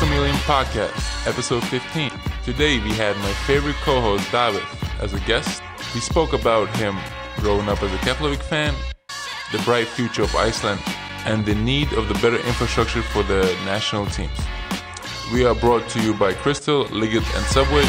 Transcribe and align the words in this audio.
Chameleon 0.00 0.34
Podcast, 0.46 1.26
episode 1.26 1.62
15. 1.64 2.10
Today 2.42 2.80
we 2.80 2.90
had 2.92 3.14
my 3.18 3.32
favorite 3.46 3.76
co 3.82 4.00
host, 4.00 4.32
David, 4.32 4.62
as 4.98 5.12
a 5.12 5.20
guest. 5.20 5.62
We 5.94 6.00
spoke 6.00 6.32
about 6.32 6.74
him 6.78 6.96
growing 7.36 7.68
up 7.68 7.82
as 7.82 7.92
a 7.92 7.98
Keflavik 7.98 8.42
fan, 8.42 8.74
the 9.52 9.58
bright 9.58 9.86
future 9.86 10.22
of 10.22 10.34
Iceland, 10.34 10.80
and 11.26 11.44
the 11.44 11.54
need 11.54 11.92
of 11.92 12.08
the 12.08 12.14
better 12.14 12.38
infrastructure 12.46 13.02
for 13.02 13.22
the 13.24 13.42
national 13.66 14.06
teams. 14.06 14.38
We 15.34 15.44
are 15.44 15.54
brought 15.54 15.86
to 15.90 16.02
you 16.02 16.14
by 16.14 16.32
Crystal, 16.32 16.84
Liggett, 16.84 17.34
and 17.36 17.44
Subway. 17.44 17.84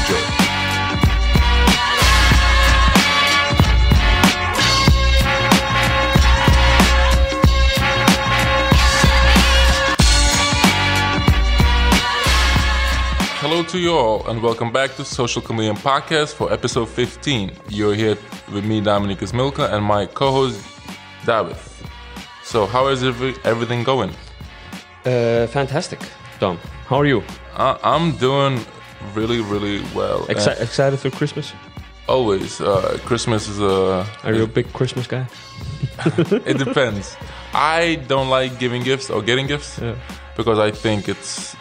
Enjoy. 0.00 0.37
Hello 13.50 13.62
to 13.62 13.78
you 13.78 13.94
all, 13.96 14.28
and 14.28 14.42
welcome 14.42 14.70
back 14.70 14.94
to 14.96 15.04
Social 15.06 15.40
Chameleon 15.40 15.74
Podcast 15.76 16.34
for 16.34 16.52
episode 16.52 16.86
15. 16.86 17.50
You're 17.70 17.94
here 17.94 18.18
with 18.52 18.66
me, 18.66 18.82
Dominykas 18.82 19.32
Milka, 19.32 19.74
and 19.74 19.82
my 19.82 20.04
co-host, 20.04 20.62
David. 21.24 21.56
So, 22.44 22.66
how 22.66 22.88
is 22.88 23.02
everything 23.02 23.84
going? 23.84 24.10
Uh, 25.06 25.46
fantastic, 25.46 25.98
Dom. 26.38 26.58
How 26.88 26.96
are 27.00 27.06
you? 27.06 27.22
Uh, 27.56 27.78
I'm 27.82 28.12
doing 28.18 28.60
really, 29.14 29.40
really 29.40 29.80
well. 29.94 30.26
Exci- 30.26 30.52
And 30.52 30.60
excited 30.60 30.98
for 30.98 31.08
Christmas? 31.10 31.54
always, 32.06 32.60
uh, 32.60 32.98
Christmas 33.06 33.48
is 33.48 33.60
a. 33.60 34.04
Are 34.24 34.34
you 34.34 34.42
a 34.42 34.46
big 34.46 34.70
Christmas 34.74 35.06
guy? 35.06 35.26
It 36.50 36.58
depends. 36.58 37.16
I 37.54 37.94
don't 38.08 38.28
like 38.28 38.58
giving 38.58 38.82
gifts 38.82 39.08
or 39.08 39.22
getting 39.22 39.46
gifts 39.46 39.78
Yeah. 39.80 39.94
because 40.36 40.58
I 40.58 40.70
think 40.70 41.08
it's, 41.08 41.56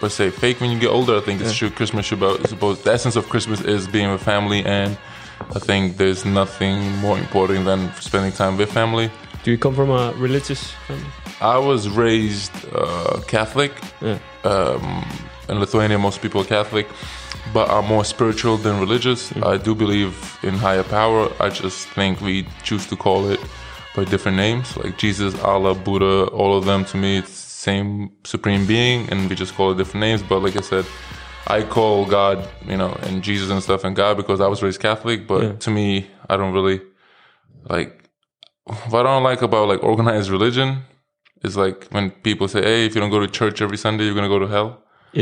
per 0.00 0.08
say 0.08 0.30
fake 0.30 0.60
when 0.60 0.70
you 0.70 0.78
get 0.78 0.88
older. 0.90 1.16
I 1.16 1.20
think 1.20 1.40
it's 1.40 1.54
true. 1.54 1.70
Christmas 1.70 2.06
should 2.06 2.20
be 2.20 2.36
supposed. 2.44 2.84
The 2.84 2.92
essence 2.92 3.16
of 3.16 3.28
Christmas 3.28 3.60
is 3.60 3.86
being 3.86 4.10
with 4.10 4.22
family, 4.22 4.64
and 4.64 4.96
I 5.54 5.58
think 5.58 5.96
there's 5.96 6.24
nothing 6.24 6.80
more 6.96 7.18
important 7.18 7.64
than 7.64 7.92
spending 8.00 8.32
time 8.32 8.56
with 8.56 8.70
family. 8.72 9.10
Do 9.44 9.50
you 9.50 9.58
come 9.58 9.74
from 9.74 9.90
a 9.90 10.12
religious 10.14 10.72
family? 10.86 11.06
I 11.40 11.58
was 11.58 11.88
raised 11.88 12.52
uh, 12.74 13.20
Catholic. 13.28 13.72
Yeah. 14.00 14.18
Um, 14.44 15.04
in 15.48 15.60
Lithuania, 15.60 15.98
most 15.98 16.20
people 16.20 16.40
are 16.40 16.44
Catholic, 16.44 16.88
but 17.52 17.70
are 17.70 17.82
more 17.82 18.04
spiritual 18.04 18.56
than 18.56 18.80
religious. 18.80 19.34
I 19.36 19.56
do 19.56 19.74
believe 19.74 20.38
in 20.42 20.54
higher 20.54 20.82
power. 20.82 21.30
I 21.38 21.50
just 21.50 21.86
think 21.88 22.20
we 22.20 22.48
choose 22.64 22.86
to 22.86 22.96
call 22.96 23.30
it 23.30 23.40
by 23.94 24.04
different 24.04 24.36
names, 24.36 24.76
like 24.76 24.98
Jesus, 24.98 25.38
Allah, 25.42 25.74
Buddha. 25.74 26.26
All 26.32 26.56
of 26.58 26.64
them 26.64 26.84
to 26.86 26.96
me, 26.96 27.18
it's 27.18 27.45
same 27.66 27.88
supreme 28.24 28.64
being, 28.74 28.98
and 29.10 29.18
we 29.28 29.34
just 29.42 29.52
call 29.56 29.72
it 29.72 29.76
different 29.80 30.02
names. 30.06 30.22
But 30.30 30.38
like 30.46 30.56
I 30.62 30.64
said, 30.72 30.84
I 31.56 31.58
call 31.76 32.06
God, 32.18 32.36
you 32.72 32.76
know, 32.80 32.92
and 33.06 33.14
Jesus 33.28 33.50
and 33.50 33.62
stuff, 33.62 33.84
and 33.84 33.94
God 34.02 34.16
because 34.16 34.40
I 34.46 34.48
was 34.52 34.62
raised 34.62 34.80
Catholic. 34.88 35.26
But 35.32 35.60
to 35.64 35.70
me, 35.78 35.86
I 36.30 36.36
don't 36.38 36.54
really 36.58 36.80
like. 37.74 37.90
What 38.90 39.06
I 39.06 39.10
don't 39.14 39.28
like 39.30 39.42
about 39.42 39.68
like 39.72 39.82
organized 39.92 40.28
religion 40.36 40.68
is 41.46 41.56
like 41.56 41.78
when 41.94 42.10
people 42.28 42.46
say, 42.54 42.62
"Hey, 42.70 42.80
if 42.86 42.94
you 42.94 43.00
don't 43.02 43.14
go 43.16 43.20
to 43.26 43.30
church 43.40 43.56
every 43.66 43.78
Sunday, 43.84 44.04
you're 44.04 44.18
gonna 44.20 44.34
go 44.36 44.42
to 44.46 44.50
hell." 44.56 44.70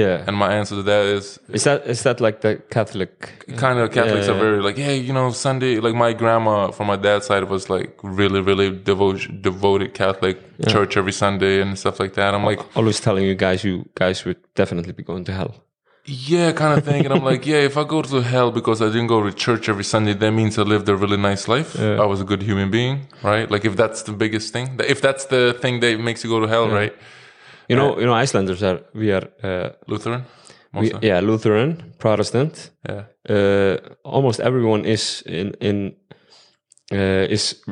Yeah. 0.02 0.24
And 0.26 0.36
my 0.36 0.50
answer 0.58 0.74
to 0.76 0.82
that 0.82 1.04
is 1.16 1.38
Is 1.48 1.64
that 1.64 1.86
is 1.86 2.02
that 2.02 2.20
like 2.20 2.40
the 2.40 2.52
Catholic? 2.76 3.10
kind 3.64 3.78
of 3.78 3.86
Catholics 3.92 4.26
Yeah, 4.26 4.34
are 4.34 4.40
very 4.46 4.60
like, 4.68 4.76
hey, 4.76 4.96
you 5.08 5.12
know, 5.12 5.30
Sunday. 5.30 5.74
Like 5.86 5.94
my 6.06 6.12
grandma 6.22 6.70
from 6.76 6.86
my 6.88 6.96
dad's 6.96 7.26
side 7.26 7.44
was 7.44 7.70
like 7.70 7.90
really, 8.02 8.40
really 8.50 8.70
devoted, 8.90 9.42
devoted 9.42 9.94
Catholic 9.94 10.36
church 10.72 10.96
every 10.96 11.12
Sunday 11.12 11.60
and 11.62 11.78
stuff 11.78 11.96
like 12.02 12.14
that. 12.14 12.34
I'm 12.34 12.44
like, 12.50 12.60
Always 12.76 12.98
telling 13.00 13.24
you 13.24 13.34
guys, 13.46 13.62
you 13.64 13.74
guys 13.94 14.24
would 14.24 14.40
definitely 14.54 14.92
be 15.00 15.04
going 15.10 15.24
to 15.26 15.32
hell. 15.32 15.54
yeah, 16.06 16.52
kind 16.52 16.72
of 16.78 16.84
thing. 16.90 17.00
And 17.06 17.12
I'm 17.14 17.24
like, 17.32 17.42
yeah, 17.52 17.62
if 17.70 17.76
I 17.76 17.84
go 17.94 18.02
to 18.02 18.20
hell 18.32 18.50
because 18.50 18.78
I 18.86 18.88
didn't 18.94 19.10
go 19.16 19.20
to 19.28 19.32
church 19.46 19.64
every 19.72 19.84
Sunday, 19.94 20.14
that 20.22 20.32
means 20.40 20.58
I 20.58 20.62
lived 20.74 20.86
a 20.88 20.96
really 21.02 21.16
nice 21.30 21.44
life. 21.54 21.70
I 22.02 22.06
was 22.12 22.20
a 22.20 22.24
good 22.30 22.42
human 22.42 22.68
being, 22.78 22.96
right? 23.22 23.46
Like 23.54 23.64
if 23.70 23.74
that's 23.76 24.02
the 24.08 24.12
biggest 24.24 24.52
thing, 24.54 24.66
if 24.94 25.00
that's 25.06 25.24
the 25.34 25.42
thing 25.62 25.74
that 25.82 26.00
makes 26.08 26.20
you 26.24 26.30
go 26.34 26.40
to 26.44 26.48
hell, 26.54 26.68
right? 26.80 26.94
You 27.68 27.76
know, 27.76 27.98
you 27.98 28.06
know, 28.06 28.14
Icelanders 28.14 28.62
are 28.62 28.80
we 28.94 29.12
are 29.12 29.28
uh, 29.42 29.70
Lutheran, 29.86 30.24
we, 30.72 30.92
yeah 31.00 31.20
Lutheran, 31.20 31.94
Protestant. 31.98 32.70
yeah. 32.88 33.04
Uh, 33.28 33.76
almost 34.04 34.40
everyone 34.40 34.84
is 34.84 35.22
in 35.26 35.54
in 35.60 35.96
uh, 36.92 37.26
is 37.30 37.62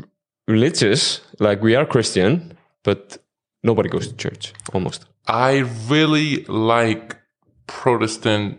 religious. 0.48 1.20
Like 1.38 1.62
we 1.62 1.76
are 1.76 1.86
Christian, 1.86 2.56
but 2.84 3.18
nobody 3.62 3.88
goes 3.88 4.08
to 4.08 4.14
church. 4.16 4.52
Almost. 4.72 5.06
I 5.28 5.64
really 5.88 6.44
like 6.48 7.16
Protestant, 7.66 8.58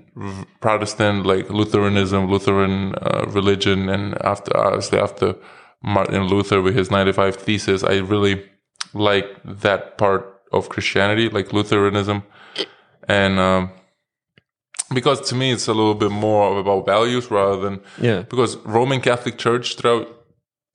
Protestant 0.62 1.26
like 1.26 1.50
Lutheranism, 1.50 2.30
Lutheran 2.30 2.96
uh, 2.96 3.26
religion, 3.28 3.90
and 3.90 4.16
after 4.24 4.56
obviously 4.58 5.00
after 5.00 5.36
Martin 5.82 6.28
Luther 6.28 6.62
with 6.62 6.76
his 6.76 6.90
ninety 6.92 7.12
five 7.12 7.36
thesis, 7.36 7.84
I 7.84 7.98
really 8.00 8.44
like 8.94 9.26
that 9.44 9.98
part 9.98 10.33
of 10.54 10.70
Christianity, 10.70 11.30
like 11.30 11.52
Lutheranism, 11.54 12.24
and 13.08 13.40
um, 13.40 13.72
because 14.94 15.20
to 15.30 15.36
me 15.36 15.52
it's 15.52 15.68
a 15.68 15.74
little 15.74 15.96
bit 15.96 16.12
more 16.12 16.60
about 16.60 16.86
values 16.86 17.30
rather 17.32 17.58
than 17.62 17.82
Yeah. 18.00 18.22
because 18.30 18.58
Roman 18.66 19.02
Catholic 19.02 19.38
Church 19.38 19.76
throughout 19.76 20.08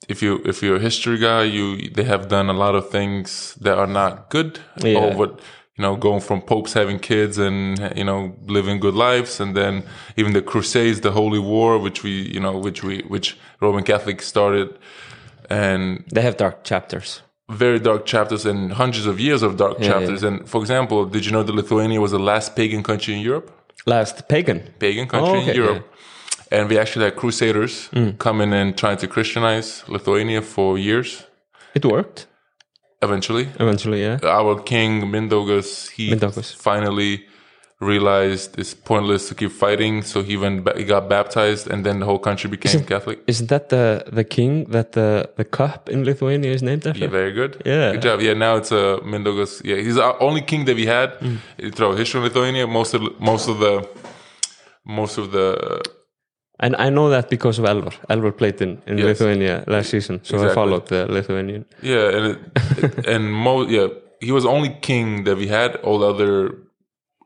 if 0.08 0.22
you 0.22 0.40
if 0.44 0.62
you're 0.62 0.76
a 0.76 0.80
history 0.80 1.18
guy, 1.18 1.42
you 1.44 1.90
they 1.90 2.04
have 2.04 2.28
done 2.28 2.48
a 2.48 2.52
lot 2.54 2.74
of 2.74 2.90
things 2.90 3.54
that 3.60 3.78
are 3.78 3.86
not 3.86 4.30
good. 4.30 4.60
Yeah. 4.82 4.98
Or 4.98 5.16
what 5.16 5.40
you 5.76 5.82
know, 5.82 5.94
going 5.96 6.20
from 6.20 6.40
popes 6.40 6.72
having 6.72 6.98
kids 6.98 7.38
and 7.38 7.78
you 7.96 8.04
know 8.04 8.34
living 8.46 8.80
good 8.80 8.94
lives, 8.94 9.40
and 9.40 9.54
then 9.54 9.82
even 10.16 10.32
the 10.32 10.42
Crusades, 10.42 11.00
the 11.00 11.12
Holy 11.12 11.38
War, 11.38 11.78
which 11.78 12.02
we 12.02 12.10
you 12.34 12.40
know 12.40 12.56
which 12.58 12.82
we 12.82 13.02
which 13.08 13.36
Roman 13.60 13.84
Catholics 13.84 14.26
started, 14.26 14.68
and 15.50 16.04
They 16.12 16.22
have 16.22 16.36
dark 16.36 16.64
chapters. 16.64 17.22
Very 17.48 17.78
dark 17.78 18.04
chapters 18.04 18.44
and 18.46 18.72
hundreds 18.72 19.06
of 19.06 19.18
years 19.18 19.42
of 19.42 19.56
dark 19.56 19.78
Yeah, 19.78 19.88
chapters. 19.88 20.22
And 20.22 20.48
for 20.48 20.60
example, 20.60 21.06
did 21.06 21.24
you 21.26 21.32
know 21.32 21.42
that 21.42 21.54
Lithuania 21.54 22.00
was 22.00 22.12
the 22.12 22.18
last 22.18 22.54
pagan 22.56 22.82
country 22.82 23.14
in 23.14 23.20
Europe? 23.20 23.50
Last 23.86 24.28
pagan. 24.28 24.60
pagan 24.78 25.06
country 25.08 25.38
Oh, 25.38 25.42
okay, 25.42 25.50
in 25.50 25.56
Europe. 25.56 25.84
And 26.50 26.68
we 26.68 26.78
actually 26.78 27.04
had 27.04 27.16
crusaders 27.16 27.88
mm. 27.92 28.18
coming 28.18 28.52
and 28.52 28.76
trying 28.76 28.96
to 28.98 29.06
Christianize 29.08 29.84
Lithuania 29.88 30.42
for 30.42 30.78
years. 30.78 31.24
It 31.74 31.84
worked 31.84 32.26
Eventually, 33.00 33.48
eventually. 33.60 34.02
Yeah. 34.02 34.18
our 34.24 34.60
king 34.60 35.02
Mindaugas, 35.02 35.90
he 35.90 36.10
Mindaugas. 36.10 36.52
finally 36.56 37.26
realized 37.80 38.58
it's 38.58 38.74
pointless 38.74 39.28
to 39.28 39.34
keep 39.34 39.52
fighting, 39.52 40.02
so 40.02 40.22
he 40.22 40.36
went, 40.36 40.68
he 40.76 40.84
got 40.84 41.08
baptized, 41.08 41.70
and 41.70 41.86
then 41.86 42.00
the 42.00 42.06
whole 42.06 42.18
country 42.18 42.50
became 42.50 42.84
Catholic. 42.84 43.22
Isn't 43.26 43.48
that 43.48 43.68
the 43.68 44.04
the 44.12 44.24
king 44.24 44.64
that 44.70 44.92
the 44.92 45.30
the 45.36 45.44
cup 45.44 45.88
in 45.88 46.04
Lithuania 46.04 46.52
is 46.52 46.62
named 46.62 46.86
after? 46.86 47.00
Yeah, 47.04 47.10
very 47.10 47.32
good. 47.32 47.62
Yeah. 47.64 47.92
good 47.92 48.02
job. 48.02 48.20
Yeah, 48.20 48.34
now 48.34 48.56
it's 48.56 48.72
a 48.72 48.96
uh, 48.96 49.00
Mindaugas. 49.00 49.62
Yeah, 49.64 49.76
he's 49.76 49.94
the 49.94 50.18
only 50.18 50.40
king 50.42 50.64
that 50.66 50.76
we 50.76 50.86
had 50.86 51.08
Mm. 51.20 51.38
throughout 51.74 51.98
history 51.98 52.18
in 52.20 52.24
Lithuania. 52.24 52.66
Most 52.66 52.94
of 52.94 53.02
most 53.20 53.48
of 53.48 53.58
the 53.60 53.88
most 54.84 55.18
of 55.18 55.30
the 55.32 55.80
And 56.60 56.74
I 56.76 56.90
know 56.90 57.08
that 57.10 57.30
because 57.30 57.60
of 57.60 57.64
Elvar. 57.66 57.92
Elvar 58.10 58.32
played 58.36 58.60
in, 58.60 58.82
in 58.86 58.98
Yes. 58.98 59.06
Lithuania 59.06 59.62
last 59.68 59.90
season, 59.90 60.18
so 60.24 60.34
I 60.44 60.52
followed 60.54 60.86
the 60.88 61.06
Lithuanian. 61.06 61.64
Yeah, 61.82 62.16
and 62.16 62.24
it, 62.32 63.06
and 63.06 63.32
mo 63.32 63.62
yeah, 63.68 63.86
he 64.20 64.32
was 64.32 64.42
the 64.42 64.50
only 64.50 64.70
king 64.80 65.24
that 65.24 65.36
we 65.36 65.46
had. 65.46 65.76
All 65.86 65.98
the 66.00 66.08
other 66.14 66.34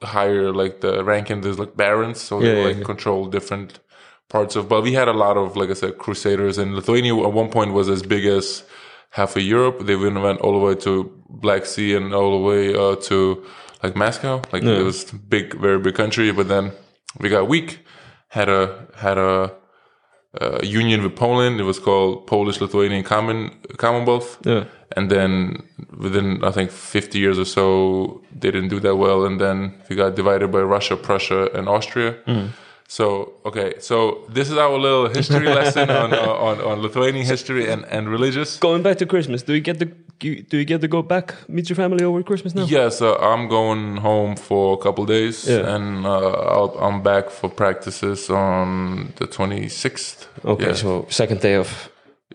higher 0.02 0.52
like 0.52 0.80
the 0.80 0.92
rank 1.04 1.06
ranking, 1.06 1.40
there's 1.42 1.58
like 1.58 1.76
barons, 1.76 2.20
so 2.20 2.40
Yeah, 2.40 2.54
they 2.54 2.58
yeah, 2.58 2.64
like 2.68 2.76
yeah. 2.78 2.84
control 2.84 3.26
different 3.26 3.80
parts 4.28 4.56
of. 4.56 4.68
But 4.68 4.82
we 4.82 4.92
had 4.92 5.08
a 5.08 5.12
lot 5.12 5.36
of 5.36 5.56
like 5.56 5.70
I 5.70 5.74
said, 5.74 5.98
crusaders, 5.98 6.58
and 6.58 6.74
Lithuania 6.74 7.16
at 7.16 7.32
one 7.32 7.50
point 7.50 7.72
was 7.72 7.88
as 7.88 8.02
big 8.02 8.24
as 8.26 8.64
half 9.10 9.36
of 9.36 9.42
Europe. 9.42 9.86
They 9.86 9.94
even 9.94 10.22
went 10.22 10.40
all 10.40 10.52
the 10.52 10.64
way 10.64 10.74
to 10.76 11.10
Black 11.28 11.66
Sea 11.66 11.94
and 11.94 12.14
all 12.14 12.32
the 12.38 12.44
way 12.46 12.74
uh, 12.74 12.96
to 13.08 13.44
like 13.82 13.96
Moscow. 13.96 14.42
Like 14.52 14.64
it 14.64 14.82
was 14.82 15.04
big, 15.04 15.54
very 15.60 15.78
big 15.78 15.94
country. 15.94 16.32
But 16.32 16.48
then 16.48 16.72
we 17.20 17.28
got 17.28 17.48
weak. 17.48 17.80
Had 18.28 18.48
a 18.48 18.88
had 18.96 19.18
a 19.18 19.52
uh, 20.40 20.58
union 20.62 21.02
with 21.02 21.14
Poland. 21.14 21.60
It 21.60 21.64
was 21.64 21.78
called 21.78 22.26
Polish 22.26 22.60
Lithuanian 22.60 23.04
Common 23.04 23.50
Commonwealth. 23.76 24.38
Yeah. 24.44 24.64
And 24.96 25.10
then 25.10 25.62
within 25.98 26.44
I 26.44 26.50
think 26.50 26.70
50 26.70 27.18
years 27.18 27.38
or 27.38 27.44
so, 27.44 28.22
they 28.32 28.50
didn't 28.50 28.68
do 28.68 28.80
that 28.80 28.96
well. 28.96 29.24
And 29.24 29.40
then 29.40 29.74
we 29.88 29.96
got 29.96 30.14
divided 30.14 30.50
by 30.50 30.60
Russia, 30.60 30.96
Prussia, 30.96 31.50
and 31.54 31.68
Austria. 31.68 32.16
So 32.88 33.32
okay, 33.46 33.72
so 33.80 34.22
this 34.28 34.50
is 34.50 34.58
our 34.58 34.78
little 34.78 35.08
history 35.08 35.48
lesson 35.60 35.88
on, 35.88 36.12
uh, 36.12 36.48
on 36.48 36.60
on 36.60 36.82
Lithuanian 36.82 37.24
history 37.24 37.70
and 37.72 37.86
and 37.86 38.06
religious. 38.06 38.58
Going 38.58 38.82
back 38.82 38.98
to 38.98 39.06
Christmas, 39.06 39.42
do 39.42 39.54
you 39.54 39.62
get 39.62 39.78
to 39.78 39.86
you- 40.24 40.42
do 40.50 40.56
you 40.56 40.64
get 40.64 40.80
to 40.80 40.88
go 40.88 41.02
back 41.02 41.34
meet 41.48 41.68
your 41.68 41.76
family 41.76 42.04
over 42.04 42.22
Christmas 42.22 42.54
now? 42.54 42.64
Yeah, 42.66 42.90
so 42.90 43.06
I'm 43.16 43.48
going 43.48 43.96
home 44.00 44.36
for 44.36 44.74
a 44.74 44.76
couple 44.84 45.04
days, 45.06 45.46
Yeah. 45.48 45.74
and 45.74 46.06
uh, 46.06 46.54
I'll, 46.54 46.76
I'm 46.80 47.02
back 47.02 47.30
for 47.30 47.48
practices 47.50 48.30
on 48.30 49.12
the 49.16 49.26
26th. 49.26 50.26
Okay, 50.44 50.66
Yeah. 50.66 50.74
so 50.76 51.06
second 51.08 51.40
day 51.40 51.54
of 51.56 51.68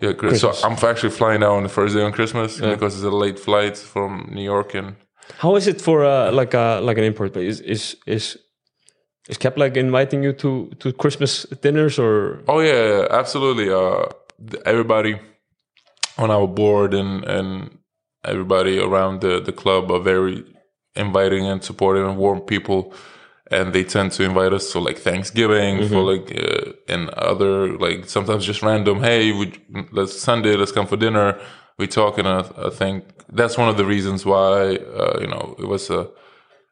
Yeah, 0.02 0.14
Chris. 0.14 0.40
So 0.40 0.50
I'm 0.64 0.76
actually 0.90 1.10
flying 1.16 1.42
out 1.42 1.56
on 1.56 1.62
the 1.64 1.68
first 1.68 1.94
day 1.94 2.02
on 2.04 2.12
Christmas 2.12 2.60
because 2.60 2.94
it's 2.96 3.04
a 3.14 3.16
late 3.24 3.38
flight 3.38 3.76
from 3.76 4.28
New 4.34 4.44
York 4.44 4.74
and 4.74 4.94
How 5.42 5.56
is 5.56 5.66
it 5.66 5.80
for 5.80 6.04
uh, 6.04 6.30
like 6.40 6.54
a 6.56 6.80
like 6.88 6.98
an 7.00 7.04
import? 7.04 7.36
Is 7.36 7.60
is 7.60 7.96
is 8.06 8.38
is 9.28 9.38
Kef 9.38 9.56
like 9.56 9.76
inviting 9.80 10.24
you 10.24 10.32
to 10.32 10.50
to 10.80 10.92
Christmas 10.92 11.46
dinners 11.62 11.98
or? 11.98 12.38
Oh 12.46 12.60
yeah, 12.62 12.82
yeah, 12.92 13.06
absolutely. 13.20 13.68
Uh, 13.70 14.06
everybody 14.64 15.18
on 16.18 16.30
our 16.30 16.46
board 16.48 16.94
and 16.94 17.24
and 17.24 17.77
everybody 18.28 18.78
around 18.78 19.20
the 19.20 19.40
the 19.40 19.52
club 19.52 19.90
are 19.90 20.00
very 20.00 20.44
inviting 20.94 21.46
and 21.46 21.62
supportive 21.62 22.06
and 22.08 22.16
warm 22.18 22.40
people, 22.40 22.92
and 23.50 23.72
they 23.72 23.84
tend 23.84 24.12
to 24.12 24.22
invite 24.24 24.52
us 24.52 24.72
to 24.72 24.78
like 24.80 24.98
Thanksgiving 24.98 25.88
for 25.88 26.02
like 26.02 26.26
uh, 26.36 26.72
and 26.88 27.08
other 27.10 27.78
like 27.78 28.08
sometimes 28.08 28.44
just 28.44 28.62
random. 28.62 29.02
Hey, 29.02 29.32
we 29.32 29.52
let's 29.92 30.18
Sunday, 30.18 30.56
let's 30.56 30.72
come 30.72 30.86
for 30.86 30.96
dinner. 30.96 31.38
We 31.78 31.86
talk, 31.86 32.18
and 32.18 32.26
I, 32.26 32.40
I 32.68 32.70
think 32.70 33.04
that's 33.32 33.56
one 33.56 33.68
of 33.68 33.76
the 33.76 33.84
reasons 33.84 34.26
why 34.26 34.76
uh, 34.76 35.18
you 35.20 35.28
know 35.28 35.54
it 35.58 35.66
was 35.66 35.90
uh, 35.90 36.06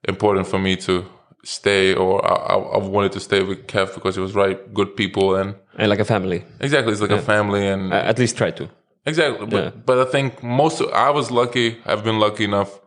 important 0.05 0.47
for 0.47 0.59
me 0.59 0.77
to 0.77 1.05
stay, 1.45 1.95
or 1.95 2.25
I, 2.27 2.57
I 2.57 2.79
wanted 2.79 3.13
to 3.13 3.21
stay 3.21 3.43
with 3.43 3.67
Kef 3.69 3.95
because 3.95 4.19
it 4.19 4.21
was 4.21 4.35
right, 4.35 4.59
good 4.75 4.97
people, 4.97 5.37
and 5.37 5.55
And 5.79 5.89
like 5.91 6.01
a 6.01 6.05
family, 6.05 6.45
Exactly, 6.61 6.93
it's 6.93 7.01
like 7.01 7.11
a 7.13 7.23
family, 7.23 7.69
and 7.69 7.93
at 7.93 8.19
least 8.19 8.37
try 8.37 8.51
to. 8.53 8.69
Exactly. 9.07 9.47
But, 9.47 9.65
yeah. 9.65 9.71
but 9.71 10.07
I 10.07 10.11
think 10.11 10.43
most. 10.43 10.81
Of, 10.81 10.91
I 10.93 11.11
was 11.11 11.31
lucky. 11.31 11.79
I've 11.87 12.05
been 12.05 12.19
lucky 12.19 12.45
enough 12.45 12.81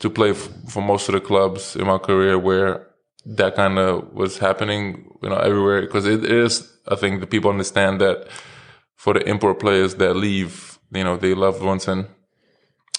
to 0.00 0.10
play 0.10 0.30
f- 0.30 0.48
for 0.68 0.82
most 0.82 1.08
of 1.08 1.14
the 1.14 1.20
clubs 1.20 1.76
in 1.76 1.86
my 1.86 1.98
career 1.98 2.38
where 2.38 2.86
that 3.26 3.56
kind 3.56 3.78
of 3.78 4.12
was 4.12 4.38
happening. 4.38 5.04
You 5.22 5.30
know, 5.30 5.36
everywhere 5.36 5.82
because 5.82 6.06
it 6.06 6.24
is. 6.24 6.72
I 6.86 6.94
think 6.94 7.20
the 7.20 7.26
people 7.26 7.50
understand 7.50 8.00
that 8.00 8.28
for 8.96 9.14
the 9.14 9.28
import 9.28 9.60
players 9.60 9.96
that 9.96 10.14
leave, 10.14 10.78
you 10.92 11.04
know, 11.04 11.16
they 11.16 11.34
loved 11.34 11.62
ones 11.62 11.86
and 11.86 12.06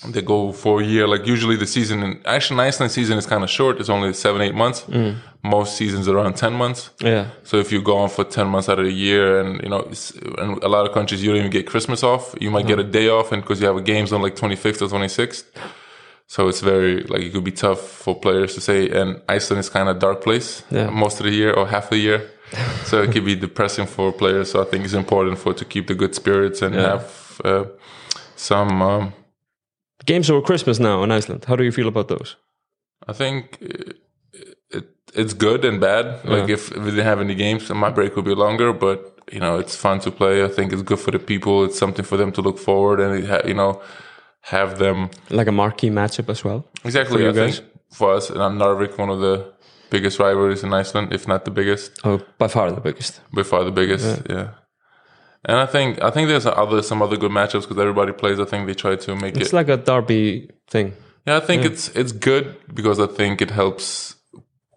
they 0.07 0.21
go 0.21 0.51
for 0.53 0.81
a 0.81 0.85
year. 0.85 1.07
Like 1.07 1.25
usually 1.27 1.55
the 1.57 1.65
season, 1.67 2.03
in, 2.03 2.21
actually, 2.25 2.59
Iceland 2.65 2.91
season 2.91 3.17
is 3.17 3.25
kind 3.25 3.43
of 3.43 3.49
short. 3.49 3.79
It's 3.79 3.89
only 3.89 4.13
seven, 4.13 4.41
eight 4.41 4.55
months. 4.55 4.85
Most 5.43 5.75
seasons 5.77 6.07
are 6.07 6.17
around 6.17 6.35
ten 6.35 6.53
months. 6.53 6.89
Yeah, 7.01 7.27
So 7.43 7.57
if 7.57 7.71
you 7.71 7.81
go 7.81 7.97
on 7.97 8.09
for 8.09 8.23
10 8.25 8.47
months 8.47 8.67
out 8.69 8.77
of 8.79 8.85
the 8.85 8.91
year 8.91 9.39
and, 9.39 9.61
you 9.63 9.69
know, 9.69 9.81
in 10.37 10.59
a 10.61 10.67
lot 10.67 10.85
of 10.85 10.93
countries, 10.93 11.23
you 11.23 11.29
don't 11.29 11.39
even 11.39 11.51
get 11.51 11.65
Christmas 11.65 12.03
off. 12.03 12.35
You 12.41 12.51
might 12.51 12.67
get 12.67 12.77
a 12.79 12.83
day 12.83 13.07
off 13.09 13.31
and 13.31 13.41
because 13.41 13.61
you 13.61 13.67
have 13.67 13.77
a 13.77 13.81
games 13.81 14.11
on 14.11 14.21
like 14.21 14.35
25th 14.35 14.81
or 14.81 14.87
26th. 14.87 15.43
So 16.27 16.47
it's 16.49 16.59
very, 16.61 17.03
like, 17.03 17.21
it 17.21 17.31
could 17.33 17.43
be 17.45 17.51
tough 17.53 17.79
for 17.79 18.13
players 18.19 18.53
to 18.55 18.61
say. 18.61 18.89
And 18.89 19.21
Iceland 19.29 19.59
is 19.61 19.69
kind 19.69 19.87
of 19.89 19.97
dark 19.99 20.21
place 20.23 20.63
Yeah. 20.69 20.89
most 20.89 21.19
of 21.19 21.25
the 21.25 21.31
year 21.31 21.53
or 21.53 21.67
half 21.67 21.89
the 21.89 21.97
year. 21.97 22.29
so 22.83 23.01
it 23.01 23.11
could 23.13 23.25
be 23.25 23.35
depressing 23.47 23.85
for 23.87 24.11
players. 24.11 24.51
So 24.51 24.61
I 24.61 24.65
think 24.65 24.83
it's 24.85 24.93
important 24.93 25.37
for 25.39 25.53
to 25.53 25.65
keep 25.65 25.87
the 25.87 25.95
good 25.95 26.13
spirits 26.15 26.61
and 26.61 26.75
have 26.75 27.41
uh, 27.45 27.63
some, 28.35 28.81
um, 28.81 29.13
games 30.05 30.29
over 30.29 30.41
Christmas 30.45 30.79
now 30.79 31.03
in 31.03 31.11
Iceland. 31.11 31.45
How 31.45 31.55
do 31.55 31.63
you 31.63 31.71
feel 31.71 31.87
about 31.87 32.07
those? 32.07 32.35
I 33.07 33.13
think 33.13 33.57
uh, 33.61 33.93
it, 34.77 34.85
it's 35.13 35.33
good 35.33 35.65
and 35.65 35.79
bad. 35.79 36.05
Like 36.25 36.49
if, 36.49 36.71
if 36.71 36.77
we 36.77 36.91
didn't 36.91 37.05
have 37.05 37.19
any 37.21 37.35
games, 37.35 37.69
my 37.69 37.89
break 37.89 38.15
would 38.15 38.25
be 38.25 38.35
longer. 38.35 38.73
But 38.73 38.99
you 39.31 39.39
know, 39.39 39.59
it's 39.59 39.75
fun 39.75 39.99
to 40.01 40.11
play. 40.11 40.43
I 40.43 40.47
think 40.47 40.73
it's 40.73 40.81
good 40.83 40.99
for 40.99 41.11
the 41.11 41.19
people. 41.19 41.63
It's 41.65 41.77
something 41.77 42.05
for 42.05 42.17
them 42.17 42.31
to 42.33 42.41
look 42.41 42.57
forward 42.59 42.99
and 42.99 43.23
it 43.23 43.27
ha- 43.29 43.47
you 43.47 43.53
know 43.53 43.81
have 44.41 44.77
them 44.79 45.09
Like 45.29 45.47
a 45.47 45.51
marquee 45.51 45.89
matchup 45.89 46.29
as 46.29 46.43
well. 46.43 46.63
exactly. 46.85 47.27
I 47.27 47.33
think 47.33 47.59
for 47.91 48.13
us, 48.13 48.29
and 48.29 48.59
Narvik, 48.61 48.97
one 48.97 49.09
of 49.09 49.19
the 49.19 49.51
biggest 49.89 50.19
rivalries 50.19 50.63
in 50.63 50.73
Iceland, 50.73 51.11
if 51.13 51.27
not 51.27 51.43
the 51.45 51.51
biggest, 51.51 51.99
Oh, 52.03 52.21
by 52.37 52.47
far 52.47 52.71
the 52.71 52.79
biggest. 52.81 53.21
by 53.33 53.43
far 53.43 53.63
the 53.63 53.71
biggest. 53.71 54.21
Yeah. 54.29 54.49
And 55.45 55.57
I 55.57 55.65
think 55.65 56.01
I 56.03 56.09
think 56.11 56.27
there's 56.27 56.45
other 56.45 56.81
some 56.81 57.01
other 57.01 57.17
good 57.17 57.31
matchups 57.31 57.61
because 57.61 57.77
everybody 57.77 58.11
plays. 58.11 58.39
I 58.39 58.45
think 58.45 58.67
they 58.67 58.73
try 58.73 58.95
to 58.95 59.15
make 59.15 59.31
It's 59.31 59.37
it. 59.37 59.41
It's 59.43 59.53
like 59.53 59.69
a 59.69 59.77
derby 59.77 60.49
thing. 60.67 60.93
Yeah, 61.25 61.37
I 61.37 61.39
think 61.39 61.63
it's 61.63 61.89
it's 61.89 62.11
good 62.11 62.55
because 62.73 62.99
I 62.99 63.07
think 63.07 63.41
it 63.41 63.51
helps 63.51 64.15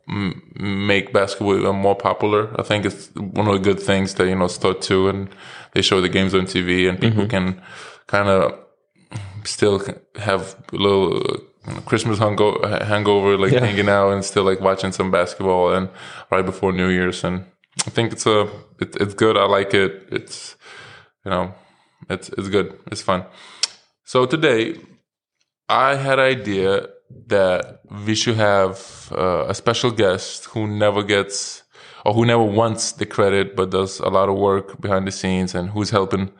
m- 0.08 0.42
make 0.54 1.12
basketball 1.12 1.58
even 1.58 1.76
more 1.76 1.96
popular. 1.96 2.48
I 2.60 2.62
think 2.62 2.84
it's 2.84 3.10
one 3.14 3.48
of 3.48 3.54
the 3.54 3.60
good 3.60 3.80
things 3.80 4.14
that 4.14 4.28
you 4.28 4.36
know 4.36 4.48
start 4.48 4.82
to 4.82 5.08
and 5.08 5.28
they 5.72 5.82
show 5.82 6.00
the 6.00 6.08
games 6.08 6.34
on 6.34 6.42
TV 6.42 6.88
and 6.88 7.00
people 7.00 7.24
mm-hmm. 7.24 7.54
can 7.54 7.62
kind 8.06 8.28
of 8.28 8.58
still 9.44 9.82
have 10.16 10.54
a 10.72 10.76
little 10.76 11.22
Christmas 11.86 12.18
hangover, 12.18 13.36
like 13.36 13.52
Yeah. 13.52 13.60
hanging 13.60 13.88
out 13.88 14.10
and 14.10 14.24
still 14.24 14.44
like 14.44 14.60
watching 14.60 14.92
some 14.92 15.10
basketball 15.10 15.72
and 15.72 15.88
right 16.30 16.44
before 16.44 16.72
New 16.72 16.88
Year's. 16.88 17.24
And 17.24 17.44
I 17.86 17.90
think 17.90 18.12
it's 18.12 18.26
a 18.26 18.42
it, 18.80 18.96
it's 19.00 19.14
good. 19.14 19.36
I 19.36 19.44
like 19.44 19.74
it. 19.74 20.08
It's 20.10 20.56
you 21.24 21.30
know 21.30 21.54
it's 22.08 22.28
it's 22.30 22.48
good. 22.48 22.78
It's 22.90 23.02
fun. 23.02 23.24
So 24.04 24.26
today 24.26 24.76
I 25.68 25.96
had 25.96 26.18
an 26.18 26.26
idea 26.26 26.88
that 27.28 27.80
we 28.06 28.14
should 28.14 28.36
have 28.36 29.12
uh, 29.12 29.46
a 29.48 29.54
special 29.54 29.90
guest 29.90 30.46
who 30.46 30.66
never 30.66 31.02
gets 31.02 31.62
or 32.04 32.14
who 32.14 32.24
never 32.24 32.42
wants 32.42 32.92
the 32.92 33.06
credit 33.06 33.54
but 33.54 33.70
does 33.70 34.00
a 34.00 34.08
lot 34.08 34.28
of 34.28 34.36
work 34.36 34.80
behind 34.80 35.06
the 35.06 35.12
scenes 35.12 35.54
and 35.54 35.70
who's 35.70 35.90
helping 35.90 36.30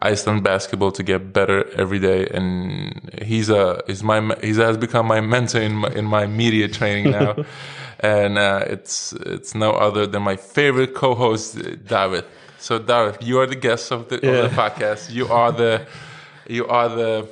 Iceland 0.00 0.42
basketball 0.42 0.90
to 0.92 1.02
get 1.02 1.32
better 1.32 1.70
every 1.78 2.00
day 2.00 2.26
and 2.26 3.20
he's 3.22 3.48
a 3.48 3.82
he's 3.86 4.02
my 4.02 4.34
he 4.40 4.52
has 4.54 4.76
become 4.76 5.06
my 5.06 5.20
mentor 5.20 5.60
in 5.60 5.74
my, 5.74 5.88
in 5.90 6.04
my 6.04 6.26
media 6.26 6.66
training 6.68 7.12
now 7.12 7.36
and 8.00 8.38
uh, 8.38 8.64
it's 8.74 9.12
it's 9.34 9.54
no 9.54 9.72
other 9.72 10.06
than 10.06 10.22
my 10.22 10.36
favorite 10.36 10.94
co-host 10.94 11.56
David 11.86 12.24
so 12.58 12.78
David 12.78 13.22
you 13.22 13.38
are 13.40 13.46
the 13.46 13.56
guest 13.56 13.90
of 13.92 14.08
the, 14.08 14.16
of 14.16 14.50
the 14.50 14.56
podcast 14.56 15.10
you 15.10 15.26
are 15.28 15.52
the 15.52 15.86
you 16.48 16.66
are 16.66 16.88
the 16.88 17.26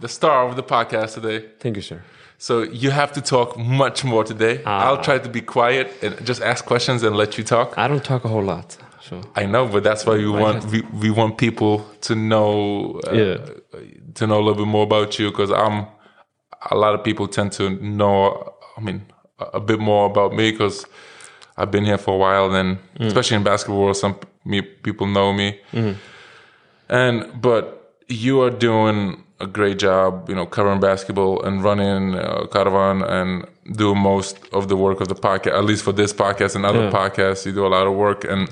the 0.00 0.08
star 0.08 0.46
of 0.48 0.56
the 0.56 0.62
podcast 0.62 1.14
today. 1.14 1.44
Thank 1.60 1.76
you, 1.76 1.82
sir. 1.82 2.02
So 2.38 2.62
you 2.62 2.90
have 2.90 3.12
to 3.12 3.20
talk 3.20 3.56
much 3.58 4.04
more 4.04 4.22
today. 4.24 4.60
Ah. 4.64 4.86
I'll 4.86 5.02
try 5.02 5.18
to 5.18 5.28
be 5.28 5.40
quiet 5.40 5.86
and 6.02 6.24
just 6.24 6.40
ask 6.42 6.64
questions 6.64 7.02
and 7.02 7.16
let 7.16 7.36
you 7.38 7.44
talk. 7.44 7.76
I 7.76 7.88
don't 7.88 8.04
talk 8.04 8.24
a 8.24 8.28
whole 8.28 8.44
lot, 8.44 8.76
so 9.00 9.20
I 9.34 9.46
know, 9.46 9.66
but 9.66 9.82
that's 9.82 10.06
why 10.06 10.16
we 10.16 10.28
want 10.28 10.64
we, 10.66 10.82
we 11.02 11.10
want 11.10 11.36
people 11.38 11.84
to 12.02 12.14
know 12.14 13.00
uh, 13.08 13.12
Yeah. 13.12 13.36
to 14.14 14.26
know 14.26 14.36
a 14.38 14.44
little 14.46 14.54
bit 14.64 14.66
more 14.68 14.84
about 14.84 15.18
you 15.18 15.30
because 15.30 15.50
I'm 15.50 15.86
a 16.70 16.76
lot 16.76 16.94
of 16.94 17.02
people 17.02 17.26
tend 17.28 17.52
to 17.52 17.70
know. 17.70 18.54
I 18.76 18.80
mean, 18.80 19.00
a, 19.38 19.60
bit 19.60 19.78
more 19.78 20.06
about 20.06 20.32
me 20.32 20.50
because 20.50 20.86
I've 21.56 21.70
been 21.70 21.84
here 21.84 21.98
for 21.98 22.14
a 22.14 22.18
while. 22.18 22.54
And 22.54 22.78
mm. 22.98 23.06
especially 23.06 23.36
in 23.36 23.42
basketball, 23.44 23.94
some 23.94 24.18
me, 24.44 24.62
people 24.62 25.06
know 25.06 25.32
me. 25.32 25.60
Mm-hmm. 25.72 25.98
And 26.88 27.40
but 27.40 27.94
you 28.08 28.40
are 28.40 28.50
doing 28.50 29.24
a 29.40 29.46
great 29.46 29.78
job, 29.78 30.28
you 30.28 30.34
know, 30.34 30.46
covering 30.46 30.80
basketball 30.80 31.42
and 31.42 31.62
running 31.62 32.14
uh, 32.14 32.46
Karfan 32.50 33.08
and 33.08 33.76
doing 33.76 33.98
most 33.98 34.38
of 34.52 34.68
the 34.68 34.76
work 34.76 35.00
of 35.00 35.08
the 35.08 35.14
podcast. 35.14 35.56
At 35.58 35.64
least 35.64 35.84
for 35.84 35.92
this 35.92 36.12
podcast 36.12 36.56
and 36.56 36.64
other 36.64 36.84
Yeah. 36.84 36.90
podcasts, 36.90 37.46
you 37.46 37.52
do 37.52 37.66
a 37.66 37.68
lot 37.76 37.86
of 37.86 37.94
work, 37.94 38.24
and 38.24 38.48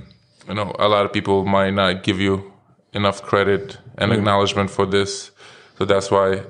you 0.48 0.54
know, 0.54 0.72
a 0.78 0.88
lot 0.88 1.04
of 1.04 1.12
people 1.12 1.44
might 1.44 1.74
not 1.74 2.02
give 2.04 2.20
you 2.20 2.52
enough 2.92 3.22
credit 3.22 3.78
and 3.98 4.12
mm. 4.12 4.16
acknowledgement 4.16 4.70
for 4.70 4.86
this. 4.86 5.30
So 5.78 5.84
that's 5.84 6.10
why 6.10 6.42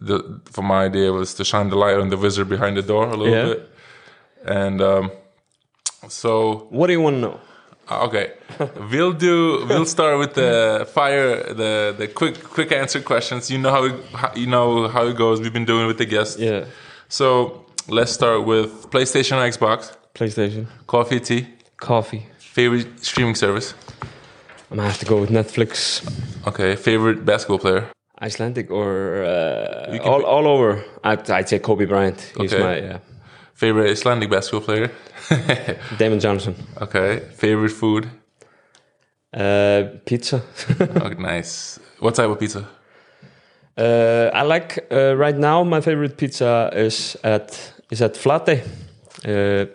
the 0.00 0.40
for 0.44 0.62
my 0.62 0.84
idea 0.84 1.12
was 1.12 1.34
to 1.34 1.44
shine 1.44 1.68
the 1.68 1.76
light 1.76 1.98
on 1.98 2.08
the 2.08 2.16
wizard 2.16 2.48
behind 2.48 2.76
the 2.76 2.82
door 2.82 3.06
a 3.08 3.16
little 3.16 3.34
Yeah. 3.34 3.44
bit, 3.44 3.70
and 4.44 4.80
um, 4.82 5.10
so 6.08 6.66
what 6.70 6.86
do 6.88 6.92
you 6.92 7.00
want 7.00 7.16
to 7.16 7.20
know? 7.20 7.40
Okay, 7.90 8.32
we'll 8.90 9.12
do. 9.12 9.66
We'll 9.68 9.84
start 9.86 10.18
with 10.18 10.34
the 10.34 10.88
fire, 10.94 11.52
the 11.52 11.94
the 11.96 12.08
quick 12.08 12.42
quick 12.42 12.72
answer 12.72 13.00
questions. 13.00 13.50
You 13.50 13.58
know 13.58 13.70
how, 13.70 13.84
it, 13.84 13.94
how 14.14 14.32
you 14.34 14.46
know 14.46 14.88
how 14.88 15.06
it 15.06 15.16
goes. 15.16 15.40
We've 15.40 15.52
been 15.52 15.66
doing 15.66 15.84
it 15.84 15.86
with 15.86 15.98
the 15.98 16.06
guests. 16.06 16.38
Yeah, 16.38 16.64
So 17.08 17.66
let's 17.88 18.12
start 18.12 18.44
with 18.46 18.90
PlayStation 18.90 19.36
or 19.36 19.44
Xbox, 19.50 19.92
PlayStation, 20.14 20.66
coffee, 20.86 21.20
tea, 21.20 21.46
coffee. 21.76 22.26
favorite 22.38 22.88
streaming 23.04 23.34
service. 23.34 23.74
I'm 24.70 24.78
gonna 24.78 24.88
have 24.88 24.98
to 25.00 25.06
go 25.06 25.20
with 25.20 25.30
Netflix, 25.30 26.02
Okay, 26.46 26.76
favorite 26.76 27.24
basketball 27.24 27.58
player. 27.58 27.84
Icelandic, 28.22 28.70
or 28.70 29.22
uh, 29.24 29.98
all 30.04 30.24
all 30.24 30.46
over. 30.46 30.82
I'd, 31.04 31.28
I'd 31.30 31.48
say 31.48 31.58
Kobe 31.58 31.84
Bryant. 31.84 32.32
He's 32.38 32.52
Okay. 32.54 32.62
my 32.62 32.76
yeah. 32.78 32.98
Favorite 33.54 33.90
Icelandic 33.90 34.30
basketball 34.30 34.60
player. 34.66 34.90
Damon 35.98 36.20
Johnson. 36.20 36.54
okay, 36.80 37.20
favorite 37.36 37.72
food. 37.72 38.08
Uh, 39.32 39.84
pizza. 40.04 40.42
Okay, 40.80 41.14
nice. 41.22 41.78
What 42.00 42.14
type 42.14 42.28
of 42.30 42.38
pizza? 42.38 42.66
uh, 43.78 44.30
I 44.32 44.42
like 44.42 44.78
uh, 44.92 45.16
right 45.16 45.36
now. 45.38 45.64
My 45.64 45.80
favorite 45.80 46.16
pizza 46.16 46.70
is 46.72 47.16
at 47.24 47.72
is 47.90 48.00
at 48.02 48.14
Flatey. 48.14 48.60
Uh, 49.24 49.66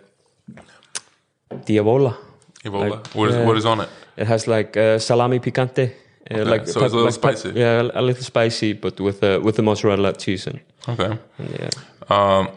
Diavola. 1.66 2.14
Ebola. 2.64 2.90
Like, 2.90 3.06
what, 3.14 3.30
is, 3.30 3.46
what 3.46 3.56
is 3.56 3.64
on 3.66 3.80
it? 3.80 3.88
It 4.16 4.26
has 4.26 4.46
like 4.46 4.76
uh, 4.76 4.98
salami 4.98 5.40
picante. 5.40 5.92
Uh, 6.30 6.44
like 6.44 6.66
so 6.68 6.84
it's 6.84 6.92
a 6.92 6.96
little 6.96 7.04
like 7.04 7.14
spicy. 7.14 7.50
yeah, 7.54 7.82
a 7.94 8.02
little 8.02 8.22
spicy, 8.22 8.72
but 8.74 9.00
with 9.00 9.22
uh, 9.22 9.40
with 9.42 9.56
the 9.56 9.62
mozzarella 9.62 10.12
cheese 10.12 10.46
and, 10.46 10.60
Okay. 10.88 11.18
and 11.38 11.50
yeah, 11.58 11.70
Um, 12.08 12.48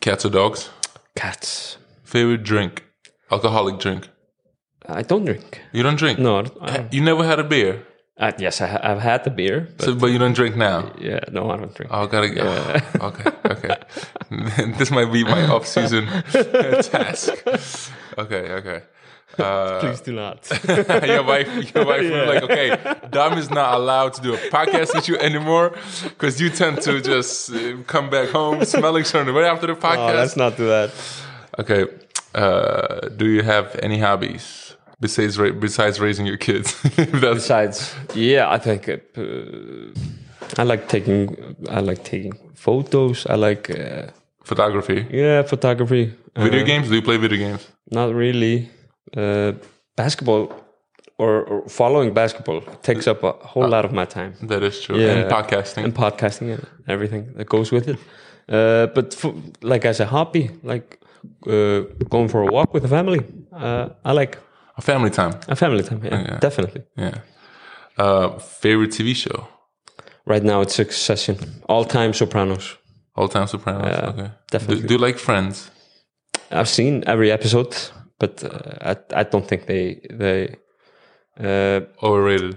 cats 0.00 0.24
or 0.24 0.30
dogs? 0.30 0.70
cats. 1.14 1.78
Favorite 2.04 2.42
drink? 2.44 2.84
Alcoholic 3.30 3.78
drink. 3.78 4.08
I 4.88 5.02
don't 5.02 5.24
drink. 5.24 5.60
You 5.72 5.82
don't 5.82 5.96
drink. 5.96 6.18
No, 6.18 6.44
I, 6.60 6.86
You 6.92 7.00
never 7.02 7.24
had 7.24 7.38
a 7.40 7.44
beer. 7.44 7.84
Uh, 8.18 8.32
yes, 8.38 8.60
I, 8.60 8.66
ha- 8.66 8.80
I've 8.82 9.00
had 9.00 9.24
the 9.24 9.30
beer, 9.30 9.68
but 9.76 9.84
So, 9.84 9.94
but 9.94 10.06
you 10.06 10.18
don't 10.18 10.32
drink 10.34 10.56
now. 10.56 10.92
yeah, 10.98 11.20
no, 11.32 11.50
I 11.50 11.56
don't 11.56 11.74
drink. 11.74 11.90
Oh, 11.92 12.06
gotta 12.06 12.28
go. 12.30 12.46
okay, 13.08 13.30
okay. 13.50 13.76
this 14.78 14.90
might 14.90 15.12
be 15.12 15.24
my 15.24 15.42
off-season 15.48 16.06
task. 16.82 17.28
Okay, 18.16 18.52
okay. 18.52 18.82
Uh, 19.38 19.80
Please 19.80 20.00
do 20.00 20.12
not. 20.12 20.48
your 21.06 21.22
wife, 21.24 21.74
your 21.74 21.84
wife 21.84 22.02
was 22.10 22.28
like, 22.28 22.42
okay, 22.44 22.68
Dom 23.10 23.36
is 23.38 23.50
not 23.50 23.74
allowed 23.74 24.14
to 24.14 24.22
do 24.22 24.34
a 24.34 24.38
podcast 24.50 24.94
with 24.94 25.08
you 25.08 25.16
anymore 25.18 25.74
because 26.04 26.40
you 26.40 26.48
tend 26.48 26.80
to 26.82 27.00
just 27.00 27.50
uh, 27.52 27.76
come 27.86 28.08
back 28.08 28.28
home 28.30 28.64
smelling 28.64 29.04
something 29.04 29.34
right 29.34 29.44
after 29.52 29.66
the 29.66 29.72
oh, 29.76 29.76
podcast. 29.76 30.14
let's 30.14 30.36
not 30.36 30.56
do 30.56 30.66
that. 30.68 30.90
okay. 31.58 31.86
Uh, 32.34 33.08
do 33.16 33.26
you 33.26 33.42
have 33.42 33.74
any 33.82 33.98
hobbies 33.98 34.76
besides 35.00 35.38
ra- 35.38 35.52
besides 35.58 35.98
raising 36.00 36.26
your 36.26 36.36
kids? 36.36 36.74
Besides, 37.20 37.94
yeah, 38.14 38.50
I 38.50 38.58
think 38.58 38.88
uh, 38.88 38.98
I 40.58 40.64
like 40.64 40.86
taking 40.88 41.56
I 41.70 41.80
like 41.80 42.04
taking 42.04 42.32
photos. 42.54 43.26
I 43.26 43.34
like 43.36 43.70
uh, 43.70 44.08
photography. 44.44 45.06
yeah 45.10 45.42
photography. 45.42 46.12
Video 46.36 46.60
Uh, 46.62 46.64
games? 46.66 46.88
Do 46.88 46.94
you 46.94 47.02
play 47.02 47.16
video 47.16 47.38
games? 47.38 47.66
Not 47.90 48.14
really. 48.14 48.68
Uh, 49.16 49.52
basketball 49.96 50.52
or, 51.18 51.42
or 51.44 51.68
following 51.68 52.12
basketball 52.14 52.60
takes 52.82 53.06
up 53.06 53.22
a 53.22 53.32
whole 53.32 53.68
lot 53.68 53.84
of 53.84 53.92
my 53.92 54.04
time. 54.04 54.34
That 54.42 54.62
is 54.62 54.80
true. 54.80 54.98
Yeah. 54.98 55.12
And 55.22 55.30
podcasting. 55.30 55.84
and 55.84 55.94
podcasting 55.94 56.52
and 56.54 56.66
everything 56.88 57.32
that 57.36 57.46
goes 57.48 57.70
with 57.72 57.88
it. 57.88 57.98
Uh, 58.48 58.86
but 58.94 59.14
for, 59.14 59.34
like 59.62 59.84
as 59.88 60.00
a 60.00 60.06
hobby, 60.06 60.50
like 60.62 60.98
uh, 61.46 61.80
going 62.10 62.28
for 62.28 62.42
a 62.42 62.46
walk 62.46 62.74
with 62.74 62.82
the 62.82 62.88
family, 62.88 63.20
uh, 63.52 63.88
I 64.04 64.12
like 64.12 64.38
A 64.78 64.82
family 64.82 65.10
time. 65.10 65.32
a 65.48 65.54
family 65.56 65.82
time. 65.82 66.00
Yeah, 66.04 66.22
Yeah. 66.28 66.38
definitely. 66.40 66.82
Yeah. 66.96 67.18
Uh, 67.98 68.38
favorite 68.38 68.90
TV 68.92 69.14
show? 69.14 69.48
Right 70.26 70.44
now 70.44 70.60
it's 70.62 70.74
Succession, 70.74 71.36
all 71.68 71.84
time 71.84 72.12
Sopranos. 72.12 72.76
All 73.14 73.28
time 73.28 73.46
Sopranos. 73.46 73.96
Okay. 74.08 74.30
definitely. 74.50 74.82
Do, 74.82 74.88
do 74.88 74.94
you 74.94 75.00
like 75.06 75.18
Friends? 75.18 75.70
I've 76.50 76.68
seen 76.68 77.02
every 77.06 77.30
episode, 77.32 77.74
but 78.18 78.42
uh, 78.44 78.94
I 78.94 79.20
I 79.20 79.22
don't 79.24 79.46
think 79.46 79.66
they 79.66 80.00
they. 80.10 80.56
Uh, 81.38 81.80
Overrated. 82.02 82.56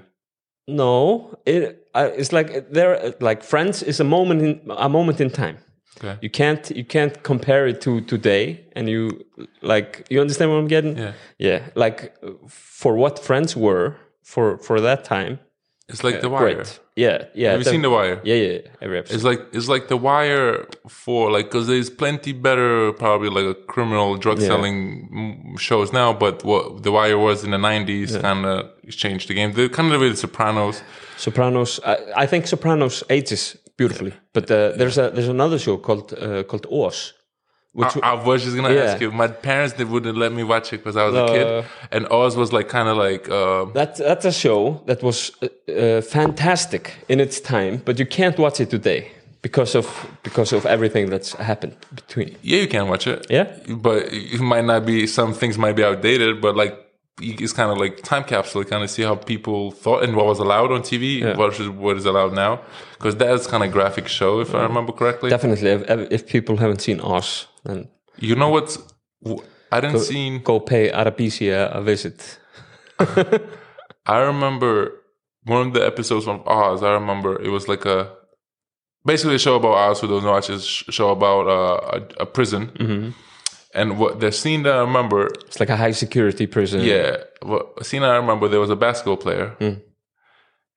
no, 0.68 1.38
it 1.46 1.90
I, 1.94 2.06
it's 2.06 2.32
like 2.32 2.72
they're 2.72 3.14
like 3.20 3.44
Friends 3.44 3.84
is 3.84 4.00
a 4.00 4.04
moment 4.04 4.42
in 4.42 4.72
a 4.78 4.88
moment 4.88 5.20
in 5.20 5.30
time. 5.30 5.58
Okay. 5.98 6.18
You 6.22 6.30
can't 6.30 6.72
you 6.72 6.86
can't 6.86 7.24
compare 7.24 7.68
it 7.68 7.82
to 7.82 8.02
today, 8.02 8.66
and 8.76 8.88
you 8.88 9.26
like 9.62 10.06
you 10.10 10.22
understand 10.22 10.52
what 10.52 10.58
I'm 10.60 10.68
getting. 10.68 10.98
Yeah. 10.98 11.14
Yeah, 11.38 11.60
like 11.76 12.14
uh, 12.24 12.32
for 12.48 12.96
what 12.96 13.20
Friends 13.20 13.56
were 13.56 13.98
for 14.24 14.58
for 14.60 14.80
that 14.80 15.04
time. 15.04 15.40
It's 15.90 16.04
like 16.04 16.22
The 16.22 16.30
Wire. 16.30 16.56
Great. 16.56 16.80
Yeah, 17.00 17.18
yeah. 17.34 17.52
Have 17.52 17.62
you 17.62 17.72
seen 17.74 17.82
The 17.82 17.90
Wire? 17.90 18.20
Yeah, 18.26 18.36
yeah. 18.36 18.60
Every 18.82 18.98
episode. 19.00 19.16
It's 19.16 19.24
like 19.24 19.42
it's 19.54 19.70
like 19.70 19.88
The 19.88 19.96
Wire 19.96 20.68
for 20.90 21.32
like 21.32 21.46
because 21.46 21.66
there's 21.68 21.90
plenty 21.90 22.34
better 22.34 22.92
probably 22.92 23.30
like 23.30 23.48
a 23.56 23.58
criminal 23.74 24.18
drug 24.18 24.40
selling 24.42 24.78
mm, 25.10 25.60
shows 25.60 25.94
now, 25.94 26.12
but 26.12 26.44
what 26.44 26.84
The 26.84 26.92
Wire 26.92 27.18
was 27.18 27.46
in 27.46 27.52
the 27.52 27.58
'90s 27.58 28.20
kind 28.22 28.46
of 28.46 28.56
changed 29.04 29.30
the 29.30 29.34
game. 29.34 29.54
They're 29.54 29.70
kind 29.70 29.88
of 29.88 29.94
the 29.94 30.00
way 30.04 30.10
The 30.10 30.18
Sopranos. 30.18 30.82
Sopranos. 31.18 31.80
I, 31.86 32.24
I 32.24 32.26
think 32.26 32.48
Sopranos 32.48 33.04
ages 33.10 33.56
beautifully, 33.78 34.14
but 34.34 34.52
uh, 34.52 34.72
there's 34.80 34.98
a 34.98 35.10
there's 35.16 35.30
another 35.30 35.58
show 35.58 35.78
called 35.78 36.14
uh, 36.14 36.44
called 36.44 36.66
Oz, 36.70 37.14
which 37.74 37.96
I, 37.98 38.12
I 38.12 38.14
was 38.26 38.44
just 38.44 38.56
gonna 38.56 38.74
Yeah. 38.74 38.84
ask 38.92 39.02
you. 39.02 39.12
My 39.12 39.28
parents 39.28 39.74
they 39.76 39.84
wouldn't 39.86 40.18
let 40.18 40.32
me 40.34 40.44
watch 40.44 40.74
it 40.74 40.78
because 40.84 40.98
I 40.98 41.06
was 41.06 41.16
a 41.16 41.24
Uh, 41.24 41.34
kid, 41.34 41.66
and 41.92 42.08
Oz 42.12 42.36
was 42.36 42.52
like 42.52 42.68
kind 42.68 42.88
of 42.90 42.98
like 42.98 43.30
uh, 43.30 43.66
that 43.74 43.96
that's 43.98 44.26
a 44.26 44.32
show 44.32 44.82
that 44.88 45.02
was 45.04 45.32
uh, 45.42 45.48
uh, 45.72 46.02
fantastic 46.02 46.84
in 47.08 47.20
its 47.20 47.40
time, 47.40 47.82
but 47.86 48.00
you 48.00 48.06
can't 48.06 48.38
watch 48.38 48.60
it 48.60 48.70
today 48.70 49.12
because 49.42 49.76
of 49.76 49.86
because 50.24 50.52
of 50.52 50.66
everything 50.66 51.10
that's 51.10 51.34
happened 51.36 51.76
between. 51.96 52.36
yeah, 52.42 52.62
you 52.62 52.68
can 52.68 52.88
watch 52.88 53.08
it. 53.08 53.26
Yeah. 53.30 53.46
but 53.68 53.98
it 54.12 54.40
might 54.42 54.66
not 54.66 54.86
be 54.86 55.08
some 55.08 55.34
things 55.34 55.58
might 55.58 55.76
be 55.76 55.84
outdated, 55.84 56.42
but 56.42 56.56
like 56.56 56.74
it's 57.22 57.54
kind 57.54 57.72
of 57.72 57.78
like 57.78 58.02
time 58.04 58.24
capsule, 58.24 58.64
kind 58.64 58.84
of 58.84 58.90
see 58.90 59.04
how 59.04 59.16
people 59.16 59.72
thought 59.72 60.04
and 60.04 60.16
what 60.16 60.26
was 60.26 60.40
allowed 60.40 60.72
on 60.72 60.82
TV 60.82 61.22
versus 61.36 61.70
what 61.70 61.98
is 61.98 62.06
allowed 62.06 62.34
now. 62.34 62.62
Because 62.98 63.16
that's 63.16 63.48
kind 63.48 63.64
of 63.64 63.72
graphic 63.72 64.08
show, 64.08 64.40
if 64.40 64.54
I 64.54 64.64
remember 64.64 64.92
correctly. 64.92 65.30
Definitely, 65.30 65.70
if, 65.70 66.12
if 66.12 66.28
people 66.28 66.58
haven't 66.58 66.82
seen 66.82 67.00
Oz, 67.00 67.48
then 67.64 67.88
You 68.18 68.36
know 68.36 68.50
what? 68.50 68.78
I 69.72 69.80
didn't 69.82 70.00
see. 70.00 70.40
go 70.40 70.60
pay 70.60 70.90
Arabicia 70.92 71.70
a 71.76 71.82
visit. 71.82 72.40
I 74.06 74.18
remember 74.20 74.94
one 75.44 75.68
of 75.68 75.74
the 75.74 75.86
episodes 75.86 76.28
of 76.28 76.46
Oz. 76.48 76.84
I 76.84 76.92
remember 76.94 77.42
it 77.42 77.50
was 77.50 77.68
like 77.68 77.86
a 77.86 78.12
basically 79.06 79.36
a 79.36 79.40
show 79.40 79.56
about 79.56 79.74
Oz. 79.90 80.02
Who 80.02 80.08
doesn't 80.08 80.30
watch 80.30 80.50
is 80.50 80.66
sh- 80.66 80.84
show 80.90 81.10
about 81.12 81.48
uh, 81.48 82.00
a, 82.00 82.24
a 82.24 82.26
prison. 82.26 83.14
And 83.74 84.00
what 84.00 84.20
the 84.20 84.32
scene 84.32 84.64
that 84.64 84.74
I 84.74 84.80
remember 84.82 85.28
It's 85.46 85.60
like 85.60 85.70
a 85.70 85.78
high 85.78 85.92
security 85.92 86.48
prison. 86.48 86.82
Yeah, 86.82 87.18
well, 87.44 87.72
scene 87.84 88.04
I 88.04 88.16
remember 88.18 88.48
there 88.48 88.60
was 88.60 88.72
a 88.72 88.76
basketball 88.76 89.18
player, 89.18 89.56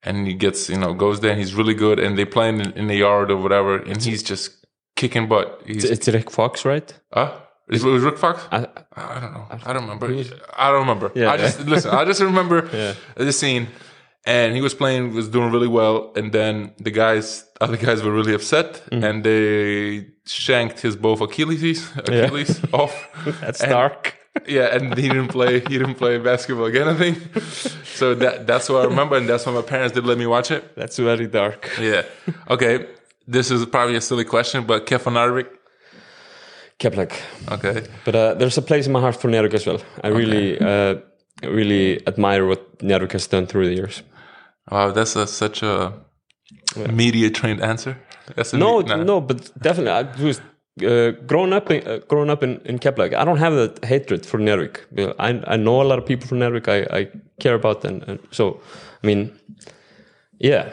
and 0.03 0.27
he 0.27 0.33
gets 0.33 0.69
you 0.69 0.77
know 0.77 0.93
goes 0.93 1.19
there 1.21 1.31
and 1.31 1.39
he's 1.39 1.53
really 1.55 1.73
good, 1.73 1.99
and 1.99 2.17
they 2.17 2.25
playing 2.25 2.59
in, 2.59 2.71
in 2.73 2.87
the 2.87 2.95
yard 2.95 3.31
or 3.31 3.37
whatever, 3.37 3.77
and 3.77 4.01
he's 4.03 4.23
just 4.23 4.65
kicking 4.95 5.27
butt. 5.27 5.61
He's 5.65 5.83
It's 5.85 6.07
Rick 6.07 6.29
Fox, 6.31 6.65
right? 6.65 6.93
uh, 7.13 7.31
is 7.69 7.83
it 7.83 7.87
was 7.87 8.03
Rick 8.03 8.17
Fox? 8.17 8.43
I, 8.51 8.67
I 8.95 9.19
don't 9.21 9.33
know. 9.33 9.47
I 9.65 9.73
don't 9.73 9.83
remember. 9.83 10.07
I 10.55 10.69
don't 10.71 10.81
remember. 10.81 11.11
Yeah. 11.15 11.31
I 11.31 11.37
just 11.37 11.61
listen. 11.61 11.91
I 11.91 12.03
just 12.05 12.21
remember 12.21 12.61
the 13.15 13.31
scene, 13.33 13.67
and 14.25 14.55
he 14.55 14.61
was 14.61 14.73
playing, 14.73 15.13
was 15.15 15.29
doing 15.29 15.51
really 15.51 15.69
well, 15.69 16.11
and 16.15 16.31
then 16.31 16.73
the 16.77 16.91
guys, 16.91 17.45
other 17.61 17.77
guys, 17.77 18.03
were 18.03 18.11
really 18.13 18.33
upset, 18.35 18.83
Mm. 18.91 19.03
and 19.09 19.23
they 19.23 20.09
shanked 20.25 20.81
his 20.81 20.95
both 20.95 21.21
Achilles, 21.21 21.91
Achilles 21.97 22.61
off. 22.73 22.93
that's 23.41 23.61
And- 23.61 23.71
dark. 23.71 24.15
Yeah, 24.47 24.75
and 24.75 24.97
he 24.97 25.07
didn't 25.09 25.27
play. 25.27 25.59
He 25.59 25.77
didn't 25.77 25.93
play 25.95 26.17
basketball 26.17 26.65
again. 26.65 26.87
I 26.87 26.95
think. 26.95 27.17
So 27.85 28.15
that 28.15 28.47
that's 28.47 28.67
what 28.67 28.81
I 28.81 28.85
remember, 28.85 29.15
and 29.15 29.29
that's 29.29 29.45
why 29.45 29.53
my 29.53 29.61
parents 29.61 29.93
did 29.93 30.05
let 30.07 30.17
me 30.17 30.25
watch 30.25 30.49
it. 30.49 30.75
That's 30.75 30.97
very 30.97 31.27
dark. 31.27 31.69
Yeah. 31.79 32.01
Okay. 32.49 32.87
This 33.27 33.51
is 33.51 33.63
probably 33.67 33.95
a 33.95 34.01
silly 34.01 34.25
question, 34.25 34.65
but 34.65 34.87
Kefan 34.87 35.13
Narvik. 35.13 35.49
Keflavik. 36.79 37.13
Okay. 37.51 37.85
But 38.05 38.15
uh, 38.15 38.33
there's 38.33 38.57
a 38.57 38.61
place 38.61 38.87
in 38.87 38.91
my 38.91 38.99
heart 39.01 39.15
for 39.21 39.29
Njarðvík 39.29 39.53
as 39.53 39.65
well. 39.67 39.79
I 40.03 40.07
really, 40.07 40.59
uh, 40.59 40.95
really 41.43 42.05
admire 42.07 42.45
what 42.47 42.79
Njarðvík 42.79 43.11
has 43.11 43.27
done 43.27 43.45
through 43.45 43.67
the 43.67 43.75
years. 43.75 44.01
Wow, 44.71 44.91
that's 44.91 45.15
a, 45.15 45.27
such 45.27 45.61
a 45.63 45.93
media 46.75 47.29
trained 47.29 47.61
answer. 47.61 47.97
A 48.37 48.57
No, 48.57 48.81
nah. 48.81 49.03
no, 49.03 49.21
but 49.21 49.51
definitely, 49.61 49.91
I 49.91 50.23
was 50.23 50.41
uh, 50.81 51.11
grown 51.27 51.53
up, 51.53 51.69
in, 51.69 51.85
uh, 51.87 51.99
grown 52.07 52.29
up 52.29 52.43
in, 52.43 52.61
in 52.65 52.79
Keflavik. 52.79 53.13
I 53.13 53.25
don't 53.25 53.37
have 53.37 53.53
that 53.53 53.85
hatred 53.85 54.25
for 54.25 54.39
Njarðvík. 54.39 55.15
I, 55.19 55.41
I 55.53 55.57
know 55.57 55.81
a 55.81 55.83
lot 55.83 55.99
of 55.99 56.05
people 56.05 56.27
from 56.27 56.39
Njarðvík. 56.39 56.67
I, 56.67 56.99
I 56.99 57.07
care 57.39 57.55
about 57.55 57.81
them, 57.81 58.03
and 58.07 58.19
so 58.31 58.59
I 59.03 59.07
mean, 59.07 59.37
yeah, 60.39 60.69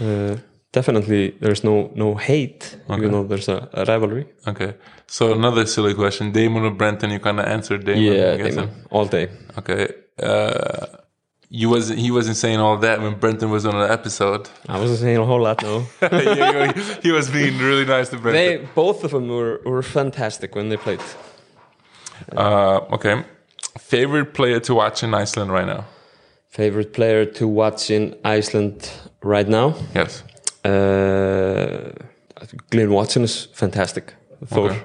uh, 0.00 0.36
definitely. 0.72 1.36
There's 1.40 1.62
no 1.62 1.90
no 1.94 2.14
hate, 2.14 2.76
even 2.90 3.12
though 3.12 3.24
there's 3.24 3.48
a, 3.48 3.68
a 3.72 3.84
rivalry. 3.84 4.26
Okay. 4.46 4.74
So 5.06 5.32
another 5.32 5.66
silly 5.66 5.94
question: 5.94 6.32
Damon 6.32 6.64
or 6.64 6.70
Brenton? 6.70 7.10
You 7.10 7.20
kind 7.20 7.38
of 7.38 7.46
answered 7.46 7.84
Damon. 7.84 8.02
Yeah. 8.02 8.36
Damon, 8.36 8.70
all 8.90 9.06
day. 9.06 9.28
Okay. 9.58 9.88
Uh, 10.22 10.86
you 11.50 11.70
wasn't 11.70 11.98
he 11.98 12.10
wasn't 12.10 12.36
saying 12.36 12.58
all 12.60 12.76
that 12.78 13.00
when 13.00 13.14
Brenton 13.18 13.50
was 13.50 13.64
on 13.64 13.74
an 13.74 13.90
episode. 13.90 14.48
I 14.68 14.78
wasn't 14.78 15.00
saying 15.00 15.16
a 15.16 15.24
whole 15.24 15.40
lot, 15.42 15.62
no. 15.62 15.86
Yeah, 16.02 16.72
he, 16.72 16.82
he 17.04 17.10
was 17.12 17.30
being 17.30 17.58
really 17.58 17.84
nice 17.84 18.08
to 18.10 18.18
Brenton. 18.18 18.32
they 18.60 18.68
both 18.74 19.04
of 19.04 19.12
them 19.12 19.28
were, 19.28 19.60
were 19.64 19.82
fantastic 19.82 20.54
when 20.54 20.68
they 20.68 20.76
played. 20.76 21.00
Uh, 22.36 22.80
okay. 22.92 23.24
Favorite 23.78 24.34
player 24.34 24.60
to 24.60 24.74
watch 24.74 25.02
in 25.02 25.14
Iceland 25.14 25.52
right 25.52 25.66
now? 25.66 25.84
Favorite 26.50 26.92
player 26.92 27.24
to 27.24 27.46
watch 27.46 27.90
in 27.90 28.14
Iceland 28.24 28.90
right 29.22 29.48
now? 29.48 29.74
Yes. 29.94 30.24
Uh, 30.64 31.92
Glynn 32.70 32.90
Watson 32.90 33.22
is 33.22 33.46
fantastic. 33.54 34.14
Thor. 34.46 34.70
Okay. 34.70 34.82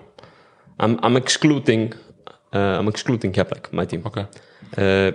I'm 0.80 1.00
I'm 1.04 1.18
excluding 1.18 1.94
uh, 2.54 2.80
I'm 2.80 2.88
excluding 2.88 3.34
Keflavik, 3.34 3.72
my 3.74 3.86
team. 3.86 4.04
Okay. 4.06 4.26
Uh, 4.78 5.12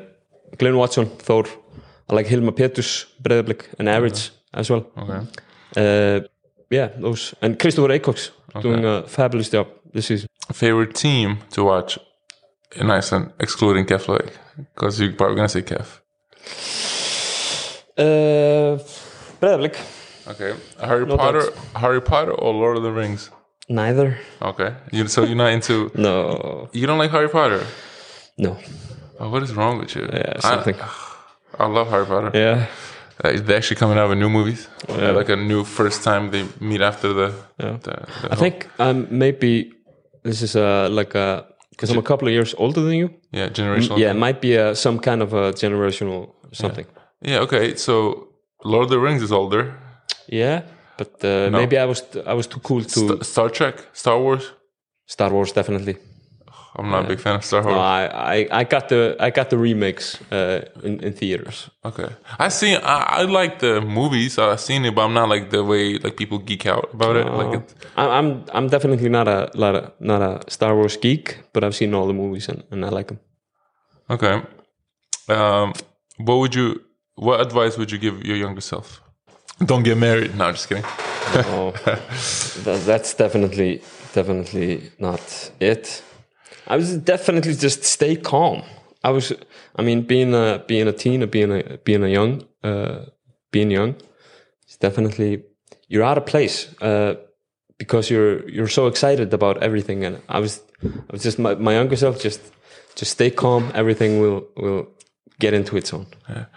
Glynn 0.57 0.77
Watson, 0.77 1.07
Thor. 1.07 1.45
I 2.09 2.15
like 2.15 2.27
Hilmar 2.27 2.53
Pétursson, 2.53 3.07
Breiðablik, 3.23 3.63
and 3.79 3.89
Everage 3.89 4.31
as 4.55 4.71
well. 4.71 4.87
Okay. 4.97 5.21
Uh, 5.77 6.21
yeah, 6.71 6.89
those 6.99 7.35
and 7.43 7.59
Kristófer 7.59 7.91
Acox 7.99 8.31
doing 8.63 8.85
a 8.85 9.03
fabulous 9.07 9.51
job 9.51 9.67
this 9.93 10.07
season. 10.07 10.29
Favorite 10.53 10.95
team 10.95 11.39
to 11.51 11.65
watch 11.65 11.99
in 12.77 12.91
Iceland, 12.91 13.33
excluding 13.41 13.85
Keflavik, 13.87 14.33
because 14.75 15.01
you're 15.01 15.13
probably 15.13 15.37
gonna 15.37 15.49
say 15.49 15.63
Kef. 15.63 16.01
Uh, 17.97 18.79
Breiðablik, 19.41 19.77
Okay. 20.29 20.55
Harry 20.81 21.07
No 21.07 21.17
Potter, 21.17 21.41
doubts. 21.41 21.59
Harry 21.75 22.01
Potter, 22.01 22.33
or 22.33 22.53
Lord 22.55 22.77
of 22.77 22.83
the 22.83 22.93
Rings? 22.93 23.31
neither. 23.71 24.17
Okay. 24.41 24.75
You, 24.93 25.09
so 25.09 25.25
you're 25.25 25.37
not 25.37 25.53
into. 25.53 25.91
No, 25.95 26.69
You 26.73 26.87
don't 26.87 26.99
like 26.99 27.11
Harry 27.11 27.29
Potter? 27.29 27.67
no. 28.39 28.57
Oh, 29.21 29.29
what 29.31 29.43
is 29.43 29.53
wrong 29.55 29.79
with 29.79 29.95
you? 29.97 30.03
Yeah, 30.13 30.33
I- 30.37 30.41
something. 30.41 30.77
I, 31.59 31.67
love 31.67 31.89
Harry 31.91 32.07
Potter. 32.07 32.31
Yeah, 32.35 32.67
Uh, 33.25 33.33
they're 33.45 33.57
actually 33.57 33.77
coming 33.81 33.99
out 33.99 34.09
with 34.11 34.19
new 34.19 34.29
movies, 34.31 34.69
Uh, 34.89 35.13
like 35.19 35.29
a 35.33 35.37
new 35.37 35.65
first 35.65 36.05
time 36.05 36.31
they 36.31 36.45
meet 36.61 36.81
after 36.81 37.09
the. 37.13 37.33
Yeah. 37.63 37.79
the, 37.83 37.91
the 38.23 38.33
I 38.33 38.37
think 38.37 38.69
um, 38.79 39.07
maybe 39.11 39.73
this 40.23 40.43
is 40.43 40.55
uh, 40.57 40.89
like 40.91 41.15
a 41.19 41.45
because 41.71 41.91
I'm 41.93 41.99
a 41.99 42.03
couple 42.03 42.29
of 42.29 42.33
years 42.35 42.55
older 42.59 42.81
than 42.81 42.93
you. 42.95 43.09
yeah 43.33 43.49
generational. 43.53 43.99
Yeah, 43.99 44.11
it 44.11 44.19
might 44.19 44.41
be 44.41 44.59
uh, 44.59 44.75
some 44.75 44.99
kind 44.99 45.23
of 45.23 45.33
a 45.33 45.53
generational 45.53 46.29
something. 46.53 46.87
Yeah. 47.21 47.43
Okay. 47.45 47.77
So 47.77 47.93
Lord 48.65 48.85
of 48.85 48.91
the 48.91 48.99
Rings 48.99 49.23
is 49.23 49.31
older. 49.33 49.63
Yeah, 50.33 50.63
but 50.97 51.25
uh, 51.25 51.51
maybe 51.51 51.77
I 51.77 51.85
was 51.87 52.03
I 52.27 52.35
was 52.35 52.47
too 52.47 52.61
cool 52.61 52.83
to 52.83 52.89
St- 53.01 53.25
Star 53.25 53.49
Trek, 53.51 53.75
Star 53.93 54.19
Wars. 54.21 54.53
Star 55.07 55.31
Wars 55.31 55.53
definitely. 55.53 55.97
I'm 56.79 56.91
not 56.91 57.05
a 57.05 57.09
big 57.09 57.21
fan 57.21 57.35
of 57.37 57.45
Star 57.45 57.63
Wars. 57.63 57.75
No, 57.75 57.81
I, 57.81 58.37
I, 58.37 58.49
I 58.61 58.65
got 58.65 58.89
the 58.89 59.17
I 59.19 59.31
got 59.31 59.51
the 59.51 59.59
remakes 59.59 60.17
uh, 60.33 60.61
in, 60.85 61.01
in 61.01 61.13
theaters. 61.13 61.71
Okay, 61.85 62.09
I 62.39 62.49
see. 62.51 62.77
I, 62.77 63.21
I 63.21 63.23
like 63.25 63.59
the 63.59 63.81
movies. 63.81 64.39
I've 64.39 64.61
seen 64.61 64.85
it, 64.85 64.95
but 64.95 65.03
I'm 65.05 65.13
not 65.15 65.29
like 65.29 65.51
the 65.51 65.65
way 65.65 65.99
like 65.99 66.17
people 66.17 66.39
geek 66.39 66.67
out 66.67 66.89
about 66.95 67.17
it. 67.17 67.27
Like 67.27 67.55
it. 67.61 67.75
I- 67.97 68.19
I'm 68.19 68.45
I'm 68.55 68.69
definitely 68.69 69.09
not 69.09 69.27
a 69.29 69.51
not 69.55 69.75
a 69.75 69.93
not 69.99 70.23
a 70.23 70.51
Star 70.51 70.75
Wars 70.77 70.97
geek, 70.97 71.39
but 71.53 71.65
I've 71.65 71.75
seen 71.75 71.95
all 71.95 72.07
the 72.07 72.15
movies 72.15 72.49
and, 72.49 72.63
and 72.71 72.85
I 72.85 72.89
like 72.91 73.09
them. 73.09 73.19
Okay. 74.09 74.43
Um, 75.29 75.73
what 76.19 76.37
would 76.37 76.55
you? 76.55 76.81
What 77.17 77.41
advice 77.41 77.77
would 77.77 77.91
you 77.91 77.99
give 77.99 78.25
your 78.25 78.37
younger 78.37 78.61
self? 78.61 79.03
Don't 79.67 79.83
get 79.83 79.99
married. 79.99 80.37
No, 80.37 80.53
just 80.53 80.69
kidding. 80.69 80.85
Oh, 80.87 81.73
that, 81.85 82.83
that's 82.87 83.15
definitely 83.15 83.83
definitely 84.15 84.91
not 85.01 85.51
it. 85.61 86.03
I 86.69 86.77
was 86.77 86.97
definitely 86.99 87.55
just 87.55 87.83
stay 87.85 88.15
calm. 88.17 88.63
I 89.03 89.11
was, 89.11 89.33
I 89.77 89.83
mean, 89.83 90.03
being 90.03 90.35
a 90.35 90.63
being 90.67 90.87
a 90.87 90.93
teen 90.93 91.23
or 91.23 91.27
being 91.27 91.53
a 91.53 91.79
being 91.85 92.05
a 92.05 92.09
young, 92.09 92.47
uh, 92.63 93.07
being 93.51 93.71
young, 93.71 93.97
it's 94.65 94.77
definitely 94.77 95.45
you're 95.89 96.05
out 96.05 96.19
of 96.19 96.27
place 96.27 96.69
uh, 96.83 97.15
because 97.79 98.11
you're 98.11 98.49
you're 98.49 98.69
so 98.69 98.87
excited 98.87 99.33
about 99.33 99.63
everything. 99.63 100.05
And 100.05 100.21
I 100.29 100.41
was, 100.41 100.61
I 100.85 101.13
was 101.13 101.23
just 101.23 101.39
my, 101.39 101.55
my 101.55 101.75
younger 101.75 101.97
self. 101.97 102.21
Just 102.21 102.41
just 102.97 103.13
stay 103.13 103.31
calm. 103.31 103.73
Everything 103.75 104.21
will 104.21 104.47
will 104.57 104.89
get 105.41 105.55
into 105.55 105.77
its 105.77 105.95
own. 105.95 106.07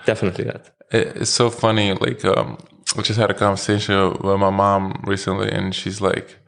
Definitely 0.05 0.45
that. 0.45 0.71
It's 0.91 1.29
so 1.29 1.49
funny. 1.49 1.93
Like, 1.93 2.25
um, 2.25 2.57
I 2.97 3.01
just 3.01 3.19
had 3.19 3.31
a 3.31 3.33
conversation 3.33 4.11
with 4.11 4.39
my 4.39 4.49
mom 4.49 5.01
recently, 5.07 5.49
and 5.49 5.73
she's 5.73 6.01
like 6.01 6.40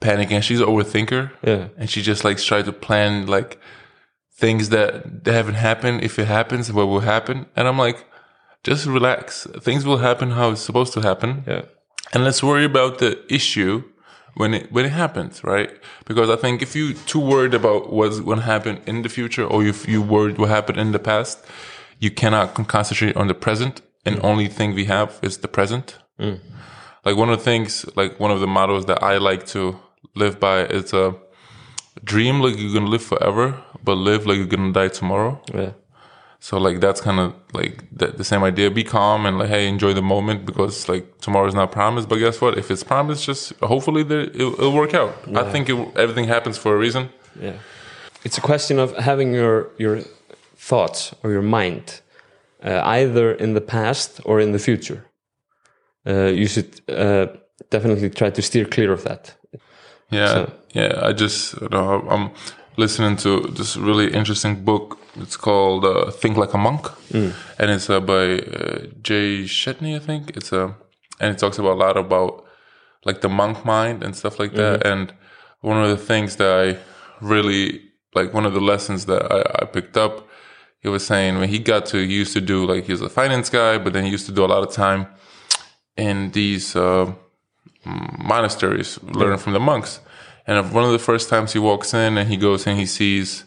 panicking. 0.00 0.42
She's 0.42 0.60
an 0.60 0.66
overthinker. 0.66 1.30
Yeah. 1.42 1.68
and 1.76 1.88
she 1.90 2.02
just 2.02 2.24
like 2.24 2.38
try 2.38 2.62
to 2.62 2.72
plan 2.72 3.26
like 3.26 3.58
things 4.32 4.70
that, 4.70 5.24
that 5.24 5.32
haven't 5.34 5.54
happened. 5.54 6.02
If 6.02 6.18
it 6.18 6.26
happens 6.26 6.72
what 6.72 6.86
will 6.88 7.00
happen? 7.00 7.46
And 7.56 7.68
i'm 7.68 7.78
like 7.78 8.04
just 8.62 8.86
relax. 8.86 9.46
Things 9.60 9.84
will 9.86 9.98
happen 9.98 10.32
how 10.32 10.50
it's 10.50 10.60
supposed 10.60 10.92
to 10.94 11.00
happen. 11.00 11.44
Yeah. 11.46 11.62
and 12.12 12.24
let's 12.24 12.42
worry 12.42 12.64
about 12.64 12.98
the 12.98 13.12
issue 13.32 13.84
when 14.34 14.54
it 14.54 14.72
when 14.72 14.84
it 14.84 14.92
happens 14.92 15.42
right? 15.44 15.70
Because 16.06 16.28
i 16.30 16.36
think 16.36 16.62
if 16.62 16.74
you 16.74 16.94
too 16.94 17.20
worried 17.20 17.54
about 17.54 17.92
what's 17.92 18.20
going 18.20 18.38
to 18.38 18.44
happen 18.44 18.80
in 18.86 19.02
the 19.02 19.08
future 19.08 19.44
or 19.44 19.64
if 19.64 19.88
you 19.88 20.00
worried 20.02 20.38
what 20.38 20.48
happened 20.48 20.78
in 20.78 20.92
the 20.92 20.98
past 20.98 21.44
you 22.00 22.10
cannot 22.10 22.54
concentrate 22.66 23.16
on 23.16 23.28
the 23.28 23.34
present. 23.34 23.82
And 24.04 24.16
mm. 24.16 24.24
only 24.24 24.48
thing 24.48 24.74
we 24.74 24.86
have 24.86 25.18
is 25.22 25.38
the 25.38 25.48
present. 25.48 25.98
Mm. 26.18 26.40
Like 27.04 27.16
one 27.16 27.28
of 27.28 27.38
the 27.38 27.44
things 27.44 27.84
like 27.94 28.18
one 28.18 28.30
of 28.30 28.40
the 28.40 28.46
models 28.46 28.86
that 28.86 29.02
i 29.02 29.18
like 29.18 29.46
to 29.48 29.78
live 30.14 30.38
by 30.40 30.60
it's 30.62 30.92
a 30.92 31.14
dream 32.04 32.40
like 32.40 32.58
you're 32.58 32.72
gonna 32.74 32.90
live 32.90 33.02
forever 33.02 33.54
but 33.84 33.94
live 33.94 34.26
like 34.26 34.36
you're 34.38 34.46
gonna 34.56 34.72
die 34.72 34.88
tomorrow 34.88 35.40
Yeah. 35.54 35.72
so 36.38 36.58
like 36.58 36.80
that's 36.80 37.00
kind 37.00 37.18
of 37.20 37.34
like 37.52 37.84
the, 37.92 38.06
the 38.08 38.24
same 38.24 38.42
idea 38.42 38.70
be 38.70 38.84
calm 38.84 39.26
and 39.26 39.38
like 39.38 39.48
hey 39.48 39.66
enjoy 39.68 39.92
the 39.94 40.02
moment 40.02 40.46
because 40.46 40.88
like 40.88 41.04
tomorrow's 41.20 41.54
not 41.54 41.70
promised 41.72 42.08
but 42.08 42.16
guess 42.18 42.40
what 42.40 42.56
if 42.58 42.70
it's 42.70 42.84
promised 42.84 43.24
just 43.24 43.52
hopefully 43.60 44.02
there, 44.02 44.20
it'll, 44.20 44.54
it'll 44.54 44.72
work 44.72 44.94
out 44.94 45.12
i 45.36 45.44
think 45.52 45.68
it, 45.68 45.76
everything 45.96 46.26
happens 46.26 46.56
for 46.58 46.74
a 46.74 46.78
reason 46.78 47.08
Yeah. 47.40 47.58
It's 48.24 48.36
a 48.38 48.42
question 48.42 48.78
of 48.78 48.88
having 48.96 49.32
your 49.34 49.68
your 49.78 49.96
thoughts 50.68 51.14
or 51.22 51.30
your 51.30 51.42
mind 51.42 52.02
uh, 52.62 52.80
either 52.98 53.32
in 53.44 53.54
the 53.54 53.60
past 53.76 54.20
or 54.24 54.40
in 54.40 54.52
the 54.52 54.58
future. 54.58 55.00
Uh, 56.06 56.26
you 56.40 56.46
should 56.46 56.70
uh, 56.88 57.26
definitely 57.70 58.10
try 58.10 58.30
to 58.30 58.42
steer 58.42 58.66
clear 58.66 58.92
of 58.92 59.02
that. 59.04 59.34
Yeah, 60.10 60.32
So- 60.32 60.52
yeah. 60.74 61.00
I 61.08 61.12
just 61.12 61.60
you 61.60 61.68
know, 61.70 62.06
I'm 62.10 62.30
listening 62.76 63.16
to 63.18 63.40
this 63.58 63.76
really 63.76 64.12
interesting 64.12 64.64
book. 64.64 64.98
It's 65.16 65.36
called 65.36 65.84
uh, 65.84 66.10
"Think 66.10 66.36
Like 66.36 66.54
a 66.54 66.58
Monk," 66.58 66.86
and 67.58 67.70
it's 67.70 67.90
uh, 67.90 68.00
by 68.00 68.38
uh, 68.38 68.86
Jay 69.02 69.44
Shetty, 69.44 69.94
I 69.96 69.98
think. 69.98 70.36
It's 70.36 70.52
a 70.52 70.74
and 71.20 71.34
it 71.34 71.38
talks 71.38 71.58
about 71.58 71.72
a 71.72 71.80
lot 71.86 71.96
about 71.96 72.44
like 73.04 73.20
the 73.20 73.28
monk 73.28 73.64
mind 73.64 74.02
and 74.04 74.14
stuff 74.16 74.38
like 74.38 74.52
that. 74.54 74.86
And 74.86 75.12
one 75.60 75.82
of 75.82 75.88
the 75.90 75.96
things 76.06 76.36
that 76.36 76.50
I 76.66 76.78
really 77.20 77.80
like, 78.14 78.32
one 78.34 78.46
of 78.46 78.54
the 78.54 78.60
lessons 78.60 79.06
that 79.06 79.22
I, 79.32 79.62
I 79.62 79.64
picked 79.66 79.96
up, 79.96 80.26
he 80.82 80.88
was 80.88 81.04
saying 81.06 81.38
when 81.38 81.48
he 81.48 81.58
got 81.58 81.86
to, 81.86 81.98
he 81.98 82.14
used 82.14 82.32
to 82.34 82.40
do 82.40 82.66
like 82.66 82.84
he 82.86 82.92
was 82.92 83.02
a 83.02 83.08
finance 83.08 83.50
guy, 83.50 83.78
but 83.78 83.92
then 83.92 84.04
he 84.04 84.10
used 84.10 84.26
to 84.26 84.32
do 84.32 84.44
a 84.44 84.50
lot 84.54 84.62
of 84.66 84.72
time 84.72 85.06
in 85.96 86.30
these. 86.32 86.76
Uh, 86.76 87.12
monasteries, 87.84 88.98
learning 89.02 89.38
from 89.38 89.52
the 89.52 89.60
monks. 89.60 90.00
And 90.46 90.72
one 90.72 90.84
of 90.84 90.92
the 90.92 90.98
first 90.98 91.28
times 91.28 91.52
he 91.52 91.58
walks 91.58 91.94
in 91.94 92.18
and 92.18 92.28
he 92.28 92.36
goes 92.36 92.66
and 92.66 92.78
he 92.78 92.86
sees 92.86 93.44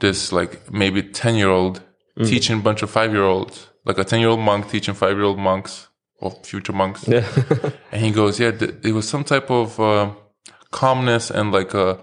this 0.00 0.32
like 0.32 0.72
maybe 0.72 1.02
10 1.02 1.34
year 1.36 1.50
old 1.50 1.82
teaching 2.24 2.58
a 2.58 2.62
bunch 2.62 2.82
of 2.82 2.90
five 2.90 3.12
year 3.12 3.24
olds, 3.24 3.68
like 3.84 3.98
a 3.98 4.04
10 4.04 4.20
year 4.20 4.28
old 4.30 4.40
monk 4.40 4.68
teaching 4.70 4.94
five 4.94 5.16
year 5.16 5.24
old 5.24 5.38
monks 5.38 5.88
or 6.20 6.30
future 6.42 6.72
monks. 6.72 7.06
Yeah. 7.06 7.26
And 7.92 8.04
he 8.04 8.10
goes, 8.10 8.40
yeah, 8.40 8.50
th- 8.50 8.74
it 8.82 8.92
was 8.92 9.08
some 9.08 9.24
type 9.24 9.50
of 9.50 9.78
uh, 9.78 10.12
calmness 10.70 11.30
and 11.30 11.52
like 11.52 11.74
a 11.74 12.00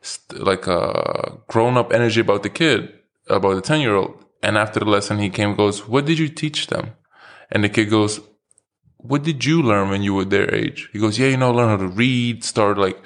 st- 0.00 0.42
like 0.42 0.66
a 0.66 1.38
grown 1.48 1.76
up 1.76 1.92
energy 1.92 2.20
about 2.20 2.42
the 2.42 2.50
kid, 2.50 2.92
about 3.28 3.54
the 3.54 3.62
ten 3.62 3.80
year 3.80 3.94
old. 3.94 4.24
And 4.42 4.56
after 4.56 4.80
the 4.80 4.86
lesson, 4.86 5.18
he 5.18 5.30
came, 5.30 5.54
goes, 5.54 5.88
"What 5.88 6.06
did 6.06 6.18
you 6.18 6.28
teach 6.28 6.68
them?" 6.68 6.92
And 7.50 7.64
the 7.64 7.68
kid 7.68 7.90
goes, 7.90 8.20
"What 8.98 9.22
did 9.22 9.44
you 9.44 9.62
learn 9.62 9.90
when 9.90 10.02
you 10.02 10.14
were 10.14 10.24
their 10.24 10.52
age?" 10.54 10.88
He 10.92 10.98
goes, 10.98 11.18
"Yeah, 11.18 11.28
you 11.28 11.36
know, 11.36 11.52
learn 11.52 11.68
how 11.68 11.76
to 11.76 11.88
read, 11.88 12.44
start 12.44 12.78
like." 12.78 12.98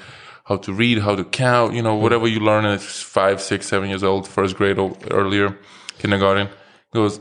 How 0.45 0.57
to 0.57 0.73
read, 0.73 0.99
how 0.99 1.15
to 1.15 1.25
count, 1.25 1.73
you 1.73 1.83
know, 1.83 1.95
whatever 1.95 2.27
you 2.27 2.41
learn 2.41 2.65
at 2.65 2.81
five, 2.83 3.41
six, 3.41 3.69
seven 3.69 3.89
years 3.89 4.03
old, 4.03 4.27
first 4.27 4.57
grade 4.57 4.77
or 4.77 4.97
earlier, 5.09 5.57
kindergarten. 5.99 6.49
He 6.93 6.99
goes, 6.99 7.21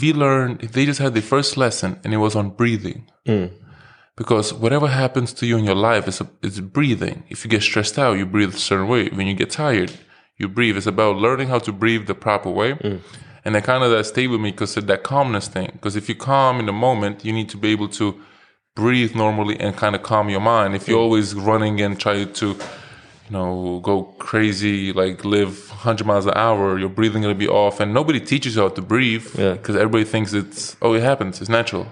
we 0.00 0.12
learned, 0.12 0.60
they 0.60 0.86
just 0.86 1.00
had 1.00 1.14
the 1.14 1.22
first 1.22 1.56
lesson 1.56 1.98
and 2.04 2.14
it 2.14 2.18
was 2.18 2.36
on 2.36 2.50
breathing 2.50 3.10
mm. 3.26 3.50
because 4.16 4.54
whatever 4.54 4.86
happens 4.86 5.32
to 5.34 5.46
you 5.46 5.58
in 5.58 5.64
your 5.64 5.74
life 5.74 6.06
is 6.06 6.22
is 6.42 6.60
breathing. 6.60 7.24
If 7.28 7.44
you 7.44 7.50
get 7.50 7.62
stressed 7.62 7.98
out, 7.98 8.18
you 8.18 8.26
breathe 8.26 8.54
a 8.54 8.58
certain 8.58 8.88
way. 8.88 9.08
When 9.08 9.26
you 9.26 9.34
get 9.34 9.50
tired, 9.50 9.92
you 10.36 10.48
breathe. 10.48 10.76
It's 10.76 10.86
about 10.86 11.16
learning 11.16 11.48
how 11.48 11.58
to 11.60 11.72
breathe 11.72 12.06
the 12.06 12.14
proper 12.14 12.50
way. 12.50 12.74
Mm. 12.74 13.00
And 13.44 13.54
that 13.54 13.64
kind 13.64 13.82
of 13.82 13.90
that 13.90 14.04
stayed 14.04 14.28
with 14.28 14.40
me 14.40 14.50
because 14.50 14.74
that 14.74 15.02
calmness 15.02 15.48
thing. 15.48 15.70
Because 15.72 15.96
if 15.96 16.08
you 16.08 16.14
calm 16.14 16.60
in 16.60 16.66
the 16.66 16.72
moment, 16.72 17.24
you 17.24 17.32
need 17.32 17.48
to 17.50 17.56
be 17.56 17.70
able 17.70 17.88
to 18.00 18.20
breathe 18.76 19.14
normally 19.14 19.58
and 19.58 19.76
kind 19.76 19.94
of 19.94 20.02
calm 20.02 20.28
your 20.28 20.40
mind. 20.40 20.74
If 20.74 20.86
you're 20.88 20.98
always 21.00 21.34
running 21.34 21.80
and 21.80 21.98
trying 21.98 22.32
to, 22.34 22.46
you 22.48 23.30
know, 23.30 23.80
go 23.82 24.02
crazy, 24.18 24.92
like 24.92 25.24
live 25.24 25.68
100 25.70 26.06
miles 26.06 26.26
an 26.26 26.34
hour, 26.36 26.78
your 26.78 26.88
breathing 26.88 27.22
gonna 27.22 27.34
be 27.34 27.48
off, 27.48 27.80
and 27.80 27.92
nobody 27.94 28.20
teaches 28.20 28.56
you 28.56 28.62
how 28.62 28.68
to 28.68 28.82
breathe 28.82 29.26
Yeah. 29.38 29.52
because 29.52 29.74
everybody 29.76 30.04
thinks 30.04 30.32
it's 30.32 30.76
oh 30.82 30.94
it 30.94 31.02
happens, 31.02 31.40
it's 31.40 31.50
natural. 31.50 31.86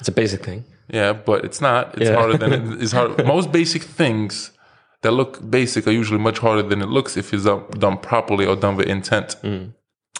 It's 0.00 0.08
a 0.08 0.12
basic 0.12 0.44
thing. 0.44 0.64
Yeah, 0.88 1.12
but 1.12 1.44
it's 1.44 1.60
not. 1.60 1.96
It's 1.96 2.10
Yeah. 2.10 2.16
harder 2.16 2.36
than 2.36 2.52
it, 2.52 2.62
it's 2.82 2.92
hard. 2.92 3.24
Most 3.26 3.52
basic 3.52 3.82
things 3.82 4.50
that 5.02 5.12
look 5.12 5.38
basic 5.50 5.86
are 5.86 5.92
usually 5.92 6.18
much 6.20 6.38
harder 6.40 6.62
than 6.62 6.82
it 6.82 6.88
looks 6.88 7.16
if 7.16 7.32
it's 7.32 7.44
done, 7.44 7.62
done 7.78 7.96
properly 7.98 8.46
or 8.46 8.56
done 8.56 8.76
with 8.76 8.86
intent. 8.88 9.36
Mm. 9.42 9.72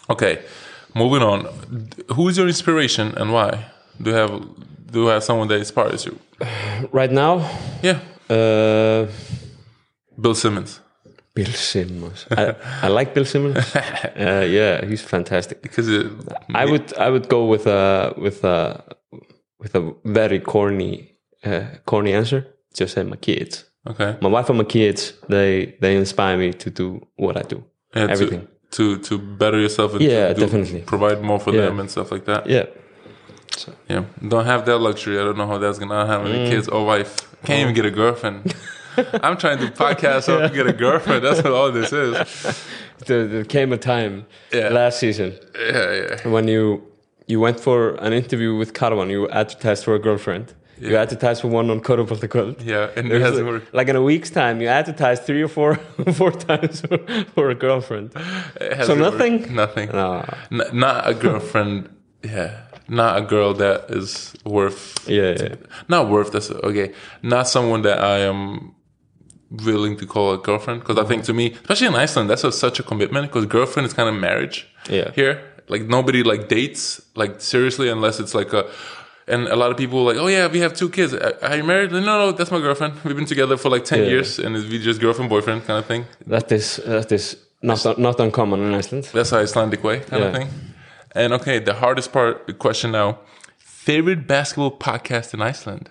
Okay, 0.09 0.43
moving 0.95 1.21
on. 1.23 1.47
Who 2.15 2.27
is 2.29 2.37
your 2.37 2.47
inspiration 2.47 3.13
and 3.17 3.31
why? 3.31 3.65
Do 4.01 4.09
you 4.11 4.15
have 4.15 4.41
do 4.91 5.01
you 5.03 5.07
have 5.07 5.23
someone 5.23 5.47
that 5.49 5.59
inspires 5.59 6.05
you? 6.05 6.17
Right 6.91 7.11
now, 7.11 7.49
Yeah, 7.81 7.99
uh, 8.29 9.07
Bill 10.19 10.35
Simmons 10.35 10.81
Bill 11.35 11.51
Simmons. 11.53 12.27
I, 12.31 12.55
I 12.83 12.87
like 12.89 13.13
Bill 13.13 13.25
Simmons. 13.25 13.57
Uh, 14.15 14.45
yeah, 14.47 14.85
he's 14.85 15.01
fantastic. 15.01 15.61
because 15.63 15.89
it, 15.89 16.05
I 16.53 16.65
would 16.65 16.93
I 16.97 17.09
would 17.09 17.27
go 17.29 17.45
with 17.45 17.65
a 17.65 18.13
with 18.17 18.43
a 18.43 18.83
with 19.59 19.73
a 19.75 19.93
very 20.05 20.39
corny 20.39 21.17
uh, 21.43 21.63
corny 21.85 22.13
answer. 22.13 22.45
Just 22.75 22.93
say 22.93 23.03
my 23.03 23.15
kids. 23.15 23.65
okay. 23.89 24.17
My 24.21 24.29
wife 24.29 24.49
and 24.49 24.57
my 24.59 24.63
kids. 24.65 25.13
They 25.29 25.75
they 25.81 25.95
inspire 25.95 26.37
me 26.37 26.53
to 26.53 26.69
do 26.69 27.07
what 27.15 27.37
I 27.37 27.41
do. 27.41 27.63
Yeah, 27.95 28.11
Everything. 28.11 28.47
To 28.77 28.97
to 29.07 29.17
better 29.17 29.59
yourself 29.59 29.93
and 29.93 30.01
Yeah, 30.01 30.33
do- 30.33 30.41
definitely. 30.41 30.81
provide 30.81 31.21
more 31.21 31.39
for 31.39 31.51
Yeah. 31.53 31.65
them 31.65 31.79
and 31.79 31.89
stuff 31.91 32.11
like 32.11 32.25
that. 32.25 32.47
Yeah. 32.47 32.65
Yeah, 33.89 34.03
don't 34.27 34.45
have 34.45 34.65
that 34.65 34.79
luxury. 34.79 35.19
I 35.19 35.23
don't 35.23 35.37
know 35.37 35.45
how 35.47 35.59
that's 35.59 35.77
gonna 35.79 36.05
have 36.07 36.21
Mm. 36.21 36.29
any 36.33 36.49
kids 36.49 36.67
or 36.67 36.85
wife. 36.85 37.11
Can't 37.45 37.59
even 37.61 37.73
get 37.75 37.85
a 37.85 37.91
girlfriend. 37.91 38.39
I'm 39.25 39.37
trying 39.37 39.59
to 39.59 39.67
podcast 39.83 40.23
so 40.23 40.41
I 40.41 40.47
can 40.47 40.55
get 40.55 40.67
a 40.67 40.73
girlfriend. 40.73 41.23
That's 41.25 41.41
what 41.43 41.53
all 41.53 41.71
this 41.71 41.91
is. 41.93 42.13
There, 43.07 43.27
there 43.27 43.43
came 43.43 43.73
a 43.73 43.77
time 43.77 44.25
Yeah. 44.53 44.69
last 44.69 44.97
season 44.99 45.33
Yeah, 45.59 45.93
yeah. 46.01 46.27
when 46.35 46.47
you 46.47 46.81
you 47.27 47.39
went 47.41 47.59
for 47.59 47.95
an 48.05 48.13
interview 48.13 48.55
with 48.61 48.71
Karfan. 48.73 49.09
You 49.09 49.27
advertised 49.29 49.83
for 49.83 49.93
a 49.95 49.99
girlfriend. 49.99 50.45
You 50.89 50.97
advertise 50.97 51.41
for 51.41 51.47
one 51.47 51.69
on 51.69 51.79
Körfubolta 51.81 52.27
Kvöld. 52.27 52.63
Yeah, 52.65 52.89
and 52.95 53.11
it 53.11 53.21
hasn't 53.21 53.45
like, 53.45 53.53
worked. 53.53 53.73
like 53.73 53.87
in 53.89 53.95
a 53.95 54.01
week's 54.01 54.29
time, 54.29 54.61
you 54.61 54.67
advertise 54.67 55.19
three 55.19 55.41
or 55.41 55.47
four 55.47 55.75
four 56.13 56.31
times 56.31 56.81
for, 56.81 56.97
for 57.35 57.49
a 57.49 57.55
girlfriend. 57.55 58.11
So 58.13 58.19
hasn't 58.75 58.99
worked. 59.01 59.13
nothing. 59.17 59.55
Nothing. 59.55 59.89
No. 59.91 60.25
N- 60.51 60.69
not 60.73 61.07
a 61.07 61.13
girlfriend. 61.13 61.89
yeah, 62.23 62.61
not 62.87 63.17
a 63.17 63.21
girl 63.21 63.53
that 63.55 63.85
is 63.89 64.33
worth. 64.45 65.07
Yeah, 65.07 65.35
yeah. 65.39 65.55
Not 65.87 66.09
worth. 66.09 66.31
That's 66.31 66.51
okay. 66.51 66.91
Not 67.21 67.47
someone 67.47 67.81
that 67.83 67.99
I 67.99 68.19
am 68.19 68.73
willing 69.51 69.97
to 69.97 70.05
call 70.05 70.33
a 70.33 70.37
girlfriend 70.37 70.79
because 70.81 70.97
I 70.97 71.03
think 71.07 71.23
to 71.25 71.33
me, 71.33 71.51
especially 71.53 71.87
in 71.87 71.95
Iceland, 71.95 72.29
that's 72.29 72.43
a, 72.43 72.51
such 72.51 72.79
a 72.79 72.83
commitment 72.83 73.27
because 73.27 73.45
girlfriend 73.45 73.85
is 73.85 73.93
kind 73.93 74.09
of 74.09 74.15
marriage. 74.15 74.67
Yeah. 74.89 75.11
Here, 75.11 75.41
like 75.69 75.83
nobody 75.83 76.23
like 76.23 76.47
dates 76.49 77.01
like 77.15 77.39
seriously 77.41 77.89
unless 77.89 78.19
it's 78.19 78.33
like 78.35 78.51
a. 78.53 78.65
And 79.27 79.47
a 79.47 79.55
lot 79.55 79.71
of 79.71 79.77
people 79.77 80.03
like, 80.03 80.17
oh 80.17 80.27
yeah, 80.27 80.47
we 80.51 80.59
have 80.59 80.73
two 80.73 80.89
kids. 80.89 81.13
Are 81.13 81.33
are 81.41 81.55
you 81.57 81.63
married? 81.63 81.91
No, 81.91 81.99
no, 81.99 82.31
that's 82.31 82.51
my 82.51 82.59
girlfriend. 82.59 82.93
We've 83.05 83.15
been 83.15 83.25
together 83.25 83.57
for 83.57 83.69
like 83.73 83.85
ten 83.85 83.99
Yeah. 83.99 84.09
years, 84.13 84.39
and 84.39 84.55
it's 84.55 84.67
we 84.69 84.79
just 84.79 84.99
girlfriend 85.01 85.29
boyfriend 85.29 85.61
kind 85.67 85.79
of 85.79 85.85
thing. 85.85 86.05
That 86.27 86.51
is 86.51 86.75
that 86.85 87.11
is 87.11 87.37
not 87.61 87.97
not 87.97 88.19
uncommon 88.19 88.59
in 88.61 88.73
Iceland. 88.79 89.03
That's 89.13 89.29
how 89.31 89.39
Icelandic 89.43 89.83
way 89.83 89.99
kind 90.09 90.23
of 90.23 90.33
thing. 90.33 90.47
And 91.15 91.33
okay, 91.33 91.59
the 91.59 91.73
hardest 91.73 92.11
part, 92.11 92.57
question 92.59 92.91
now: 92.91 93.17
favorite 93.57 94.27
basketball 94.27 94.71
podcast 94.77 95.33
in 95.33 95.41
Iceland? 95.41 95.89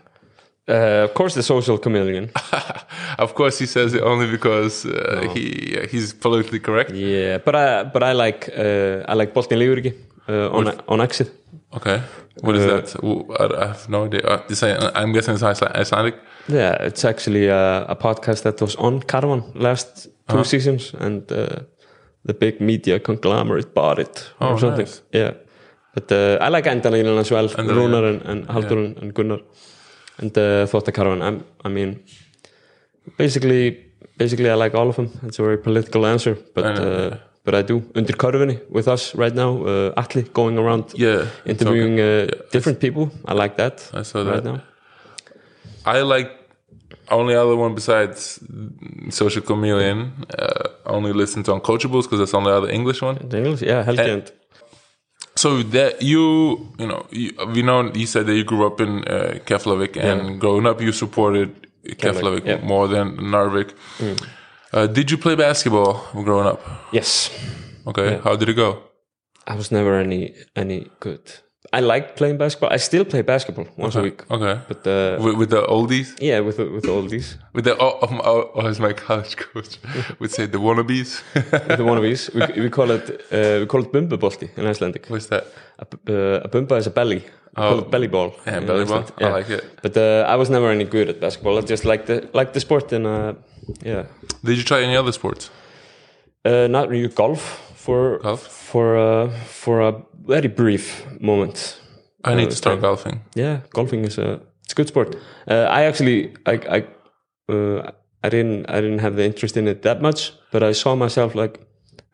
Uh, 0.68 1.04
of 1.04 1.14
course, 1.14 1.34
the 1.34 1.42
social 1.42 1.78
chameleon. 1.78 2.30
of 3.18 3.34
course, 3.34 3.58
he 3.58 3.66
says 3.66 3.94
it 3.94 4.02
only 4.02 4.26
because 4.30 4.84
uh, 4.86 5.28
he 5.34 5.76
uh, 5.78 5.86
he's 5.88 6.12
politically 6.12 6.60
correct. 6.60 6.90
Yeah, 6.92 7.38
but 7.44 7.54
I 7.54 7.84
but 7.84 8.02
I 8.02 8.12
like 8.12 8.48
uh, 8.56 9.10
I 9.12 9.14
like 9.14 9.32
Boltinn 9.34 9.58
Lýgur 9.58 9.78
Ekki 9.78 9.92
uh, 10.28 10.56
on 10.58 10.80
on 10.88 11.00
Exit. 11.00 11.28
Okay, 11.74 12.02
what 12.42 12.56
is 12.56 12.64
Uh, 12.64 12.76
that? 12.76 13.58
I, 13.62 13.66
have 13.68 13.88
no 13.88 14.04
idea. 14.04 14.20
Uh, 14.20 14.42
this, 14.48 14.62
I- 14.62 14.92
I'm 14.94 15.12
guessing 15.12 15.34
it's 15.34 15.42
Iceland- 15.42 15.74
Icelandic. 15.76 16.14
Yeah, 16.48 16.72
it's 16.86 17.04
actually 17.04 17.48
a, 17.48 17.86
a 17.88 17.96
podcast 17.96 18.42
that 18.42 18.60
was 18.60 18.76
on 18.76 19.00
Caravan 19.00 19.42
last 19.54 20.04
2 20.28 20.34
Uh-huh. 20.34 20.44
seasons, 20.44 20.94
and 21.00 21.30
uh, 21.32 21.46
the 22.24 22.34
big 22.34 22.60
media 22.60 22.98
conglomerate 23.00 23.72
bought 23.74 23.98
it 23.98 24.30
or 24.40 24.52
Oh, 24.52 24.56
something. 24.58 24.86
nice. 24.86 25.02
Yeah, 25.12 25.32
but 25.94 26.12
I 26.12 26.48
like 26.48 26.66
Endalínan 26.70 27.18
as 27.18 27.30
well, 27.30 27.48
Endalínan. 27.48 27.76
Rúnar 27.76 28.04
and, 28.10 28.22
and 28.30 28.46
Haldur 28.48 28.78
and, 28.84 28.98
and 29.02 29.14
Gunnar, 29.14 29.40
and 30.18 30.36
uh, 30.38 30.66
Þótta 30.66 30.92
Caravan. 30.92 31.22
I'm, 31.22 31.44
I 31.64 31.68
mean, 31.68 32.00
basically, 33.18 33.76
basically, 34.18 34.50
I 34.50 34.54
like 34.54 34.74
all 34.74 34.88
of 34.88 34.96
them. 34.96 35.08
It's 35.26 35.38
a 35.38 35.42
very 35.42 35.58
political 35.58 36.04
answer, 36.06 36.36
but. 36.54 37.22
Yeah. 37.44 37.50
But 37.50 37.54
I 37.54 37.62
do 37.62 37.82
under 37.94 38.12
Körfunni 38.16 38.60
with 38.70 38.88
us 38.88 39.14
right 39.14 39.34
now. 39.34 39.66
Uh, 39.66 39.92
Atli 39.96 40.22
going 40.32 40.58
around 40.58 40.84
Yeah, 40.94 41.26
interviewing 41.44 42.00
uh, 42.00 42.26
different 42.52 42.78
people. 42.78 43.10
I 43.24 43.34
like 43.34 43.56
that. 43.56 43.90
I 43.92 44.02
saw 44.02 44.22
right 44.22 44.42
that. 44.42 44.44
now. 44.44 44.60
I 45.84 46.02
like 46.02 46.30
only 47.10 47.34
other 47.34 47.56
one 47.56 47.74
besides 47.74 48.40
Social 49.10 49.42
Chameleon. 49.42 50.12
Uh, 50.38 50.68
only 50.86 51.12
listen 51.12 51.42
to 51.44 51.52
Uncoachables 51.52 52.04
because 52.04 52.18
that's 52.18 52.30
the 52.30 52.38
only 52.38 52.52
other 52.52 52.70
English 52.70 53.02
one. 53.02 53.18
The 53.28 53.38
English, 53.38 53.62
yeah, 53.62 53.84
Helgi 53.84 54.00
Eh, 54.00 54.20
So 55.34 55.62
that 55.62 56.02
you, 56.02 56.72
you 56.78 56.86
know, 56.86 57.06
you, 57.10 57.32
we 57.54 57.62
know 57.62 57.90
you 57.94 58.06
said 58.06 58.26
that 58.26 58.34
you 58.34 58.44
grew 58.44 58.66
up 58.66 58.80
in 58.80 58.98
uh, 59.08 59.38
Keflavik, 59.46 59.96
and 59.96 60.40
growing 60.40 60.66
up 60.66 60.80
you 60.80 60.92
supported 60.92 61.48
Keflavik 61.84 62.44
yeah. 62.46 62.58
Mm. 62.58 62.64
more 62.64 62.88
than 62.88 63.16
Narvik. 63.16 63.70
Uh, 64.72 64.86
did 64.86 65.10
you 65.10 65.18
play 65.18 65.34
basketball 65.34 66.00
growing 66.24 66.46
up? 66.46 66.60
yes, 66.92 67.30
Okay, 67.86 68.20
how 68.24 68.36
did 68.36 68.48
it 68.48 68.54
go? 68.56 68.78
I 69.46 69.54
was 69.56 69.70
never 69.70 69.98
any 69.98 70.34
any 70.56 70.86
good. 71.00 71.20
I 71.74 71.80
like 71.80 72.16
playing 72.16 72.38
basketball. 72.38 72.70
I 72.74 72.78
still 72.78 73.04
play 73.04 73.22
basketball 73.22 73.66
once 73.76 73.96
a 73.96 74.02
week, 74.02 74.22
Okay, 74.30 74.60
but 74.68 74.86
uh, 74.86 75.16
with, 75.24 75.36
with 75.36 75.50
the 75.50 75.62
oldies, 75.68 76.08
yeah, 76.20 76.40
with 76.46 76.58
with 76.58 76.86
all 76.88 77.02
these 77.08 77.38
with 77.54 77.64
the 77.64 77.74
oh, 77.78 77.98
oh, 78.02 78.20
oh, 78.24 78.50
oh, 78.54 78.66
as 78.68 78.78
my 78.78 78.92
college 79.06 79.36
coach 79.36 79.78
would 80.20 80.30
say, 80.30 80.46
the 80.46 80.58
wannabes. 80.58 81.22
the 81.34 81.84
wannabes. 81.84 82.30
We, 82.34 82.62
we 82.62 82.70
call 82.78 82.90
it 82.90 83.10
uh, 83.32 83.60
we 83.60 83.66
call 83.66 83.82
it 83.82 83.92
bumbubolti 83.92 84.48
in 84.56 84.66
Icelandic. 84.66 85.06
What's 85.08 85.26
that? 85.26 85.44
A, 85.78 85.84
uh, 85.84 86.44
a 86.44 86.48
bumba 86.48 86.78
is 86.78 86.86
a 86.86 86.90
belly. 86.90 87.24
Oh. 87.56 87.78
it 87.78 87.90
belly 87.90 88.08
ball. 88.08 88.30
Yeah, 88.46 88.60
belly 88.60 88.84
ball. 88.84 88.98
Iceland. 89.02 89.12
I 89.20 89.28
like 89.38 89.50
it. 89.50 89.64
But 89.82 89.96
uh, 89.96 90.24
I 90.32 90.36
was 90.36 90.48
never 90.48 90.70
any 90.70 90.84
good 90.84 91.08
at 91.08 91.20
basketball. 91.20 91.58
I 91.58 91.60
just 91.70 91.84
like 91.84 92.06
the 92.06 92.28
like 92.34 92.52
the 92.52 92.60
sport 92.60 92.92
and 92.92 93.06
uh, 93.06 93.32
yeah, 93.84 94.04
Did 94.44 94.56
you 94.56 94.64
try 94.64 94.82
any 94.82 94.96
other 94.96 95.12
sports? 95.12 95.50
uh, 96.44 96.66
not 96.68 96.88
really 96.88 97.08
golf 97.08 97.40
for 97.76 98.18
Golf? 98.22 98.40
for 98.46 98.96
uh, 98.96 99.30
for 99.46 99.80
a 99.80 99.92
very 100.26 100.48
brief 100.48 101.04
moment. 101.20 101.80
I 102.24 102.34
need 102.34 102.44
to 102.50 102.52
Uh, 102.52 102.56
start 102.56 102.74
time. 102.74 102.82
golfing. 102.82 103.20
yeah 103.34 103.56
golfing 103.74 104.04
is 104.06 104.18
a 104.18 104.40
it's 104.64 104.72
a 104.72 104.76
good 104.76 104.88
sport 104.88 105.16
uh, 105.50 105.78
i 105.78 105.86
actually 105.88 106.30
i 106.46 106.52
i 106.76 106.84
uh, 107.52 107.90
i 108.24 108.28
didn't 108.30 108.64
i 108.70 108.80
didn't 108.80 109.00
have 109.00 109.16
the 109.16 109.24
interest 109.24 109.56
in 109.56 109.66
it 109.68 109.82
that 109.82 110.00
much 110.00 110.32
but 110.52 110.62
i 110.62 110.72
saw 110.74 110.94
myself 110.94 111.34
like 111.34 111.58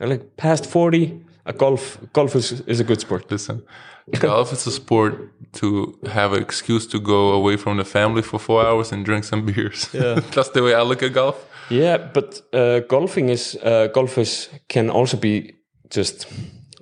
like 0.01 0.23
past 0.37 0.65
40 0.67 1.21
a 1.45 1.53
golf 1.53 1.99
golf 2.13 2.35
is, 2.35 2.63
is 2.67 2.81
a 2.81 2.85
good 2.85 3.01
sport 3.01 3.31
Listen, 3.31 3.63
golf 4.21 4.53
is 4.57 4.67
a 4.67 4.71
sport 4.71 5.13
to 5.53 5.99
have 6.13 6.33
an 6.37 6.43
excuse 6.43 6.87
to 6.89 7.01
go 7.01 7.33
away 7.33 7.57
from 7.57 7.77
the 7.79 7.85
family 7.85 8.23
for 8.23 8.39
four 8.39 8.65
hours 8.67 8.93
and 8.93 9.05
drink 9.05 9.25
some 9.25 9.45
beers. 9.47 9.89
Yeah. 9.95 10.21
That's 10.35 10.51
the 10.51 10.63
way 10.63 10.75
I 10.75 10.83
look 10.83 11.03
at 11.03 11.13
golf. 11.15 11.37
yeah 11.71 11.99
but 12.13 12.43
uh, 12.55 12.81
golfing 12.89 13.29
is 13.31 13.57
uh, 13.63 13.89
golf 13.93 14.19
is 14.19 14.49
can 14.69 14.91
also 14.91 15.17
be 15.17 15.55
just 15.97 16.27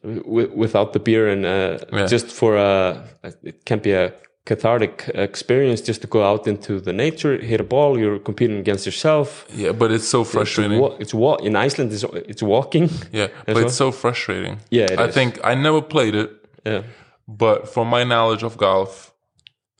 w- 0.02 0.52
without 0.54 0.92
the 0.92 0.98
beer 1.00 1.28
and 1.32 1.44
uh, 1.44 1.78
Yeah. 1.92 2.06
just 2.10 2.26
for 2.26 2.56
a 2.56 3.02
it 3.42 3.64
can 3.64 3.80
be 3.80 3.92
a 3.94 4.10
cathartic 4.44 5.10
experience 5.14 5.88
just 5.88 6.00
to 6.02 6.06
go 6.08 6.22
out 6.22 6.46
into 6.46 6.80
the 6.80 6.92
nature 6.92 7.36
hit 7.42 7.60
a 7.60 7.64
ball 7.64 7.98
you're 7.98 8.20
competing 8.20 8.58
against 8.60 8.86
yourself 8.86 9.44
Yeah, 9.56 9.72
but 9.78 9.90
it's 9.90 10.08
so 10.08 10.24
frustrating. 10.24 10.80
Wa- 10.80 10.96
It's 11.00 11.14
wa- 11.14 11.38
in 11.42 11.56
Iceland. 11.66 11.92
It's, 11.92 12.04
it's 12.28 12.42
walking. 12.42 12.88
Yeah, 13.12 13.26
but 13.46 13.54
well? 13.56 13.64
it's 13.66 13.76
so 13.76 13.90
frustrating. 13.92 14.58
Yeah, 14.70 14.86
I 15.02 15.08
is. 15.08 15.14
think 15.14 15.38
I 15.52 15.54
never 15.56 15.82
played 15.82 16.14
it, 16.14 16.30
Yeah, 16.66 16.82
but 17.28 17.68
from 17.72 17.88
my 17.88 18.04
knowledge 18.04 18.42
of 18.42 18.56
golf, 18.56 19.12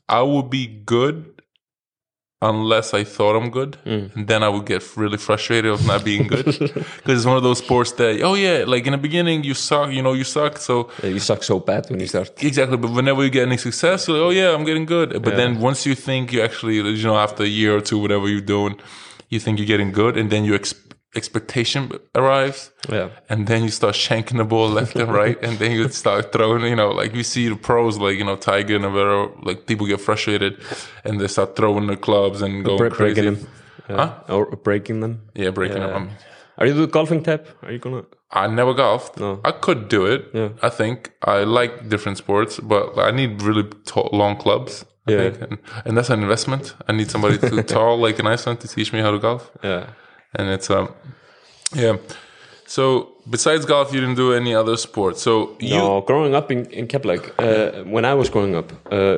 I 0.09 0.21
would 0.21 0.49
be 0.49 0.67
good 0.67 1.33
unless 2.39 2.93
I 2.93 3.03
thought 3.03 3.35
I'm 3.35 3.49
good, 3.49 3.77
Mm. 3.85 4.15
and 4.15 4.27
then 4.27 4.43
I 4.43 4.49
would 4.49 4.65
get 4.67 4.83
really 4.95 5.17
frustrated 5.17 5.71
of 5.71 5.85
not 5.87 6.03
being 6.05 6.27
good 6.27 6.45
because 6.97 7.17
it's 7.17 7.25
one 7.25 7.35
of 7.35 7.41
those 7.41 7.57
sports 7.57 7.93
that 7.93 8.21
oh 8.21 8.35
yeah, 8.35 8.63
like 8.67 8.85
in 8.85 8.91
the 8.91 8.97
beginning 8.99 9.43
you 9.43 9.55
suck, 9.55 9.91
you 9.91 10.03
know 10.03 10.13
you 10.13 10.23
suck, 10.23 10.57
so 10.57 10.89
Yeah, 11.01 11.09
you 11.09 11.19
suck 11.19 11.41
so 11.43 11.59
bad 11.59 11.89
when 11.89 11.99
you 11.99 12.05
start. 12.07 12.31
Exactly, 12.43 12.77
but 12.77 12.91
whenever 12.91 13.23
you 13.23 13.31
get 13.31 13.47
any 13.47 13.57
success, 13.57 14.07
you're 14.07 14.17
like, 14.17 14.25
oh 14.27 14.29
yeah, 14.29 14.53
I'm 14.53 14.65
getting 14.65 14.85
good. 14.85 15.09
But 15.23 15.35
then 15.35 15.59
once 15.59 15.87
you 15.87 15.95
think 15.95 16.31
you 16.31 16.41
actually, 16.43 16.75
you 16.75 17.03
know, 17.07 17.17
after 17.17 17.41
a 17.43 17.47
year 17.47 17.75
or 17.75 17.81
two, 17.81 17.97
whatever 17.97 18.27
you're 18.29 18.39
doing, 18.55 18.79
you 19.29 19.39
think 19.39 19.57
you're 19.57 19.65
getting 19.67 19.91
good, 19.91 20.15
and 20.15 20.29
then 20.29 20.45
you, 20.45 20.53
ex- 20.53 20.75
expectation 21.15 21.91
arrives, 22.15 22.71
Yeah, 22.89 23.09
and 23.29 23.47
then 23.47 23.63
you 23.63 23.69
start 23.69 23.95
shanking 23.95 24.37
the 24.37 24.43
ball 24.45 24.69
left 24.69 24.95
and 24.95 25.11
right, 25.11 25.37
and 25.45 25.57
then 25.59 25.71
you 25.71 25.89
start 25.89 26.31
throwing, 26.31 26.63
you 26.65 26.75
know, 26.75 26.91
like 26.91 27.13
we 27.13 27.23
see 27.23 27.49
the 27.49 27.55
pros, 27.55 27.97
like 27.97 28.17
you 28.17 28.23
know, 28.25 28.35
Tiger 28.35 28.75
and 28.75 28.83
Navarro, 28.83 29.37
like 29.43 29.65
people 29.65 29.87
get 29.87 30.01
frustrated, 30.01 30.59
and 31.03 31.19
they 31.19 31.27
start 31.27 31.55
throwing 31.55 31.87
the 31.87 31.97
clubs 31.97 32.41
and 32.41 32.63
going 32.65 32.77
Bre- 32.77 32.89
crazy. 32.89 33.21
breaking 33.21 33.33
them. 33.35 33.47
Yeah. 33.89 34.13
Or 34.35 34.45
breaking 34.57 34.99
them. 34.99 35.21
Yeah, 35.33 35.51
breaking 35.51 35.79
them. 35.79 35.89
I 35.95 35.99
mean, 35.99 36.09
um. 36.09 36.17
Are 36.59 36.65
you 36.65 36.73
the 36.73 36.87
golfing 36.87 37.21
type? 37.23 37.47
Are 37.63 37.71
you 37.71 37.77
gonna? 37.79 38.03
I 38.31 38.47
never 38.47 38.73
golfed. 38.73 39.19
No. 39.19 39.39
I 39.45 39.51
could 39.51 39.87
do 39.89 40.05
it. 40.07 40.21
Yeah. 40.33 40.49
I 40.63 40.69
think 40.69 41.11
I 41.23 41.43
like 41.43 41.87
different 41.87 42.17
sports, 42.17 42.59
but 42.59 42.97
I 42.97 43.11
need 43.11 43.41
really 43.43 43.63
tall, 43.85 44.09
long 44.11 44.35
clubs. 44.37 44.83
I 45.07 45.11
Yeah. 45.11 45.17
think. 45.19 45.41
And, 45.41 45.57
and 45.85 45.97
that's 45.97 46.09
an 46.09 46.21
investment. 46.23 46.75
I 46.89 46.93
need 46.93 47.09
somebody 47.11 47.37
too 47.37 47.61
tall, 47.75 47.97
like 47.99 48.19
in 48.19 48.25
Iceland, 48.27 48.59
to 48.61 48.67
teach 48.67 48.91
me 48.91 48.99
how 49.01 49.11
to 49.11 49.19
golf. 49.19 49.51
Yeah. 49.63 49.85
And 50.37 50.49
it's 50.49 50.69
um, 50.69 50.87
yeah. 51.75 51.97
So 52.65 53.13
besides 53.29 53.65
golf, 53.65 53.93
you 53.93 53.99
didn't 54.01 54.15
do 54.17 54.33
any 54.33 54.53
other 54.55 54.77
sport. 54.77 55.17
So 55.17 55.55
you, 55.59 55.77
No, 55.77 56.01
growing 56.01 56.35
up 56.35 56.51
in 56.51 56.65
in 56.71 56.87
Keflavik, 56.87 57.31
uh, 57.39 57.83
when 57.93 58.05
I 58.05 58.13
was 58.13 58.29
growing 58.29 58.55
up, 58.55 58.71
uh, 58.91 59.17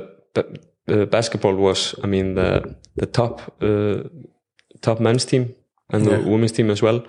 uh, 0.88 1.06
basketball 1.06 1.56
was, 1.56 1.96
I 2.04 2.08
mean, 2.08 2.36
the 2.36 2.76
the 2.96 3.06
top 3.06 3.42
uh, 3.62 4.04
top 4.82 5.00
men's 5.00 5.26
team 5.26 5.56
and 5.94 6.06
the 6.06 6.12
Yeah. 6.12 6.30
women's 6.32 6.52
team 6.52 6.70
as 6.72 6.82
well 6.82 7.02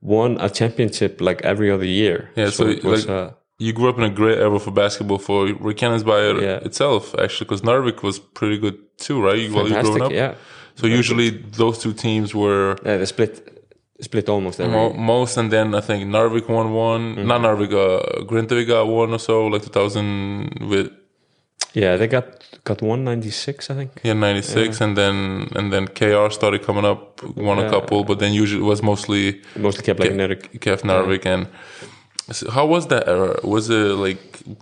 won 0.00 0.36
a 0.40 0.48
championship 0.48 1.20
like 1.20 1.42
every 1.44 1.70
other 1.70 1.86
year. 1.86 2.30
Yeah, 2.36 2.50
so, 2.50 2.66
it 2.68 2.84
was. 2.84 3.06
like, 3.06 3.10
uh, 3.14 3.30
you 3.58 3.72
grew 3.72 3.88
up 3.88 3.98
in 3.98 4.04
a 4.04 4.10
great 4.14 4.38
era 4.38 4.58
for 4.58 4.70
basketball 4.72 5.18
for 5.18 5.46
Reykjanesbær 5.48 6.40
Yeah. 6.40 6.64
itself, 6.66 7.14
actually, 7.18 7.46
because 7.48 7.62
Narvik 7.64 8.02
was 8.02 8.20
pretty 8.20 8.58
good 8.58 8.74
too, 8.98 9.20
right? 9.20 9.38
You, 9.38 9.52
while 9.52 9.66
you 9.68 9.74
growing 9.74 9.98
fantastic, 9.98 10.02
up. 10.02 10.12
yeah. 10.12 10.34
So 10.76 10.86
usually 10.86 11.30
those 11.56 11.78
two 11.78 11.92
teams 11.92 12.32
were 12.34 12.76
Yeah, 12.84 12.98
they 12.98 13.06
split 13.06 13.57
split 14.00 14.28
almost 14.28 14.60
every. 14.60 14.72
Mo- 14.72 14.92
most, 14.92 15.36
and 15.36 15.50
then 15.50 15.74
I 15.74 15.80
think 15.80 16.04
Narvik 16.04 16.48
won 16.48 16.72
one. 16.72 17.16
Mm-hmm. 17.16 17.26
Not 17.26 17.40
Narvik, 17.40 17.72
uh, 17.72 18.22
Grindavik 18.24 18.66
got 18.68 18.86
one 18.86 19.12
or 19.12 19.18
so, 19.18 19.46
like 19.46 19.62
2000 19.62 20.68
with 20.70 20.90
Yeah, 21.74 21.96
they 21.96 22.06
got 22.06 22.26
got 22.64 22.82
196, 22.82 23.70
I 23.70 23.74
think. 23.74 23.90
yeah 24.02 24.12
96, 24.14 24.80
and 24.80 24.96
then 24.96 25.48
and 25.56 25.72
then 25.72 25.86
KR 25.88 26.30
started 26.30 26.62
coming 26.62 26.84
up, 26.84 27.22
won 27.36 27.58
a 27.58 27.68
couple, 27.70 28.04
but 28.04 28.18
then 28.18 28.32
usually 28.32 28.62
it 28.62 28.66
was 28.66 28.82
mostly 28.82 29.40
Mostly 29.56 29.82
kept 29.84 30.00
like. 30.00 30.12
Kef 30.60 30.82
Narvik 30.82 31.26
and 31.26 31.46
So 32.30 32.50
how 32.50 32.66
was 32.66 32.86
that 32.88 33.08
era? 33.08 33.40
Was 33.42 33.70
it 33.70 33.96
like 34.06 34.20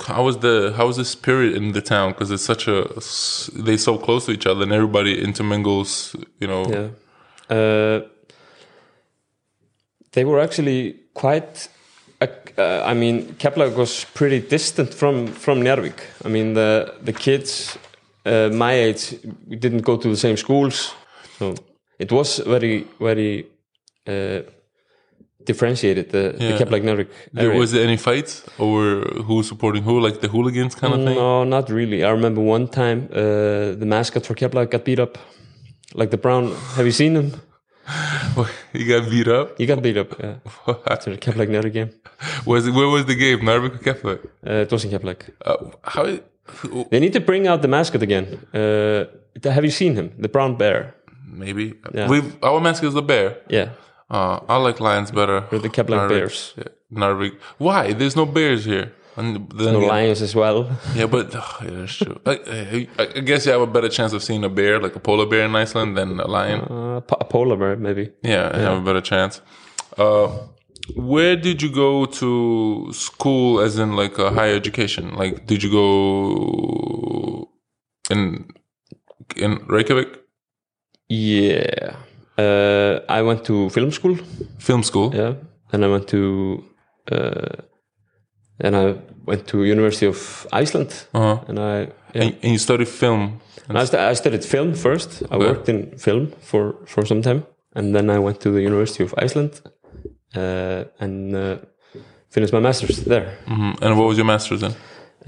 how 0.08 0.22
was 0.28 0.36
the 0.38 0.72
how 0.76 0.86
was 0.86 0.96
the 0.96 1.04
spirit 1.04 1.54
in 1.58 1.72
the 1.72 1.82
town? 1.82 2.12
Because 2.12 2.30
it's 2.30 2.44
such 2.44 2.68
a 2.68 2.78
they 3.66 3.76
so 3.76 3.98
close 3.98 4.26
to 4.26 4.32
each 4.32 4.46
other 4.46 4.62
and 4.62 4.72
everybody 4.72 5.12
intermingles. 5.28 6.14
You 6.40 6.46
know. 6.52 6.62
Yeah. 6.76 6.88
Uh, 7.56 8.00
they 10.16 10.24
were 10.24 10.40
actually 10.40 10.80
quite. 11.14 11.68
Uh, 12.20 12.26
uh, 12.58 12.82
I 12.90 12.94
mean, 12.94 13.34
Keflavik 13.38 13.76
was 13.76 13.92
pretty 14.14 14.40
distant 14.40 14.90
from 15.00 15.26
from 15.44 15.60
Njarðvík. 15.60 16.00
I 16.24 16.28
mean, 16.28 16.54
the 16.54 16.70
the 17.08 17.12
kids 17.12 17.78
uh, 18.24 18.48
my 18.64 18.72
age 18.86 19.02
we 19.50 19.56
didn't 19.64 19.84
go 19.90 19.96
to 19.96 20.08
the 20.08 20.16
same 20.16 20.36
schools, 20.36 20.94
so 21.38 21.54
it 21.98 22.10
was 22.10 22.28
very 22.54 22.86
very 22.98 23.46
uh, 24.08 24.40
differentiated. 25.44 26.06
The, 26.10 26.22
Yeah. 26.38 26.58
the 26.58 27.06
There, 27.32 27.50
was 27.60 27.70
there 27.72 27.84
any 27.84 27.98
fights 27.98 28.32
or 28.58 28.80
who 29.26 29.34
was 29.40 29.46
supporting 29.52 29.82
who, 29.84 30.00
like 30.06 30.18
the 30.20 30.28
hooligans 30.28 30.74
kind 30.74 30.92
of 30.94 31.00
thing? 31.06 31.16
No, 31.16 31.44
not 31.44 31.70
really. 31.70 32.00
I 32.08 32.10
remember 32.10 32.40
one 32.40 32.66
time 32.68 32.98
uh, 33.12 33.18
the 33.80 33.86
mascot 33.86 34.24
for 34.26 34.34
Keflavik 34.34 34.70
got 34.70 34.84
beat 34.84 34.98
up, 34.98 35.18
like 35.94 36.10
the 36.10 36.20
brown. 36.24 36.44
Have 36.76 36.86
you 36.86 36.96
seen 37.02 37.14
him? 37.14 37.28
He 38.72 38.84
got 38.84 39.08
beat 39.10 39.28
up. 39.28 39.56
He 39.58 39.66
got 39.66 39.82
beat 39.82 39.96
up. 39.96 40.18
Yeah, 40.18 40.36
after 40.86 41.10
the 41.12 41.18
Keflavik 41.18 41.48
Njarðvík 41.48 41.72
game. 41.72 41.90
was 42.44 42.66
it, 42.66 42.72
where 42.74 42.88
was 42.88 43.04
the 43.06 43.14
game? 43.14 43.40
Narvik 43.40 43.74
or 43.74 43.78
Keflavik? 43.78 44.24
Uh, 44.46 44.52
it 44.64 44.72
wasn't 44.72 44.92
Keflavik. 44.92 45.30
Uh, 45.44 45.56
how? 45.84 46.04
who- 46.60 46.86
They 46.90 47.00
need 47.00 47.12
to 47.12 47.20
bring 47.20 47.46
out 47.46 47.62
the 47.62 47.68
mascot 47.68 48.02
again. 48.02 48.26
Uh, 48.54 49.04
have 49.50 49.64
you 49.64 49.70
seen 49.70 49.94
him? 49.94 50.12
The 50.18 50.28
brown 50.28 50.56
bear. 50.56 50.94
Maybe 51.28 51.74
Yeah. 51.94 52.08
we 52.08 52.22
our 52.42 52.60
mascot 52.60 52.88
is 52.88 52.94
the 52.94 53.02
bear. 53.02 53.36
Yeah, 53.48 53.68
Uh, 54.10 54.38
I 54.48 54.56
like 54.56 54.80
lions 54.80 55.10
better. 55.10 55.44
or 55.52 55.58
the 55.58 55.68
Keflavik 55.68 55.98
Narvik. 56.00 56.08
Bears. 56.08 56.54
Yeah, 56.56 56.70
Narvik. 56.92 57.34
Why? 57.58 57.92
There's 57.92 58.16
no 58.16 58.26
bears 58.26 58.64
here. 58.64 58.92
And 59.16 59.50
then 59.52 59.72
No 59.72 59.80
lions 59.80 60.20
as 60.20 60.34
well. 60.34 60.68
Yeah, 60.94 61.06
but 61.06 61.34
oh, 61.34 61.56
yeah, 61.62 61.70
that's 61.70 61.96
true. 61.96 62.20
I, 62.26 62.88
I, 62.98 63.04
I 63.16 63.20
guess 63.20 63.46
you 63.46 63.52
have 63.52 63.62
a 63.62 63.66
better 63.66 63.88
chance 63.88 64.12
of 64.12 64.22
seeing 64.22 64.44
a 64.44 64.48
bear, 64.50 64.78
like 64.78 64.94
a 64.94 65.00
polar 65.00 65.26
bear 65.26 65.46
in 65.46 65.56
Iceland, 65.56 65.96
than 65.96 66.20
a 66.20 66.26
lion. 66.26 66.60
Uh, 66.60 67.00
a 67.20 67.24
polar 67.24 67.56
bear, 67.56 67.76
maybe. 67.76 68.12
Yeah, 68.22 68.50
I 68.52 68.58
have 68.58 68.78
a 68.78 68.84
better 68.84 69.00
chance. 69.00 69.40
Uh, 69.96 70.28
where 70.94 71.34
did 71.34 71.62
you 71.62 71.70
go 71.70 72.04
to 72.04 72.90
school, 72.92 73.60
as 73.60 73.78
in 73.78 73.96
like 73.96 74.18
a 74.18 74.30
higher 74.30 74.54
education? 74.54 75.14
Like, 75.14 75.46
did 75.46 75.62
you 75.62 75.70
go 75.70 77.48
in 78.10 78.48
in 79.36 79.66
Reykjavik 79.66 80.08
Yeah. 81.08 81.96
Uh, 82.38 83.00
I 83.08 83.22
went 83.22 83.44
to 83.46 83.70
film 83.70 83.90
school. 83.92 84.16
film 84.58 84.82
school? 84.82 85.14
Yeah, 85.14 85.34
and 85.72 85.84
I 85.84 85.88
went 85.88 86.06
to. 86.08 86.64
Uh, 87.10 87.62
and 88.60 88.74
I 88.76 88.94
went 89.26 89.46
to 89.48 89.64
University 89.64 90.06
of 90.06 90.46
Iceland, 90.52 91.06
Uh-huh. 91.14 91.38
and 91.48 91.58
I 91.58 91.88
yeah. 92.14 92.22
And, 92.24 92.34
and 92.42 92.52
you 92.52 92.58
studied 92.58 92.88
film. 92.88 93.40
I, 93.68 93.84
st- 93.84 94.00
I 94.12 94.14
studied 94.14 94.44
film 94.44 94.74
first. 94.74 95.22
I 95.30 95.36
worked 95.36 95.68
in 95.68 95.96
film 95.98 96.32
for, 96.40 96.74
for 96.86 97.04
some 97.06 97.20
time, 97.22 97.42
and 97.74 97.94
then 97.94 98.10
I 98.10 98.18
went 98.18 98.40
to 98.40 98.50
the 98.50 98.62
University 98.62 99.04
of 99.04 99.12
Iceland 99.18 99.60
uh, 100.36 100.84
and 101.00 101.34
uh, 101.34 101.56
finished 102.30 102.52
my 102.52 102.60
master's 102.60 103.04
there, 103.04 103.26
Mhm. 103.46 103.76
And 103.82 103.98
what 103.98 104.06
was 104.08 104.16
your 104.16 104.26
master's 104.26 104.62
in? 104.62 104.72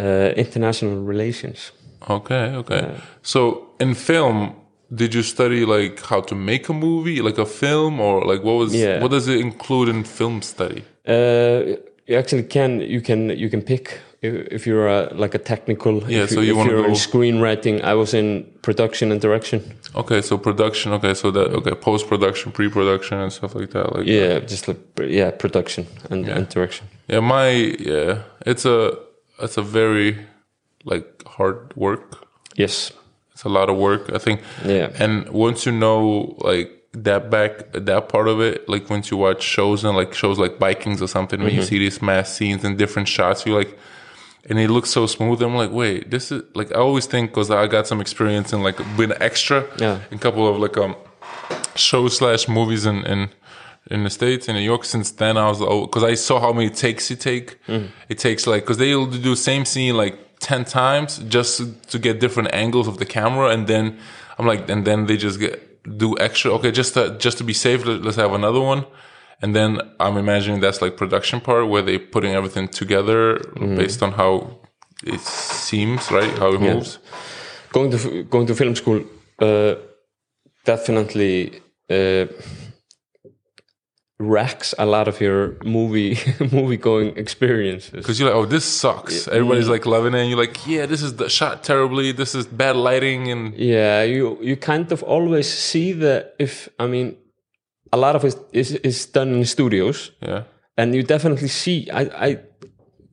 uh, 0.00 0.32
international 0.36 1.02
relations. 1.04 1.72
Okay, 2.08 2.54
okay. 2.56 2.94
So 3.22 3.66
in 3.80 3.94
film, 3.94 4.54
did 4.94 5.14
you 5.14 5.22
study 5.22 5.64
like 5.64 6.00
how 6.06 6.20
to 6.20 6.34
make 6.34 6.68
a 6.68 6.72
movie, 6.72 7.20
like 7.20 7.38
a 7.38 7.44
film, 7.46 8.00
or 8.00 8.24
like 8.24 8.42
what 8.44 8.56
was 8.58 8.72
Yeah. 8.74 9.02
what 9.02 9.10
does 9.10 9.26
it 9.28 9.40
include 9.40 9.88
in 9.90 10.04
film 10.04 10.40
study? 10.42 10.84
Uh, 11.06 11.76
you 12.08 12.16
actually 12.18 12.42
can 12.44 12.80
you 12.80 13.00
can 13.00 13.30
you 13.30 13.48
can 13.50 13.62
pick 13.62 14.00
if, 14.22 14.34
if 14.50 14.66
you're 14.66 14.88
a, 14.88 15.12
like 15.14 15.34
a 15.34 15.38
technical. 15.38 16.02
Yeah, 16.10 16.24
if 16.24 16.30
so 16.30 16.40
you 16.40 16.52
if 16.52 16.56
wanna 16.56 16.70
you're 16.72 16.86
go- 16.88 16.92
screenwriting. 16.94 17.82
I 17.84 17.94
was 17.94 18.14
in 18.14 18.44
production 18.62 19.12
and 19.12 19.20
direction. 19.20 19.62
Okay, 19.94 20.20
so 20.22 20.36
production. 20.38 20.92
Okay, 20.94 21.14
so 21.14 21.30
that 21.30 21.50
okay, 21.58 21.74
post 21.74 22.08
production, 22.08 22.50
pre 22.52 22.68
production, 22.68 23.18
and 23.18 23.32
stuff 23.32 23.54
like 23.54 23.70
that. 23.70 23.94
Like 23.94 24.06
Yeah, 24.06 24.40
just 24.40 24.66
like 24.68 24.78
yeah, 25.00 25.30
production 25.30 25.86
and, 26.10 26.28
and 26.28 26.48
direction. 26.48 26.86
yeah, 27.08 27.20
my 27.20 27.50
yeah, 27.78 28.22
it's 28.46 28.64
a 28.64 28.98
it's 29.40 29.56
a 29.58 29.62
very 29.62 30.16
like 30.84 31.06
hard 31.26 31.76
work. 31.76 32.26
Yes. 32.56 32.92
It's 33.34 33.44
a 33.44 33.48
lot 33.48 33.68
of 33.70 33.76
work, 33.76 34.10
I 34.12 34.18
think. 34.18 34.40
Yeah. 34.66 34.90
And 34.98 35.28
once 35.28 35.64
you 35.64 35.70
know 35.70 36.34
like 36.38 36.70
that 36.92 37.30
back 37.30 37.70
that 37.72 38.08
part 38.08 38.28
of 38.28 38.40
it, 38.40 38.68
like 38.68 38.88
once 38.90 39.10
you 39.10 39.16
watch 39.16 39.42
shows 39.42 39.84
and 39.84 39.96
like 39.96 40.14
shows 40.14 40.38
like 40.38 40.58
Vikings 40.58 41.02
or 41.02 41.06
something, 41.08 41.40
when 41.40 41.50
you 41.54 41.60
Mm-hmm. 41.60 41.68
see 41.68 41.78
these 41.78 42.00
mass 42.02 42.34
scenes 42.34 42.64
and 42.64 42.78
different 42.78 43.08
shots, 43.08 43.44
you 43.46 43.54
like, 43.54 43.78
and 44.48 44.58
it 44.58 44.70
looks 44.70 44.90
so 44.90 45.06
smooth. 45.06 45.42
I'm 45.42 45.54
like, 45.54 45.70
wait, 45.70 46.10
this 46.10 46.32
is 46.32 46.42
like 46.54 46.72
I 46.72 46.76
always 46.76 47.06
think 47.06 47.30
because 47.30 47.50
I 47.50 47.66
got 47.66 47.86
some 47.86 48.00
experience 48.00 48.52
in 48.52 48.62
like 48.62 48.78
being 48.96 49.12
extra, 49.20 49.66
Yeah. 49.78 50.00
in 50.10 50.16
a 50.16 50.20
couple 50.20 50.48
of 50.48 50.58
like 50.58 50.76
um 50.78 50.96
shows 51.74 52.16
slash 52.16 52.48
movies 52.48 52.86
in 52.86 53.04
in 53.06 53.28
in 53.90 54.04
the 54.04 54.10
states 54.10 54.48
in 54.48 54.54
New 54.54 54.62
York. 54.62 54.84
Since 54.84 55.12
then, 55.12 55.36
I 55.36 55.48
was 55.48 55.60
oh, 55.60 55.86
because 55.86 56.04
I 56.04 56.14
saw 56.14 56.40
how 56.40 56.52
many 56.52 56.70
takes 56.70 57.10
it 57.10 57.20
take. 57.20 57.58
It 58.08 58.18
takes 58.18 58.46
like 58.46 58.62
because 58.62 58.78
they'll 58.78 59.06
do 59.06 59.34
same 59.36 59.64
scene 59.64 59.96
like 59.96 60.18
ten 60.40 60.64
times 60.64 61.18
just 61.28 61.60
to 61.90 61.98
get 61.98 62.18
different 62.20 62.54
angles 62.54 62.88
of 62.88 62.96
the 62.98 63.06
camera, 63.06 63.50
and 63.50 63.66
then 63.66 63.98
I'm 64.38 64.46
like, 64.46 64.68
and 64.70 64.84
then 64.86 65.06
they 65.06 65.16
just 65.18 65.38
get 65.40 65.67
do 65.96 66.16
extra. 66.18 66.52
Okay, 66.54 66.70
just 66.70 66.94
to, 66.94 67.16
just 67.18 67.38
to 67.38 67.44
be 67.44 67.52
safe, 67.54 67.84
let- 67.84 68.02
let's 68.02 68.16
have 68.16 68.32
another 68.32 68.60
one. 68.60 68.84
And 69.42 69.54
then 69.54 69.70
I'm 70.00 70.16
imagining 70.16 70.60
that's 70.60 70.82
like 70.82 70.96
production 70.96 71.40
part 71.40 71.68
where 71.68 71.82
they 71.82 71.96
putting 71.98 72.32
everything 72.34 72.66
together 72.68 73.38
based 73.76 74.02
on 74.02 74.12
how 74.12 74.58
it 75.04 75.20
seems, 75.20 76.10
right? 76.10 76.32
How 76.38 76.52
it 76.54 76.60
moves. 76.74 76.98
going 77.72 77.90
to 77.92 77.98
going 78.24 78.46
to 78.48 78.54
film 78.54 78.74
school 78.74 79.00
uh, 79.40 79.74
definitely 80.64 81.60
uh, 81.90 82.26
wrecks 84.20 84.74
a 84.78 84.84
lot 84.84 85.06
of 85.06 85.20
your 85.20 85.56
movie 85.64 86.18
movie 86.52 86.76
going 86.76 87.16
experiences. 87.16 87.90
Because 87.90 88.18
you're 88.18 88.28
like, 88.28 88.36
oh, 88.36 88.46
this 88.46 88.64
sucks. 88.64 89.28
Everybody's 89.28 89.68
like 89.68 89.86
loving 89.86 90.14
it, 90.14 90.20
and 90.20 90.28
you're 90.30 90.38
like, 90.38 90.66
yeah, 90.66 90.86
this 90.86 91.02
is 91.02 91.16
the 91.16 91.28
shot 91.28 91.62
terribly. 91.62 92.12
This 92.12 92.34
is 92.34 92.46
bad 92.46 92.76
lighting, 92.76 93.30
and 93.30 93.54
Yeah, 93.54 94.02
you 94.02 94.38
you 94.42 94.56
kind 94.56 94.90
of 94.92 95.02
always 95.02 95.48
see 95.52 95.92
the 95.92 96.32
if 96.38 96.68
I 96.78 96.86
mean 96.86 97.16
a 97.92 97.96
lot 97.96 98.16
of 98.16 98.24
it 98.24 98.36
is 98.52 98.72
is 98.72 99.06
done 99.06 99.28
in 99.34 99.44
studios, 99.44 100.10
yeah, 100.20 100.42
and 100.76 100.94
you 100.94 101.02
definitely 101.02 101.48
see. 101.48 101.88
I 101.92 102.02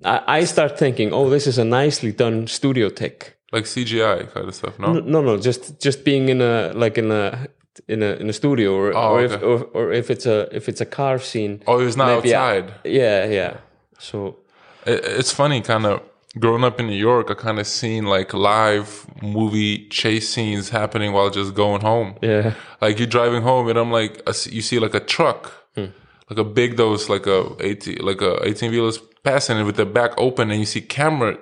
I 0.04 0.38
I 0.40 0.46
start 0.46 0.78
thinking, 0.78 1.14
oh, 1.14 1.30
this 1.30 1.48
is 1.48 1.58
a 1.58 1.64
nicely 1.66 2.12
done 2.12 2.48
studio 2.48 2.90
take. 2.90 3.34
like 3.52 3.66
CGI 3.66 4.32
kind 4.34 4.48
of 4.48 4.56
stuff. 4.56 4.80
No, 4.80 4.94
No, 4.94 5.22
no, 5.22 5.38
just 5.38 5.80
just 5.82 6.04
being 6.04 6.30
in 6.30 6.42
a 6.42 6.72
like 6.74 6.98
in 6.98 7.12
a 7.12 7.48
in 7.88 8.02
a 8.04 8.12
in 8.22 8.30
a 8.30 8.34
studio, 8.34 8.74
or 8.76 8.96
Oh, 8.96 9.14
or, 9.16 9.24
if, 9.26 9.32
okay. 9.32 9.46
or 9.46 9.64
or 9.74 9.92
if 9.94 10.10
it's 10.10 10.26
a 10.26 10.48
if 10.56 10.68
it's 10.70 10.82
a 10.82 10.86
car 10.86 11.20
scene. 11.20 11.62
oh, 11.68 11.80
it 11.80 11.86
was 11.86 11.98
not 11.98 12.08
maybe 12.08 12.34
I- 12.36 12.58
outside. 12.60 12.74
yeah, 12.84 13.26
yeah. 13.26 13.58
So 14.00 14.38
It, 14.86 15.04
it's 15.20 15.32
funny, 15.34 15.62
kind 15.62 15.86
of 15.86 16.02
growing 16.40 16.64
up 16.64 16.80
in 16.80 16.88
New 16.88 16.98
York. 17.10 17.32
I 17.32 17.34
kind 17.34 17.60
of 17.60 17.68
seen 17.68 18.06
like 18.06 18.34
live 18.34 19.06
movie 19.22 19.88
chase 19.90 20.30
scenes 20.30 20.70
happening 20.70 21.14
while 21.14 21.30
just 21.30 21.54
going 21.54 21.82
home. 21.82 22.16
yeah, 22.22 22.54
Like 22.82 23.00
you're 23.00 23.08
driving 23.08 23.42
home, 23.44 23.70
and 23.70 23.78
I'm 23.80 23.92
like, 23.92 24.22
you 24.52 24.62
see 24.62 24.80
like 24.80 24.94
a 24.94 25.00
truck, 25.00 25.52
hmm. 25.76 25.86
like 26.30 26.40
a 26.40 26.44
big 26.44 26.76
those 26.78 27.10
like 27.10 27.26
a 27.28 27.40
eighteen 27.60 27.98
like 28.02 28.22
a 28.22 28.46
eighteen 28.48 28.72
wheelers 28.72 29.00
passing 29.24 29.58
it 29.58 29.64
with 29.64 29.76
the 29.78 29.86
back 29.86 30.12
open, 30.18 30.52
and 30.52 30.60
you 30.60 30.66
see 30.66 30.82
camera, 30.82 31.38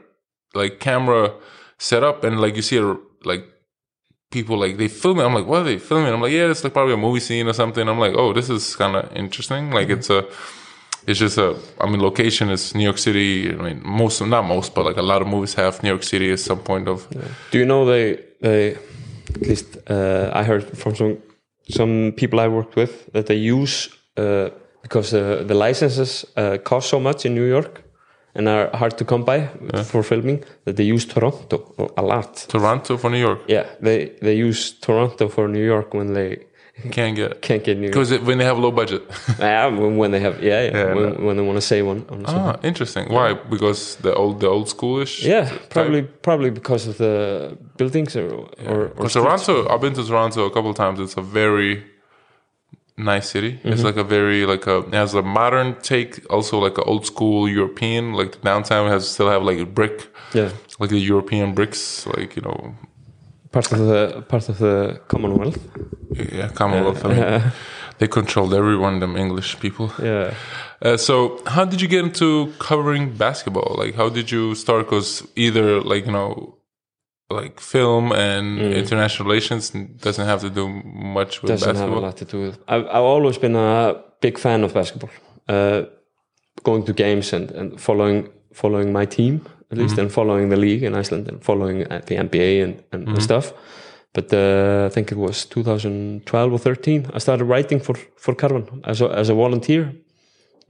like 0.53 0.79
camera 0.79 1.33
set 1.77 2.03
up, 2.03 2.23
and 2.23 2.39
like 2.39 2.55
you 2.55 2.61
see 2.61 2.77
a, 2.77 2.95
like 3.25 3.43
people 4.33 4.57
like 4.57 4.75
they 4.77 4.89
film 4.89 5.19
it. 5.19 5.23
I'm 5.23 5.35
like, 5.39 5.45
what 5.45 5.61
are 5.61 5.69
they 5.71 5.77
filming? 5.77 6.11
I'm 6.13 6.21
like, 6.25 6.33
yeah, 6.33 6.51
it's 6.51 6.63
like 6.63 6.73
probably 6.73 6.95
a 6.95 7.03
movie 7.05 7.19
scene 7.27 7.47
or 7.47 7.53
something. 7.53 7.87
I'm 7.87 7.99
like, 8.05 8.15
oh, 8.21 8.33
this 8.33 8.49
is 8.49 8.75
kind 8.75 8.95
of 8.95 9.03
interesting. 9.15 9.71
Like 9.71 9.89
it's 9.89 10.09
a, 10.09 10.25
it's 11.07 11.19
just 11.19 11.37
a. 11.37 11.55
I 11.79 11.85
mean, 11.89 12.01
location 12.01 12.49
is 12.49 12.73
New 12.75 12.83
York 12.83 12.97
City. 12.97 13.53
I 13.59 13.61
mean, 13.67 13.81
most 13.83 14.21
not 14.21 14.45
most, 14.45 14.73
but 14.75 14.85
like 14.85 14.97
a 14.97 15.07
lot 15.11 15.21
of 15.21 15.27
movies 15.27 15.53
have 15.53 15.81
New 15.83 15.89
York 15.89 16.03
City 16.03 16.31
as 16.31 16.43
some 16.43 16.59
point 16.59 16.87
of. 16.87 17.07
Do 17.51 17.57
you 17.59 17.65
know 17.65 17.85
they 17.85 18.19
they 18.41 18.75
at 19.35 19.41
least 19.41 19.77
uh, 19.89 20.31
I 20.33 20.43
heard 20.43 20.63
from 20.77 20.95
some 20.95 21.17
some 21.69 22.13
people 22.15 22.39
I 22.39 22.47
worked 22.47 22.75
with 22.75 22.93
that 23.13 23.25
they 23.25 23.35
use 23.35 23.89
uh, 24.17 24.49
because 24.81 25.13
uh, 25.13 25.43
the 25.47 25.53
licenses 25.53 26.25
uh, 26.35 26.57
cost 26.63 26.89
so 26.89 26.99
much 26.99 27.25
in 27.25 27.35
New 27.35 27.47
York 27.47 27.82
and 28.35 28.47
are 28.47 28.69
hard 28.73 28.97
to 28.97 29.05
come 29.05 29.23
by 29.23 29.47
for 29.83 30.03
filming 30.03 30.43
that 30.65 30.75
they 30.75 30.83
use 30.95 31.05
Toronto 31.05 31.57
a 31.97 32.01
lot. 32.01 32.45
Toronto 32.49 32.97
for 32.97 33.09
New 33.09 33.19
York. 33.19 33.39
Yeah, 33.47 33.65
they 33.81 34.11
they 34.21 34.35
use 34.35 34.71
Toronto 34.79 35.27
for 35.29 35.47
New 35.47 35.65
York 35.65 35.93
when 35.93 36.13
they 36.13 36.37
Can't 36.91 37.15
get 37.15 37.41
can't 37.41 37.63
get 37.63 37.77
New 37.77 37.83
York. 37.89 37.93
because 37.93 38.11
when 38.27 38.37
they 38.39 38.45
have 38.45 38.57
low 38.57 38.71
budget. 38.71 39.01
Yeah, 39.39 39.67
when, 39.67 40.11
they 40.11 40.19
have 40.19 40.35
yeah, 40.41 40.61
yeah, 40.65 40.77
Yeah, 40.77 40.93
when, 40.95 41.25
when 41.25 41.37
they 41.37 41.43
want 41.43 41.57
to 41.57 41.61
say 41.61 41.81
on, 41.81 41.97
on 42.09 42.25
something. 42.25 42.35
Ah, 42.35 42.67
interesting. 42.69 43.05
Why? 43.09 43.33
Because 43.33 43.95
the 44.01 44.13
old, 44.21 44.39
the 44.39 44.47
old 44.47 44.67
schoolish. 44.67 45.23
Yeah, 45.23 45.45
probably 45.69 46.01
probably 46.01 46.49
because 46.49 46.87
of 46.89 46.97
the 46.97 47.55
buildings 47.77 48.15
or 48.15 48.27
or, 48.67 48.79
or 48.97 49.07
Toronto, 49.09 49.53
I've 49.69 49.81
been 49.81 49.93
to 49.93 50.03
Toronto 50.03 50.45
a 50.45 50.51
couple 50.55 50.71
of 50.71 50.75
times. 50.75 50.99
It's 50.99 51.17
a 51.17 51.21
very 51.21 51.83
nice 52.97 53.29
city. 53.29 53.53
Mm-hmm. 53.53 53.69
It's 53.73 53.83
like 53.83 53.97
a 53.97 54.03
very 54.03 54.45
like 54.45 54.67
a 54.67 54.77
it 54.79 54.93
has 54.93 55.13
a 55.13 55.21
modern 55.21 55.75
take, 55.81 56.25
also 56.31 56.59
like 56.59 56.77
an 56.77 56.83
old 56.87 57.05
school 57.05 57.49
European. 57.49 58.13
Like 58.13 58.31
the 58.33 58.39
downtown 58.39 58.89
has 58.89 59.07
still 59.09 59.29
have 59.29 59.43
like 59.43 59.59
a 59.59 59.65
brick, 59.65 60.07
Yeah, 60.33 60.49
like 60.79 60.89
the 60.89 60.99
European 60.99 61.53
bricks, 61.53 62.05
like 62.07 62.35
you 62.35 62.41
know, 62.43 62.75
part 63.51 63.71
of 63.71 63.79
the 63.79 64.21
part 64.27 64.49
of 64.49 64.57
the 64.59 64.99
Commonwealth. 65.07 65.59
yeah, 66.31 66.49
Commonwealth. 66.49 67.05
I 67.05 67.07
mean, 67.13 67.51
they 67.99 68.07
controlled 68.07 68.53
everyone, 68.53 68.99
them 68.99 69.15
English 69.17 69.59
people. 69.59 69.91
Yeah. 70.01 70.33
Uh, 70.81 70.97
so, 70.97 71.41
how 71.47 71.63
did 71.65 71.79
you 71.81 71.87
get 71.87 72.03
into 72.03 72.51
covering 72.59 73.15
basketball? 73.17 73.75
Like, 73.77 73.95
how 73.95 74.09
did 74.09 74.29
you 74.31 74.53
start? 74.55 74.85
Because 74.85 75.25
either 75.35 75.79
like 75.81 76.05
you 76.05 76.11
know, 76.11 76.57
like 77.41 77.59
film 77.59 78.11
and 78.11 78.45
Mm. 78.59 78.75
international 78.83 79.27
relations 79.29 79.71
doesn't 80.05 80.27
have 80.31 80.41
to 80.41 80.49
do 80.49 80.65
much 81.17 81.41
with 81.41 81.49
doesn't 81.51 81.75
have 81.75 81.91
a 81.91 81.99
lot 82.07 82.15
to 82.17 82.25
do 82.25 82.37
with. 82.45 82.55
I've, 82.73 82.85
I've 82.95 83.07
always 83.15 83.37
been 83.37 83.55
a 83.55 83.95
big 84.21 84.37
fan 84.39 84.63
of 84.63 84.73
basketball. 84.73 85.09
Uh, 85.47 85.81
going 86.63 86.83
to 86.85 86.93
games 86.93 87.33
and, 87.33 87.51
and 87.51 87.79
following 87.81 88.29
following 88.53 88.91
my 88.93 89.05
team 89.05 89.41
at 89.71 89.77
least, 89.79 89.97
and 89.97 90.11
following 90.11 90.49
the 90.49 90.55
league 90.57 90.83
in 90.87 90.93
Iceland 91.01 91.27
and 91.27 91.43
following 91.43 91.77
uh, 91.91 91.99
the 92.05 92.15
NBA 92.15 92.63
and, 92.63 92.73
and, 92.91 93.07
and 93.07 93.21
stuff. 93.23 93.53
But 94.13 94.31
uh, 94.31 94.85
I 94.85 94.89
think 94.93 95.11
it 95.11 95.17
was 95.17 95.45
2012 95.45 96.53
or 96.53 96.59
13. 96.59 97.07
I 97.15 97.19
started 97.19 97.45
writing 97.45 97.79
for 97.81 97.95
for 98.15 98.35
Karfan 98.35 98.65
as 98.83 99.01
a, 99.01 99.05
as 99.19 99.29
a 99.29 99.33
volunteer, 99.33 99.91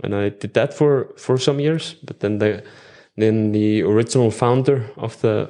and 0.04 0.16
I 0.16 0.30
did 0.30 0.54
that 0.54 0.74
for 0.74 1.08
for 1.18 1.38
some 1.38 1.60
years. 1.62 1.96
But 2.06 2.20
then 2.20 2.40
the 2.40 2.64
then 3.18 3.52
the 3.52 3.84
original 3.84 4.32
founder 4.32 4.84
of 4.96 5.20
the 5.22 5.50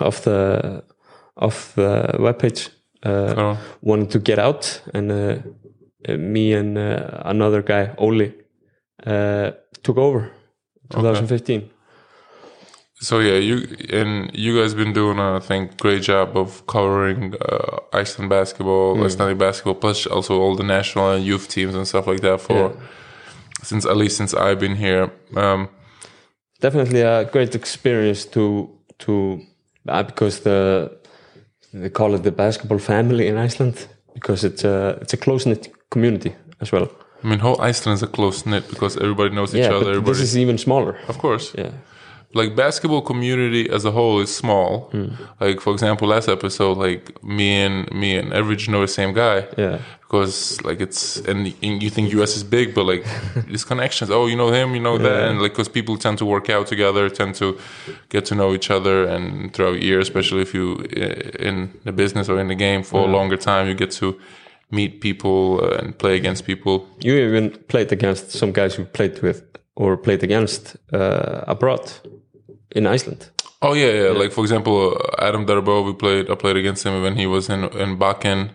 of 0.00 0.22
the 0.22 0.82
of 1.36 1.72
the 1.74 2.14
webpage 2.18 2.70
uh, 3.04 3.34
Oh. 3.36 3.58
wanted 3.82 4.10
to 4.10 4.18
get 4.18 4.38
out, 4.38 4.82
and 4.94 5.10
uh, 5.12 5.36
uh, 6.08 6.16
me 6.16 6.52
and 6.54 6.76
uh, 6.78 7.22
another 7.24 7.62
guy, 7.62 7.94
Oli, 7.98 8.32
uh, 9.06 9.50
took 9.82 9.96
over. 9.98 10.30
2015. 10.90 11.70
So 13.00 13.18
yeah, 13.20 13.34
you 13.38 13.66
and 13.92 14.30
you 14.32 14.58
guys 14.58 14.72
been 14.74 14.92
doing 14.94 15.18
I 15.18 15.40
think 15.40 15.76
great 15.76 16.02
job 16.02 16.36
of 16.36 16.66
covering 16.66 17.34
uh, 17.34 17.80
Iceland 17.92 18.30
basketball, 18.30 19.04
Icelandic 19.04 19.36
basketball, 19.38 19.74
plus 19.74 20.06
also 20.06 20.40
all 20.40 20.56
the 20.56 20.62
national 20.64 21.10
and 21.12 21.24
youth 21.24 21.48
teams 21.48 21.74
and 21.74 21.86
stuff 21.86 22.06
like 22.06 22.20
that 22.22 22.40
for 22.40 22.72
since 23.62 23.84
at 23.84 23.96
least 23.96 24.16
since 24.16 24.32
I've 24.32 24.58
been 24.60 24.76
here. 24.76 25.10
Um, 25.36 25.68
Definitely 26.60 27.02
a 27.02 27.24
great 27.24 27.54
experience 27.54 28.24
to 28.30 28.70
to 28.98 29.12
uh, 29.12 29.44
Uh, 29.88 30.02
because 30.02 30.40
the 30.40 30.90
they 31.72 31.90
call 31.90 32.14
it 32.14 32.22
the 32.22 32.32
basketball 32.32 32.78
family 32.78 33.26
in 33.28 33.36
Iceland 33.46 33.86
because 34.14 34.44
it's 34.46 34.64
a 34.64 34.98
it's 35.02 35.12
a 35.14 35.16
close 35.16 35.46
knit 35.48 35.70
community 35.90 36.34
as 36.60 36.72
well. 36.72 36.88
I 37.24 37.28
mean, 37.28 37.38
whole 37.40 37.60
Iceland 37.70 37.96
is 37.96 38.02
a 38.02 38.06
close 38.06 38.44
knit 38.50 38.68
because 38.68 38.96
everybody 39.00 39.30
knows 39.30 39.54
each 39.54 39.60
Yeah, 39.64 39.70
other. 39.76 39.84
but 39.84 39.88
Everybody, 39.90 40.12
this 40.18 40.20
is 40.22 40.36
even 40.36 40.58
smaller. 40.58 40.96
of 41.08 41.18
course, 41.18 41.52
Yeah, 41.58 41.70
like 42.36 42.54
basketball 42.54 43.02
community 43.02 43.68
as 43.70 43.84
a 43.84 43.90
whole 43.90 44.20
is 44.20 44.34
small. 44.34 44.88
Hmm. 44.92 45.08
Like 45.40 45.60
for 45.60 45.72
example, 45.72 46.08
last 46.08 46.28
episode, 46.28 46.76
like 46.78 47.22
me 47.22 47.62
and 47.62 47.90
me 47.92 48.16
and 48.16 48.32
Everage 48.32 48.68
know 48.68 48.80
the 48.80 48.88
same 48.88 49.12
guy. 49.12 49.46
yeah, 49.56 49.78
because 50.00 50.62
like 50.62 50.80
it's 50.80 51.16
and, 51.16 51.54
and 51.62 51.82
you 51.82 51.90
think 51.90 52.12
US 52.12 52.36
is 52.36 52.44
big, 52.44 52.74
but 52.74 52.84
like 52.84 53.04
these 53.48 53.64
connections. 53.64 54.10
Oh, 54.10 54.26
you 54.26 54.36
know 54.36 54.50
him, 54.52 54.74
you 54.74 54.80
know 54.80 54.98
that, 54.98 55.28
and 55.28 55.42
like 55.42 55.52
because 55.52 55.68
people 55.68 55.96
tend 55.96 56.18
to 56.18 56.24
work 56.24 56.48
out 56.48 56.66
together, 56.66 57.08
tend 57.08 57.34
to 57.36 57.58
get 58.08 58.24
to 58.26 58.34
know 58.34 58.54
each 58.54 58.70
other, 58.70 59.04
and 59.04 59.52
throughout 59.52 59.82
years, 59.82 60.08
especially 60.08 60.42
if 60.42 60.54
you 60.54 60.86
uh, 60.96 61.48
in 61.48 61.72
the 61.84 61.92
business 61.92 62.28
or 62.28 62.38
in 62.38 62.48
the 62.48 62.54
game 62.54 62.82
for 62.82 63.00
a 63.08 63.10
longer 63.10 63.36
time, 63.36 63.66
you 63.66 63.74
get 63.74 63.90
to 64.02 64.18
meet 64.70 65.00
people 65.00 65.60
uh, 65.62 65.78
and 65.78 65.98
play 65.98 66.16
against 66.16 66.44
people. 66.44 66.86
you 67.00 67.14
even 67.14 67.50
played 67.68 67.92
against 67.92 68.30
some 68.30 68.52
guys 68.52 68.76
you 68.78 68.84
played 68.84 69.22
with 69.22 69.42
or 69.76 69.96
played 69.96 70.22
against 70.22 70.76
uh, 70.92 71.44
abroad 71.46 71.92
in 72.70 72.86
Iceland. 72.86 73.30
Oh 73.62 73.72
yeah, 73.72 73.92
yeah. 73.92 74.10
Like 74.10 74.32
for 74.32 74.42
example, 74.42 74.96
uh, 74.96 75.24
Adam 75.26 75.46
Darbo, 75.46 75.84
we 75.84 75.92
played. 75.94 76.30
I 76.30 76.34
played 76.34 76.56
against 76.56 76.84
him 76.84 77.02
when 77.02 77.16
he 77.16 77.26
was 77.26 77.48
in 77.48 77.64
in 77.64 77.98
Bakken. 77.98 78.50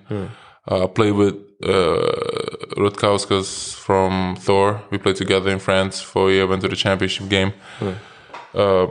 Uh, 0.70 0.84
I 0.84 0.88
played 0.88 1.14
with 1.14 1.36
uh, 1.64 2.78
Rutkauskas 2.78 3.74
from 3.76 4.36
Thor. 4.36 4.82
We 4.92 4.98
played 5.00 5.16
together 5.16 5.50
in 5.52 5.60
France 5.60 6.02
for 6.02 6.30
a 6.30 6.34
year. 6.34 6.48
Went 6.48 6.62
to 6.62 6.68
the 6.68 6.76
championship 6.76 7.30
game. 7.30 7.54
Uh, 8.54 8.88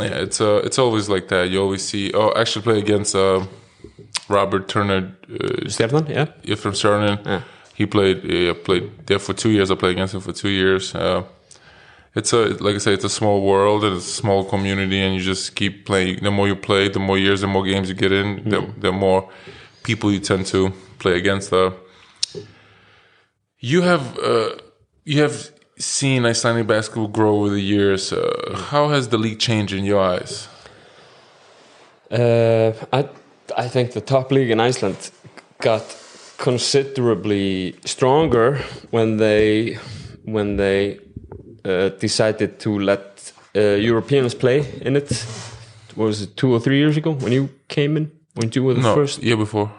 yeah, 0.00 0.22
it's 0.22 0.40
uh, 0.40 0.60
it's 0.64 0.78
always 0.78 1.08
like 1.08 1.28
that. 1.28 1.50
You 1.50 1.60
always 1.60 1.82
see. 1.82 2.12
Oh, 2.12 2.28
I 2.28 2.42
actually 2.42 2.62
play 2.62 2.78
against 2.78 3.16
uh, 3.16 3.44
Robert 4.28 4.68
Turner 4.68 5.16
uh, 5.28 5.68
Stefan, 5.68 6.06
yeah, 6.06 6.26
yeah, 6.42 6.54
from 6.54 6.72
Stjarnan. 6.72 7.42
He 7.74 7.86
played 7.86 8.18
uh, 8.24 8.54
played 8.54 9.06
there 9.06 9.18
for 9.18 9.34
two 9.34 9.50
years. 9.50 9.70
I 9.70 9.74
played 9.74 9.92
against 9.92 10.14
him 10.14 10.20
for 10.20 10.32
two 10.32 10.50
years. 10.50 10.94
Uh, 10.94 11.22
it's 12.14 12.32
a 12.32 12.46
like 12.64 12.74
I 12.74 12.78
say, 12.78 12.94
it's 12.94 13.04
a 13.04 13.08
small 13.08 13.42
world 13.42 13.84
and 13.84 13.96
it's 13.96 14.06
a 14.06 14.20
small 14.22 14.44
community, 14.44 15.00
and 15.00 15.14
you 15.14 15.20
just 15.20 15.54
keep 15.54 15.86
playing. 15.86 16.22
The 16.22 16.30
more 16.30 16.48
you 16.48 16.56
play, 16.56 16.88
the 16.88 17.00
more 17.00 17.18
years, 17.18 17.40
the 17.40 17.46
more 17.46 17.64
games 17.64 17.88
you 17.88 17.94
get 17.94 18.12
in, 18.12 18.48
the, 18.48 18.60
the 18.78 18.92
more 18.92 19.28
people 19.82 20.10
you 20.10 20.20
tend 20.20 20.46
to 20.46 20.72
play 20.98 21.16
against. 21.16 21.52
Uh, 21.52 21.72
you 23.60 23.82
have 23.82 24.18
uh, 24.18 24.50
you 25.04 25.22
have 25.22 25.50
seen 25.78 26.26
Icelandic 26.26 26.66
basketball 26.66 27.08
grow 27.08 27.36
over 27.40 27.50
the 27.50 27.60
years. 27.60 28.12
Uh, 28.12 28.64
how 28.70 28.88
has 28.88 29.08
the 29.08 29.18
league 29.18 29.38
changed 29.38 29.72
in 29.72 29.84
your 29.84 30.00
eyes? 30.00 30.48
Uh, 32.10 32.72
I 32.92 33.08
I 33.56 33.68
think 33.68 33.92
the 33.92 34.00
top 34.00 34.30
league 34.30 34.50
in 34.50 34.60
Iceland 34.60 35.10
got 35.60 35.84
considerably 36.38 37.76
stronger 37.84 38.58
when 38.90 39.18
they 39.18 39.78
when 40.24 40.56
they 40.56 41.00
uh, 41.64 41.88
decided 42.00 42.58
to 42.60 42.78
let 42.78 43.32
uh, 43.56 43.60
Europeans 43.60 44.34
play 44.34 44.64
in 44.82 44.96
it. 44.96 45.26
Was 45.96 46.22
it 46.22 46.36
two 46.36 46.52
or 46.52 46.60
three 46.60 46.78
years 46.78 46.96
ago 46.96 47.12
when 47.12 47.32
you 47.32 47.48
came 47.68 47.96
in? 47.96 48.10
When 48.34 48.50
you 48.54 48.64
were 48.64 48.74
the 48.74 48.82
No, 48.82 48.94
first, 48.94 49.22
year 49.22 49.36
before 49.36 49.70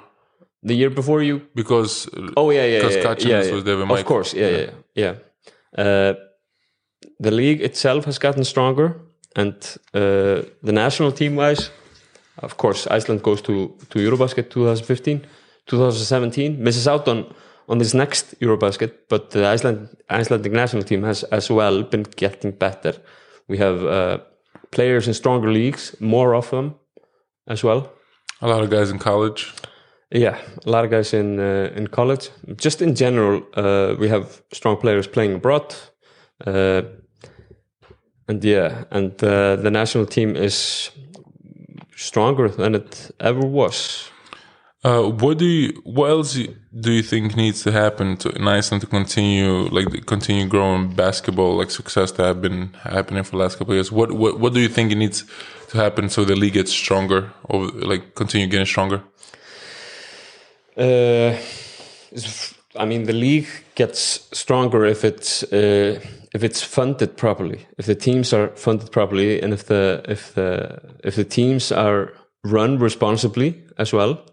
the 0.61 0.73
year 0.75 0.89
before 0.89 1.23
you 1.23 1.41
because 1.55 2.09
Oh 2.35 2.49
yeah, 2.51 2.65
yeah, 2.65 2.79
Because 2.79 2.95
yeah, 2.95 3.15
yeah, 3.19 3.43
yeah. 3.43 3.53
was 3.53 3.63
there 3.63 3.77
with 3.77 3.89
Of 3.91 4.05
course, 4.05 4.33
yeah, 4.33 4.49
yeah, 4.49 4.69
yeah. 4.95 5.15
Uh, 5.77 6.13
the 7.19 7.31
league 7.31 7.61
itself 7.61 8.05
has 8.05 8.19
gotten 8.19 8.43
stronger, 8.43 8.99
and 9.35 9.53
uh, 9.93 10.43
the 10.63 10.71
national 10.71 11.11
team 11.11 11.35
wise, 11.35 11.71
of 12.37 12.57
course, 12.57 12.87
Iceland 12.87 13.21
goes 13.21 13.41
to 13.41 13.75
to 13.89 13.99
Eurobasket 13.99 14.49
2015, 14.49 15.21
2017, 15.65 16.61
misses 16.63 16.87
out 16.87 17.07
on 17.07 17.25
on 17.69 17.77
this 17.77 17.93
next 17.93 18.39
Eurobasket, 18.39 18.91
but 19.09 19.29
the 19.29 19.45
Iceland 19.45 19.89
Icelandic 20.09 20.51
national 20.51 20.83
team 20.83 21.03
has 21.03 21.23
as 21.31 21.49
well 21.49 21.83
been 21.83 22.03
getting 22.17 22.51
better. 22.51 22.93
We 23.47 23.57
have 23.59 23.85
uh, 23.85 24.17
players 24.71 25.07
in 25.07 25.13
stronger 25.13 25.51
leagues, 25.51 25.95
more 25.99 26.35
of 26.35 26.49
them 26.49 26.75
as 27.47 27.63
well. 27.63 27.91
a 28.41 28.47
lot 28.47 28.63
of 28.63 28.69
guys 28.69 28.89
in 28.89 28.99
college. 28.99 29.53
Yeah, 30.11 30.37
a 30.65 30.69
lot 30.69 30.85
of 30.85 30.91
guys 30.91 31.13
in 31.13 31.39
uh, 31.39 31.71
in 31.75 31.87
college. 31.87 32.29
Just 32.55 32.81
in 32.81 32.95
general, 32.95 33.43
uh, 33.53 33.95
we 33.99 34.09
have 34.09 34.41
strong 34.53 34.77
players 34.77 35.07
playing 35.07 35.35
abroad, 35.35 35.75
uh, 36.47 36.81
and 38.27 38.43
yeah, 38.43 38.85
and 38.91 39.11
uh, 39.23 39.55
the 39.55 39.69
national 39.69 40.05
team 40.05 40.35
is 40.35 40.91
stronger 41.95 42.49
than 42.49 42.75
it 42.75 43.11
ever 43.19 43.45
was. 43.45 44.09
Uh, 44.81 45.03
what 45.03 45.37
do 45.37 45.45
you? 45.45 45.81
What 45.83 46.09
else 46.09 46.39
do 46.79 46.91
you 46.91 47.03
think 47.03 47.35
needs 47.35 47.63
to 47.63 47.71
happen 47.71 48.15
to 48.17 48.29
in 48.29 48.47
Iceland 48.47 48.79
to 48.81 48.87
continue 48.87 49.67
like 49.69 50.05
continue 50.05 50.47
growing 50.47 50.93
basketball 50.95 51.57
like 51.57 51.69
success 51.69 52.13
that 52.13 52.23
have 52.23 52.41
been 52.41 52.73
happening 52.83 53.23
for 53.23 53.31
the 53.31 53.37
last 53.37 53.57
couple 53.57 53.73
of 53.73 53.75
years? 53.75 53.91
What 53.91 54.13
what 54.13 54.39
what 54.39 54.53
do 54.53 54.61
you 54.61 54.69
think 54.69 54.93
it 54.93 54.95
needs 54.95 55.25
to 55.69 55.77
happen 55.77 56.07
so 56.07 56.23
the 56.23 56.35
league 56.35 56.53
gets 56.53 56.71
stronger 56.71 57.29
or 57.43 57.67
like 57.67 58.15
continue 58.15 58.47
getting 58.47 58.65
stronger? 58.65 59.03
Uh, 60.77 61.35
I 62.77 62.85
mean, 62.85 63.03
the 63.03 63.13
league 63.13 63.49
gets 63.75 64.29
stronger 64.31 64.85
if 64.85 65.03
it's 65.03 65.43
uh, 65.43 65.99
if 66.33 66.41
it's 66.41 66.61
funded 66.63 67.17
properly, 67.17 67.67
if 67.77 67.85
the 67.85 67.95
teams 67.95 68.31
are 68.31 68.55
funded 68.55 68.93
properly, 68.93 69.41
and 69.41 69.51
if 69.51 69.65
the 69.65 70.01
if 70.07 70.33
the 70.35 70.79
if 71.03 71.17
the 71.17 71.25
teams 71.25 71.73
are 71.73 72.13
run 72.45 72.79
responsibly 72.79 73.61
as 73.77 73.91
well. 73.91 74.23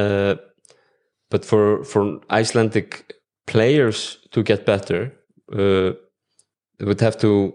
Uh, 0.00 0.36
but 1.30 1.44
for 1.44 1.84
for 1.84 2.20
Icelandic 2.40 3.14
players 3.46 4.18
to 4.30 4.42
get 4.42 4.64
better, 4.64 5.12
uh, 5.52 5.92
they 6.78 6.84
would 6.84 7.00
have 7.00 7.18
to 7.18 7.54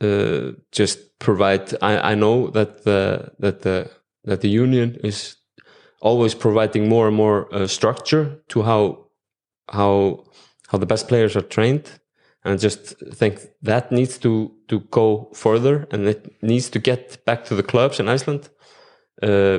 uh, 0.00 0.52
just 0.72 1.18
provide. 1.18 1.74
I, 1.82 2.12
I 2.12 2.14
know 2.14 2.50
that 2.50 2.84
the 2.84 3.32
that 3.38 3.62
the 3.62 3.90
that 4.24 4.40
the 4.40 4.48
union 4.48 4.98
is 5.02 5.36
always 6.00 6.34
providing 6.34 6.88
more 6.88 7.06
and 7.08 7.16
more 7.16 7.46
uh, 7.54 7.66
structure 7.66 8.42
to 8.48 8.62
how 8.62 9.06
how 9.70 10.24
how 10.68 10.78
the 10.78 10.86
best 10.86 11.08
players 11.08 11.36
are 11.36 11.48
trained 11.48 12.00
and 12.44 12.54
I 12.54 12.56
just 12.56 12.94
think 13.14 13.40
that 13.62 13.92
needs 13.92 14.18
to 14.18 14.52
to 14.68 14.80
go 14.90 15.30
further 15.34 15.86
and 15.90 16.06
it 16.06 16.42
needs 16.42 16.70
to 16.70 16.78
get 16.78 17.24
back 17.24 17.44
to 17.46 17.54
the 17.54 17.62
clubs 17.62 18.00
in 18.00 18.08
Iceland 18.08 18.48
uh, 19.22 19.58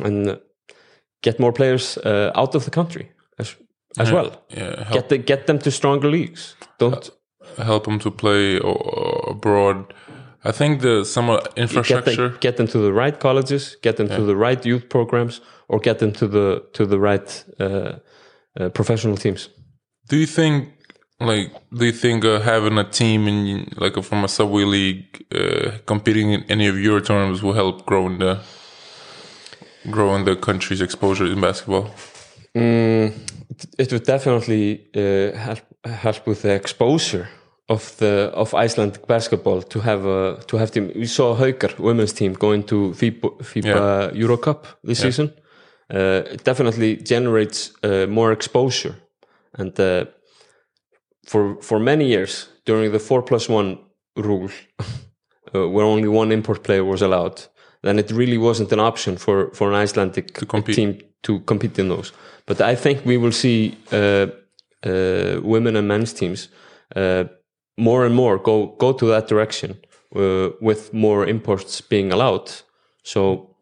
and 0.00 0.40
get 1.22 1.38
more 1.38 1.52
players 1.52 1.98
uh, 1.98 2.30
out 2.34 2.54
of 2.54 2.64
the 2.64 2.70
country 2.70 3.10
as 3.38 3.56
as 3.98 4.10
well. 4.10 4.42
Yeah, 4.48 4.88
Get 4.92 5.08
the, 5.08 5.18
get 5.18 5.46
them 5.46 5.58
to 5.58 5.70
stronger 5.70 6.10
leagues. 6.10 6.56
Don't 6.78 7.10
help 7.58 7.84
them 7.84 7.98
to 7.98 8.10
play 8.10 8.58
abroad. 9.28 9.94
I 10.44 10.52
think 10.52 10.80
the 10.80 11.04
some 11.04 11.30
of 11.30 11.44
get, 11.44 11.58
infrastructure. 11.58 12.28
the, 12.30 12.38
get 12.38 12.56
them 12.56 12.66
to 12.68 12.78
the 12.78 12.92
right 12.92 13.18
colleges, 13.18 13.76
get 13.82 13.96
them 13.96 14.08
to 14.08 14.24
the 14.24 14.34
right 14.34 14.64
youth 14.66 14.88
programs, 14.88 15.40
or 15.68 15.78
get 15.78 15.98
them 15.98 16.12
to 16.12 16.26
the 16.26 16.62
to 16.72 16.86
the 16.86 16.98
right 16.98 17.44
uh, 17.60 17.98
uh, 18.58 18.68
professional 18.70 19.16
teams. 19.16 19.50
Do 20.08 20.16
you 20.16 20.26
think, 20.26 20.68
like, 21.20 21.52
do 21.70 21.84
you 21.84 21.92
think 21.92 22.24
uh, 22.24 22.40
having 22.40 22.78
a 22.78 22.84
team 22.84 23.28
in 23.28 23.72
like 23.76 24.02
from 24.02 24.24
a 24.24 24.28
subway 24.28 24.64
league 24.64 25.24
uh, 25.32 25.78
competing 25.86 26.32
in 26.32 26.44
any 26.48 26.66
of 26.66 26.76
your 26.76 27.00
tournaments 27.00 27.42
will 27.42 27.54
help 27.54 27.86
grow 27.86 28.06
in 28.06 28.18
the 28.18 28.40
growing 29.90 30.24
the 30.24 30.36
country's 30.36 30.80
exposure 30.80 31.26
in 31.26 31.40
basketball? 31.40 31.90
It 33.78 33.92
would 33.92 34.04
definitely 34.04 34.88
uh, 34.94 35.36
help 35.36 35.60
help 35.84 36.26
with 36.26 36.42
the 36.42 36.54
exposure 36.54 37.28
of 37.68 37.96
the 37.96 38.30
of 38.34 38.54
Icelandic 38.54 39.06
basketball 39.06 39.62
to 39.62 39.80
have 39.80 40.04
a 40.06 40.42
to 40.46 40.56
have 40.56 40.70
team. 40.70 40.90
We 40.94 41.06
saw 41.06 41.36
Haukar 41.36 41.78
women's 41.78 42.12
team 42.12 42.34
going 42.34 42.64
to 42.64 42.92
FIBA, 42.92 43.38
FIBA 43.42 44.14
Euro 44.14 44.36
Cup 44.36 44.66
this 44.84 45.00
season. 45.00 45.32
Uh, 45.92 46.22
it 46.32 46.44
definitely 46.44 46.96
generates 46.96 47.72
uh, 47.82 48.06
more 48.08 48.32
exposure, 48.32 48.94
and 49.58 49.78
uh, 49.80 50.04
for 51.26 51.60
for 51.62 51.78
many 51.78 52.06
years 52.06 52.48
during 52.64 52.92
the 52.92 52.98
four 52.98 53.22
plus 53.22 53.48
one 53.48 53.78
rule, 54.16 54.50
uh, 55.54 55.68
where 55.68 55.84
only 55.84 56.08
one 56.08 56.32
import 56.32 56.62
player 56.62 56.84
was 56.84 57.02
allowed, 57.02 57.46
then 57.82 57.98
it 57.98 58.10
really 58.10 58.38
wasn't 58.38 58.72
an 58.72 58.80
option 58.80 59.16
for 59.16 59.50
for 59.52 59.68
an 59.68 59.74
Icelandic 59.74 60.32
compete. 60.48 60.76
team 60.76 60.98
to 61.22 61.40
compete 61.40 61.78
in 61.78 61.88
those. 61.88 62.12
But 62.46 62.60
I 62.60 62.74
think 62.76 63.04
we 63.04 63.16
will 63.16 63.32
see 63.32 63.76
uh, 63.92 64.26
uh, 64.84 65.40
women 65.42 65.76
and 65.76 65.86
men's 65.86 66.12
teams 66.12 66.48
uh, 66.96 67.24
more 67.76 68.06
and 68.06 68.14
more 68.14 68.38
go 68.38 68.74
go 68.78 68.92
to 68.92 69.06
that 69.06 69.28
direction 69.28 69.76
uh, 70.16 70.50
with 70.60 70.92
more 70.92 71.26
imports 71.26 71.80
being 71.80 72.12
allowed. 72.12 72.50
So 73.02 73.56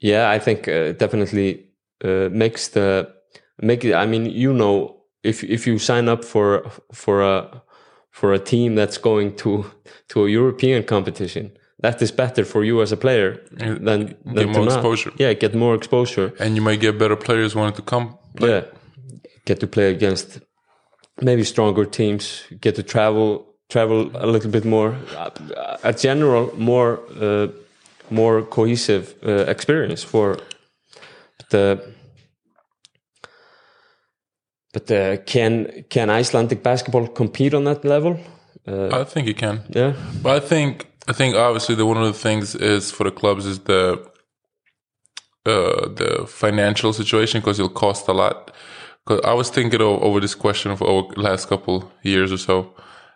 yeah, 0.00 0.30
I 0.30 0.38
think 0.38 0.68
uh, 0.68 0.92
definitely 0.92 1.70
uh, 2.04 2.28
makes 2.30 2.68
the 2.68 3.08
make 3.62 3.84
it. 3.84 3.94
I 3.94 4.06
mean, 4.06 4.26
you 4.26 4.52
know, 4.52 5.02
if 5.22 5.42
if 5.44 5.66
you 5.66 5.78
sign 5.78 6.08
up 6.08 6.24
for 6.24 6.70
for 6.92 7.22
a 7.22 7.62
for 8.10 8.32
a 8.32 8.38
team 8.38 8.74
that's 8.74 8.98
going 8.98 9.36
to 9.36 9.64
to 10.08 10.24
a 10.24 10.30
European 10.30 10.84
competition, 10.84 11.55
that 11.82 12.00
is 12.02 12.10
better 12.12 12.44
for 12.44 12.64
you 12.64 12.82
as 12.82 12.92
a 12.92 12.96
player 12.96 13.38
than, 13.50 13.84
than 13.84 14.16
to 14.24 14.46
more 14.46 14.64
not. 14.64 14.74
exposure. 14.74 15.12
Yeah, 15.18 15.34
get 15.34 15.54
more 15.54 15.74
exposure. 15.74 16.32
And 16.38 16.56
you 16.56 16.62
might 16.62 16.80
get 16.80 16.98
better 16.98 17.16
players 17.16 17.54
wanting 17.54 17.76
to 17.76 17.82
come. 17.82 18.18
Yeah, 18.40 18.64
get 19.44 19.60
to 19.60 19.66
play 19.66 19.90
against 19.90 20.40
maybe 21.20 21.44
stronger 21.44 21.84
teams. 21.84 22.44
Get 22.60 22.74
to 22.76 22.82
travel 22.82 23.46
travel 23.68 24.10
a 24.14 24.26
little 24.26 24.50
bit 24.50 24.64
more. 24.64 24.94
Uh, 25.16 25.30
A 25.82 25.92
general 25.92 26.52
more 26.56 27.00
uh, 27.20 27.48
more 28.10 28.42
cohesive 28.42 29.14
uh, 29.22 29.50
experience 29.50 30.02
for 30.06 30.38
the. 31.50 31.78
But 34.72 34.90
uh, 34.90 35.16
can 35.24 35.84
can 35.88 36.10
Icelandic 36.10 36.62
basketball 36.62 37.08
compete 37.08 37.54
on 37.56 37.64
that 37.64 37.84
level? 37.84 38.18
I 38.68 39.04
think 39.04 39.28
it 39.28 39.38
can. 39.38 39.60
Yeah, 39.68 39.92
But 40.22 40.42
I 40.42 40.46
think 40.46 40.86
I 41.08 41.12
think 41.12 41.36
obviously 41.36 41.74
the 41.74 41.86
one 41.86 41.96
of 41.98 42.06
the 42.06 42.18
things 42.18 42.54
is 42.54 42.90
for 42.90 43.04
the 43.04 43.10
clubs 43.10 43.46
is 43.46 43.60
the 43.60 44.04
uh, 45.44 45.88
the 45.88 46.26
financial 46.28 46.92
situation 46.92 47.40
because 47.40 47.60
it'll 47.60 47.68
cost 47.68 48.08
a 48.08 48.12
lot. 48.12 48.52
Because 49.04 49.24
I 49.24 49.32
was 49.34 49.48
thinking 49.48 49.80
over 49.80 50.18
this 50.18 50.34
question 50.34 50.76
for 50.76 50.88
over 50.88 51.14
the 51.14 51.20
last 51.20 51.48
couple 51.48 51.92
years 52.02 52.32
or 52.32 52.38
so, 52.38 52.74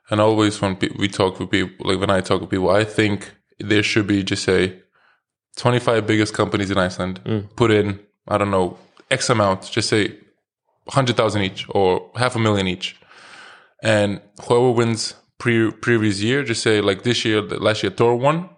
and 0.08 0.20
always 0.20 0.60
when 0.60 0.78
we 0.96 1.08
talk 1.08 1.40
with 1.40 1.50
people, 1.50 1.90
like 1.90 1.98
when 1.98 2.10
I 2.10 2.20
talk 2.20 2.40
with 2.40 2.50
people, 2.50 2.70
I 2.70 2.84
think 2.84 3.34
there 3.58 3.82
should 3.82 4.06
be 4.06 4.22
just 4.22 4.44
say 4.44 4.80
twenty 5.56 5.80
five 5.80 6.06
biggest 6.06 6.32
companies 6.32 6.70
in 6.70 6.78
Iceland 6.78 7.20
put 7.56 7.72
in 7.72 7.98
I 8.28 8.38
don't 8.38 8.52
know 8.52 8.78
X 9.10 9.28
amount, 9.30 9.68
just 9.70 9.88
say 9.88 10.16
hundred 10.88 11.16
thousand 11.16 11.42
each 11.42 11.66
or 11.70 12.10
half 12.14 12.36
a 12.36 12.38
million 12.38 12.68
each, 12.68 12.94
and 13.82 14.20
whoever 14.46 14.70
wins 14.70 15.14
pre- 15.40 15.72
previous 15.72 16.20
year, 16.20 16.44
just 16.44 16.62
say 16.62 16.80
like 16.80 17.02
this 17.02 17.24
year, 17.24 17.42
the 17.42 17.58
last 17.58 17.82
year 17.82 17.90
Thor 17.90 18.14
won. 18.14 18.48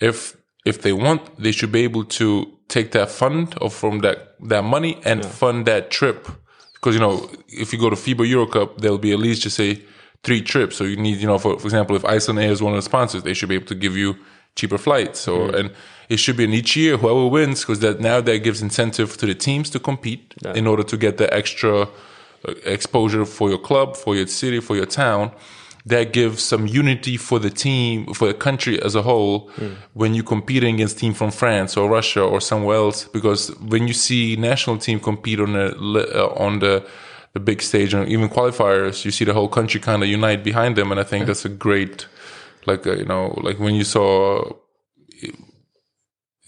If 0.00 0.36
if 0.64 0.82
they 0.82 0.92
want, 0.92 1.20
they 1.42 1.52
should 1.52 1.72
be 1.72 1.84
able 1.84 2.04
to 2.20 2.26
take 2.68 2.90
that 2.90 3.10
fund 3.10 3.54
or 3.62 3.70
from 3.70 4.00
that 4.00 4.18
that 4.50 4.64
money 4.64 5.00
and 5.04 5.24
fund 5.24 5.64
that 5.66 5.90
trip. 5.90 6.28
Because 6.74 6.94
you 6.96 7.00
know, 7.00 7.14
if 7.48 7.72
you 7.72 7.78
go 7.78 7.90
to 7.90 7.96
FIBA 7.96 8.28
Euro 8.28 8.46
Cup, 8.46 8.78
there'll 8.80 8.98
be 8.98 9.12
at 9.12 9.18
least 9.18 9.42
just 9.42 9.56
say 9.56 9.82
three 10.22 10.42
trips. 10.42 10.76
So 10.76 10.84
you 10.84 10.96
need, 10.96 11.18
you 11.18 11.26
know, 11.26 11.38
for 11.38 11.58
for 11.58 11.66
example, 11.66 11.96
if 11.96 12.02
Icelandair 12.02 12.50
is 12.50 12.60
one 12.60 12.74
of 12.74 12.78
the 12.78 12.88
sponsors, 12.92 13.22
they 13.22 13.34
should 13.34 13.48
be 13.48 13.54
able 13.54 13.66
to 13.74 13.74
give 13.74 13.96
you 13.96 14.16
cheaper 14.54 14.78
flights. 14.78 15.26
Or 15.28 15.56
and 15.56 15.70
it 16.08 16.18
should 16.18 16.36
be 16.36 16.44
in 16.44 16.52
each 16.52 16.76
year 16.76 16.96
whoever 16.96 17.26
wins, 17.28 17.60
because 17.62 17.80
that 17.80 18.00
now 18.00 18.20
that 18.20 18.38
gives 18.44 18.60
incentive 18.62 19.16
to 19.16 19.26
the 19.26 19.34
teams 19.34 19.70
to 19.70 19.78
compete 19.78 20.34
in 20.54 20.66
order 20.66 20.84
to 20.84 20.96
get 20.96 21.16
the 21.16 21.32
extra 21.40 21.82
uh, 21.82 21.88
exposure 22.64 23.24
for 23.24 23.48
your 23.48 23.58
club, 23.58 23.96
for 23.96 24.14
your 24.14 24.26
city, 24.26 24.60
for 24.60 24.76
your 24.76 24.86
town. 24.86 25.30
That 25.86 26.12
gives 26.12 26.42
some 26.42 26.66
unity 26.66 27.16
for 27.16 27.38
the 27.38 27.50
team, 27.50 28.12
for 28.12 28.28
the 28.28 28.34
country 28.34 28.82
as 28.82 28.94
a 28.94 29.02
whole, 29.02 29.50
when 29.94 30.14
you're 30.14 30.24
competing 30.24 30.74
against 30.74 30.98
team 30.98 31.14
from 31.14 31.30
France 31.30 31.76
or 31.76 31.88
Russia 31.88 32.22
or 32.22 32.40
somewhere 32.40 32.76
else. 32.76 33.04
Because 33.04 33.48
when 33.60 33.88
you 33.88 33.94
see 33.94 34.36
national 34.36 34.78
team 34.78 35.00
compete 35.00 35.40
on 35.40 35.52
the 35.52 35.74
uh, 36.14 36.26
on 36.36 36.58
the 36.58 36.86
the 37.32 37.40
big 37.40 37.62
stage 37.62 37.94
and 37.94 38.08
even 38.08 38.28
qualifiers, 38.28 39.04
you 39.04 39.10
see 39.10 39.24
the 39.24 39.34
whole 39.34 39.48
country 39.48 39.80
kind 39.80 40.02
of 40.02 40.08
unite 40.08 40.42
behind 40.44 40.76
them, 40.76 40.90
and 40.90 41.00
I 41.00 41.04
think 41.04 41.26
that's 41.26 41.44
a 41.44 41.48
great, 41.48 42.06
like 42.66 42.86
uh, 42.86 42.96
you 42.96 43.04
know, 43.04 43.38
like 43.42 43.58
when 43.58 43.74
you 43.74 43.84
saw 43.84 44.44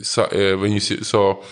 saw, 0.03 0.25
uh, 0.25 0.57
when 0.57 0.73
you 0.73 0.81
saw 0.81 1.43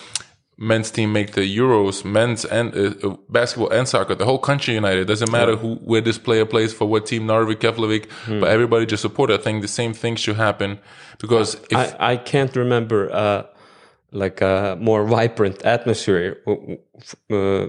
men's 0.61 0.91
team 0.91 1.13
make 1.13 1.31
the 1.33 1.41
Euros, 1.57 2.03
men's 2.03 2.43
and 2.45 2.75
uh, 2.75 3.07
uh, 3.07 3.15
basketball 3.29 3.69
and 3.71 3.87
soccer, 3.87 4.13
the 4.15 4.25
whole 4.25 4.39
country 4.39 4.73
united. 4.73 5.07
Doesn't 5.07 5.31
matter 5.31 5.55
who 5.55 5.75
where 5.75 6.01
this 6.01 6.17
player 6.17 6.45
plays 6.45 6.73
for 6.73 6.85
what 6.85 7.05
team, 7.05 7.23
Njarðvík, 7.27 7.59
Keflavik, 7.63 8.05
but 8.41 8.49
everybody 8.49 8.85
just 8.85 9.01
support. 9.01 9.29
it. 9.31 9.39
I 9.39 9.43
think 9.43 9.61
the 9.61 9.67
same 9.81 9.93
thing 9.93 10.15
should 10.17 10.35
happen 10.35 10.79
because 11.19 11.55
if 11.71 11.77
I, 11.99 12.13
I 12.13 12.17
can't 12.17 12.53
remember 12.55 13.09
uh, 13.11 13.43
like 14.11 14.41
a 14.41 14.75
more 14.79 15.05
vibrant 15.05 15.63
atmosphere 15.63 16.37
uh, 17.29 17.67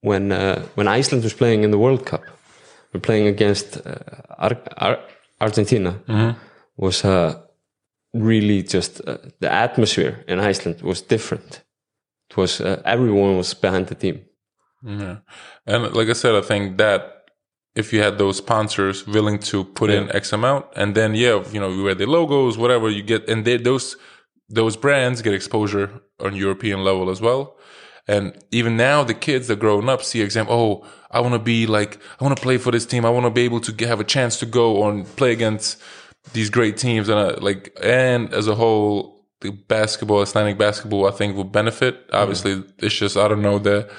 when 0.00 0.32
uh, 0.32 0.62
when 0.74 0.86
Iceland 0.88 1.24
was 1.24 1.34
playing 1.34 1.64
in 1.64 1.70
the 1.70 1.78
World 1.78 2.04
Cup. 2.04 2.22
We're 2.92 3.00
playing 3.00 3.26
against 3.26 3.76
uh, 3.86 3.94
Ar- 4.38 4.62
Ar- 4.78 5.00
Argentina. 5.40 6.00
Was 6.76 7.04
uh, 7.04 7.34
really 8.12 8.62
just 8.62 9.00
uh, 9.08 9.16
the 9.40 9.50
atmosphere 9.50 10.24
in 10.28 10.40
Iceland 10.40 10.82
was 10.82 11.00
different. 11.02 11.62
Was 12.36 12.60
uh, 12.60 12.82
everyone 12.84 13.36
was 13.36 13.54
behind 13.54 13.86
the 13.86 13.94
team. 13.94 14.24
Yeah. 14.82 15.18
And 15.66 15.92
like 15.94 16.08
I 16.08 16.12
said, 16.12 16.34
I 16.34 16.42
think 16.42 16.78
that 16.78 17.30
if 17.74 17.92
you 17.92 18.02
had 18.02 18.18
those 18.18 18.38
sponsors 18.38 19.06
willing 19.06 19.38
to 19.38 19.64
put 19.64 19.90
in 19.90 20.10
X 20.14 20.32
amount, 20.32 20.66
and 20.74 20.94
then 20.94 21.14
yeah, 21.14 21.44
you 21.52 21.60
know, 21.60 21.70
you 21.70 21.84
wear 21.84 21.94
the 21.94 22.06
logos, 22.06 22.56
whatever 22.56 22.88
you 22.88 23.02
get, 23.02 23.28
and 23.28 23.44
they, 23.44 23.56
those 23.58 23.96
those 24.48 24.76
brands 24.76 25.22
get 25.22 25.34
exposure 25.34 26.00
on 26.20 26.34
European 26.34 26.84
level 26.84 27.10
as 27.10 27.20
well. 27.20 27.56
And 28.08 28.38
even 28.52 28.76
now, 28.76 29.02
the 29.02 29.14
kids 29.14 29.48
that 29.48 29.58
growing 29.58 29.88
up 29.88 30.02
see 30.02 30.20
exam. 30.20 30.46
Oh, 30.48 30.86
I 31.10 31.20
want 31.20 31.34
to 31.34 31.40
be 31.40 31.66
like, 31.66 31.98
I 32.20 32.24
want 32.24 32.36
to 32.36 32.42
play 32.42 32.56
for 32.58 32.70
this 32.70 32.86
team. 32.86 33.04
I 33.04 33.10
want 33.10 33.26
to 33.26 33.30
be 33.30 33.42
able 33.42 33.60
to 33.60 33.72
get, 33.72 33.88
have 33.88 34.00
a 34.00 34.04
chance 34.04 34.38
to 34.38 34.46
go 34.46 34.82
on 34.82 35.04
play 35.04 35.32
against 35.32 35.80
these 36.32 36.50
great 36.50 36.76
teams, 36.76 37.08
and 37.08 37.18
uh, 37.18 37.36
like, 37.40 37.76
and 37.82 38.32
as 38.32 38.48
a 38.48 38.54
whole, 38.54 39.15
the 39.40 39.50
basketball, 39.50 40.22
Icelandic 40.22 40.58
basketball, 40.58 41.06
I 41.06 41.10
think 41.10 41.36
will 41.36 41.44
benefit. 41.44 42.08
Obviously, 42.12 42.64
it's 42.78 42.94
just 42.94 43.16
I 43.16 43.28
don't 43.28 43.42
know 43.42 43.58
the 43.58 43.90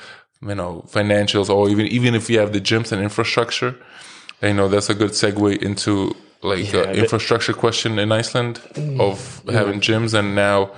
you 0.41 0.55
know 0.55 0.85
financials 0.87 1.49
or 1.49 1.69
even 1.69 1.87
even 1.87 2.15
if 2.15 2.29
you 2.29 2.39
have 2.39 2.53
the 2.53 2.61
gyms 2.61 2.91
and 2.91 3.01
infrastructure, 3.01 3.75
you 4.41 4.53
know 4.53 4.67
that's 4.67 4.89
a 4.89 4.95
good 4.95 5.11
segue 5.11 5.61
into 5.61 6.15
like 6.43 6.73
uh, 6.73 6.91
infrastructure 6.91 7.53
question 7.53 7.99
in 7.99 8.11
Iceland 8.11 8.61
of 8.99 9.41
having 9.49 9.79
gyms 9.79 10.13
and 10.13 10.35
now 10.35 10.71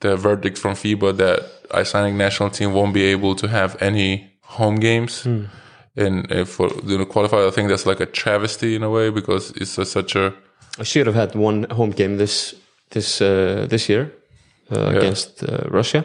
the 0.00 0.16
verdict 0.16 0.58
from 0.58 0.74
FIBA 0.74 1.16
that 1.18 1.50
Icelandic 1.72 2.14
national 2.14 2.50
team 2.50 2.72
won't 2.72 2.94
be 2.94 3.04
able 3.04 3.34
to 3.36 3.48
have 3.48 3.80
any 3.82 4.32
home 4.42 4.76
games. 4.76 5.26
And 5.96 6.30
uh, 6.32 6.44
for 6.44 6.68
the 6.68 7.06
qualifier, 7.06 7.46
I 7.46 7.50
think 7.50 7.68
that's 7.68 7.86
like 7.86 8.00
a 8.00 8.06
travesty 8.06 8.74
in 8.74 8.82
a 8.82 8.90
way 8.90 9.10
because 9.10 9.50
it's 9.52 9.78
a, 9.78 9.84
such 9.84 10.16
a 10.16 10.34
I 10.78 10.82
should 10.82 11.06
have 11.06 11.14
had 11.14 11.34
one 11.36 11.64
home 11.70 11.90
game 11.90 12.16
this 12.16 12.54
this 12.94 13.20
uh, 13.20 13.66
this 13.68 13.88
year 13.88 14.12
uh, 14.70 14.96
against 14.96 15.42
uh, 15.42 15.68
Russia. 15.70 16.04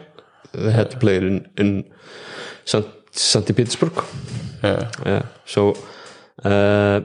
They 0.52 0.72
had 0.72 0.90
to 0.90 0.98
play 0.98 1.16
in 1.16 1.48
in 1.56 1.84
St. 2.64 2.86
St. 3.12 3.56
Petersburg. 3.56 3.92
yeah 4.62 4.90
Yeah. 5.06 5.22
So 5.44 5.74
uh, 6.44 7.00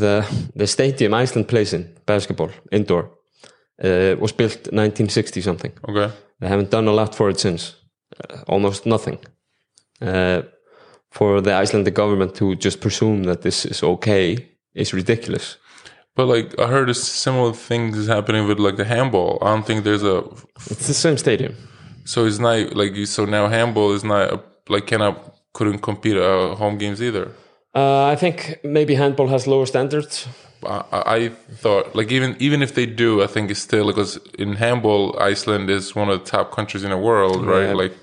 the 0.00 0.24
the 0.56 0.66
stadium 0.66 1.14
Iceland 1.22 1.46
plays 1.46 1.72
in 1.72 1.96
basketball 2.06 2.50
indoor 2.70 3.20
Uh, 3.82 4.14
was 4.20 4.32
built 4.32 4.68
1960 4.72 5.40
something. 5.40 5.72
Okay. 5.88 6.12
They 6.38 6.48
haven't 6.48 6.70
done 6.70 6.86
a 6.86 6.92
lot 6.92 7.14
for 7.14 7.30
it 7.30 7.40
since. 7.40 7.76
Uh, 8.18 8.42
almost 8.46 8.84
nothing. 8.84 9.18
Uh, 10.02 10.42
for 11.10 11.40
the 11.40 11.54
Icelandic 11.62 11.94
government 11.94 12.34
to 12.34 12.56
just 12.56 12.80
presume 12.80 13.24
that 13.24 13.40
this 13.40 13.64
is 13.64 13.82
okay 13.82 14.36
is 14.74 14.92
ridiculous. 14.92 15.56
But 16.16 16.26
like 16.26 16.58
I 16.58 16.66
heard 16.66 16.90
a 16.90 16.94
similar 16.94 17.52
things 17.52 18.06
happening 18.06 18.46
with 18.48 18.58
like 18.58 18.76
the 18.76 18.84
handball. 18.84 19.38
I 19.42 19.46
don't 19.54 19.66
think 19.66 19.84
there's 19.84 20.02
a 20.02 20.24
It's 20.70 20.86
the 20.88 20.94
same 20.94 21.16
stadium. 21.16 21.54
so 22.04 22.26
it's 22.26 22.38
not 22.38 22.74
like 22.76 22.94
you 22.94 23.06
so 23.06 23.24
now 23.24 23.48
handball 23.48 23.92
is 23.92 24.04
not 24.04 24.32
a, 24.32 24.40
like 24.68 24.86
cannot 24.86 25.14
couldn't 25.52 25.78
compete 25.78 26.16
at 26.16 26.56
home 26.58 26.78
games 26.78 27.00
either. 27.02 27.26
Uh, 27.74 28.06
I 28.06 28.16
think 28.16 28.58
maybe 28.64 28.94
handball 28.96 29.28
has 29.28 29.46
lower 29.46 29.66
standards. 29.66 30.26
I, 30.66 30.82
I 30.92 31.28
thought 31.62 31.94
like 31.94 32.10
even 32.10 32.36
even 32.38 32.62
if 32.62 32.74
they 32.74 32.86
do, 32.86 33.22
I 33.22 33.26
think 33.28 33.50
it's 33.50 33.60
still 33.62 33.86
because 33.86 34.18
in 34.38 34.56
handball 34.56 35.16
Iceland 35.18 35.70
is 35.70 35.94
one 35.94 36.08
of 36.10 36.18
the 36.18 36.30
top 36.30 36.50
countries 36.52 36.82
in 36.84 36.90
the 36.90 36.98
world, 36.98 37.46
right? 37.46 37.68
Yeah. 37.68 37.74
Like 37.74 37.94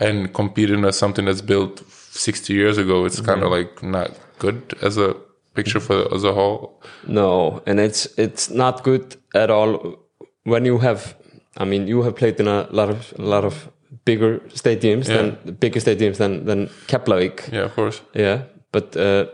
and 0.00 0.34
competing 0.34 0.84
as 0.84 0.98
something 0.98 1.24
that's 1.26 1.40
built 1.40 1.82
60 1.88 2.52
years 2.52 2.78
ago, 2.78 3.04
it's 3.06 3.20
kind 3.20 3.42
of 3.44 3.50
like 3.52 3.82
not 3.82 4.10
good 4.40 4.74
as 4.82 4.98
a 4.98 5.14
picture 5.54 5.80
for 5.80 6.02
a 6.02 6.32
whole. 6.32 6.82
No, 7.06 7.62
and 7.66 7.80
it's 7.80 8.06
it's 8.18 8.50
not 8.50 8.84
good 8.84 9.16
at 9.34 9.50
all 9.50 9.98
when 10.44 10.64
you 10.64 10.78
have. 10.78 11.14
I 11.56 11.64
mean, 11.64 11.88
you 11.88 12.02
have 12.02 12.14
played 12.14 12.40
in 12.40 12.48
a 12.48 12.66
lot 12.70 12.90
of 12.90 13.14
a 13.18 13.22
lot 13.22 13.44
of 13.44 13.70
bigger 14.04 14.40
stadiums 14.48 15.06
than 15.06 15.56
bigger 15.60 15.80
stadiums 15.80 16.16
than 16.16 16.44
than 16.44 16.68
Keflavik. 16.86 17.52
Yeah, 17.52 17.64
of 17.64 17.74
course. 17.74 18.02
Yeah, 18.14 18.42
but 18.72 18.96
uh, 18.96 19.26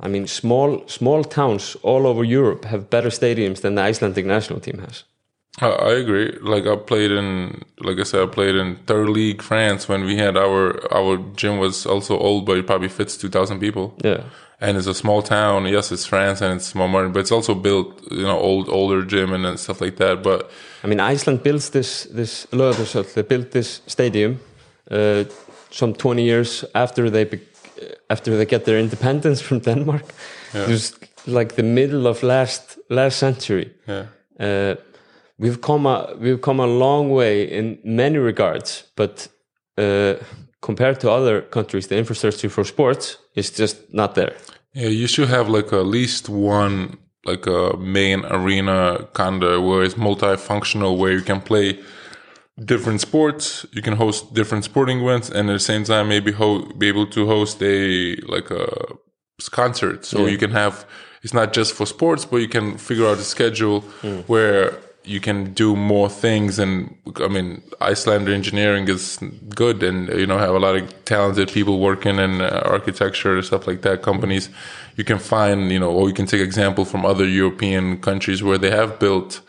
I 0.00 0.08
mean, 0.08 0.26
small 0.26 0.82
small 0.86 1.24
towns 1.24 1.76
all 1.82 2.06
over 2.06 2.24
Europe 2.24 2.64
have 2.64 2.90
better 2.90 3.10
stadiums 3.10 3.60
than 3.60 3.74
the 3.74 3.82
Icelandic 3.82 4.26
national 4.26 4.60
team 4.60 4.78
has. 4.78 5.04
I, 5.60 5.66
I 5.66 5.92
agree. 6.00 6.38
Like 6.40 6.66
I 6.66 6.76
played 6.76 7.10
in, 7.10 7.62
like 7.80 8.00
I 8.00 8.04
said, 8.04 8.22
I 8.22 8.26
played 8.26 8.56
in 8.56 8.76
third 8.86 9.08
league 9.08 9.42
France 9.42 9.88
when 9.88 10.04
we 10.04 10.16
had 10.16 10.36
our 10.36 10.80
our 10.92 11.18
gym 11.36 11.58
was 11.58 11.86
also 11.86 12.18
old, 12.18 12.46
but 12.46 12.56
it 12.56 12.66
probably 12.66 12.88
fits 12.88 13.16
two 13.18 13.28
thousand 13.28 13.60
people. 13.60 13.92
Yeah, 14.04 14.22
And 14.60 14.76
it's 14.78 14.86
a 14.88 14.94
small 14.94 15.22
town. 15.22 15.66
Yes, 15.66 15.92
it's 15.92 16.06
France 16.06 16.44
and 16.44 16.54
it's 16.56 16.66
small 16.66 16.88
market, 16.88 17.12
but 17.12 17.20
it's 17.20 17.32
also 17.32 17.54
built, 17.54 17.86
you 18.10 18.22
know, 18.24 18.38
old 18.38 18.68
older 18.68 19.04
gym 19.06 19.32
and, 19.32 19.46
and 19.46 19.58
stuff 19.58 19.80
like 19.80 19.96
that. 19.96 20.22
But 20.22 20.50
I 20.84 20.86
mean, 20.86 21.00
Iceland 21.14 21.42
builds 21.42 21.70
this 21.70 22.08
this. 22.16 22.46
They 23.14 23.22
built 23.22 23.50
this 23.50 23.82
stadium 23.86 24.38
uh, 24.90 25.24
some 25.70 25.92
twenty 25.94 26.22
years 26.22 26.64
after 26.74 27.10
they 27.10 27.24
be, 27.24 27.38
after 28.08 28.36
they 28.36 28.46
get 28.46 28.64
their 28.64 28.78
independence 28.78 29.42
from 29.44 29.60
Denmark. 29.60 30.04
It 30.54 30.68
was 30.68 30.94
like 31.26 31.54
the 31.54 31.62
middle 31.62 32.06
of 32.10 32.22
last 32.22 32.78
last 32.88 33.18
century. 33.18 33.70
yeah, 33.88 34.06
Uh, 34.40 34.74
we've 35.38 35.60
come 35.60 35.86
a 35.86 36.14
we've 36.18 36.40
come 36.40 36.60
a 36.60 36.66
long 36.66 37.10
way 37.10 37.44
in 37.44 37.78
many 37.84 38.18
regards, 38.18 38.84
but 38.96 39.28
uh, 39.78 40.14
compared 40.60 41.00
to 41.00 41.10
other 41.10 41.42
countries, 41.42 41.86
the 41.88 41.96
infrastructure 41.96 42.48
for 42.48 42.64
sports 42.64 43.18
is 43.34 43.50
just 43.50 43.76
not 43.92 44.14
there. 44.14 44.34
yeah, 44.74 44.88
you 44.88 45.06
should 45.06 45.28
have 45.28 45.48
like 45.48 45.72
at 45.72 45.86
least 45.86 46.28
one 46.28 46.96
like 47.24 47.46
a 47.46 47.76
main 47.76 48.24
arena 48.26 49.06
kind 49.12 49.42
of 49.44 49.62
where 49.62 49.82
it's 49.84 49.94
multifunctional, 49.94 50.96
where 50.98 51.12
you 51.12 51.22
can 51.22 51.40
play 51.40 51.78
different 52.64 53.00
sports. 53.00 53.64
You 53.72 53.82
can 53.82 53.94
host 53.96 54.34
different 54.34 54.64
sporting 54.64 55.00
events, 55.00 55.30
and 55.30 55.48
at 55.50 55.52
the 55.52 55.58
same 55.72 55.84
time, 55.84 56.08
maybe 56.08 56.32
ho- 56.32 56.66
be 56.78 56.88
able 56.88 57.06
to 57.06 57.26
host 57.26 57.62
a 57.62 58.16
like 58.26 58.50
a 58.50 58.66
concert. 59.50 60.04
So 60.04 60.26
you 60.26 60.38
can 60.38 60.50
have 60.50 60.84
it's 61.22 61.34
not 61.34 61.52
just 61.52 61.72
for 61.74 61.86
sports, 61.86 62.24
but 62.24 62.38
you 62.38 62.48
can 62.48 62.76
figure 62.78 63.06
out 63.06 63.18
a 63.18 63.24
schedule 63.24 63.80
where 64.26 64.72
you 65.04 65.20
can 65.20 65.52
do 65.52 65.76
more 65.76 66.08
things. 66.08 66.58
And 66.58 66.96
I 67.16 67.28
mean, 67.28 67.62
Icelander 67.80 68.32
engineering 68.32 68.88
is 68.88 69.18
good, 69.54 69.82
and 69.82 70.08
you 70.08 70.26
know 70.26 70.38
have 70.38 70.54
a 70.54 70.58
lot 70.58 70.76
of 70.76 71.04
talented 71.04 71.48
people 71.48 71.80
working 71.80 72.18
in 72.18 72.40
uh, 72.40 72.62
architecture 72.64 73.36
and 73.36 73.44
stuff 73.44 73.66
like 73.66 73.82
that. 73.82 74.02
Companies 74.02 74.48
you 74.96 75.04
can 75.04 75.18
find, 75.18 75.72
you 75.72 75.78
know, 75.78 75.90
or 75.90 76.08
you 76.08 76.14
can 76.14 76.26
take 76.26 76.40
example 76.40 76.84
from 76.84 77.06
other 77.06 77.26
European 77.26 77.98
countries 78.00 78.42
where 78.42 78.58
they 78.58 78.70
have 78.70 78.98
built 78.98 79.40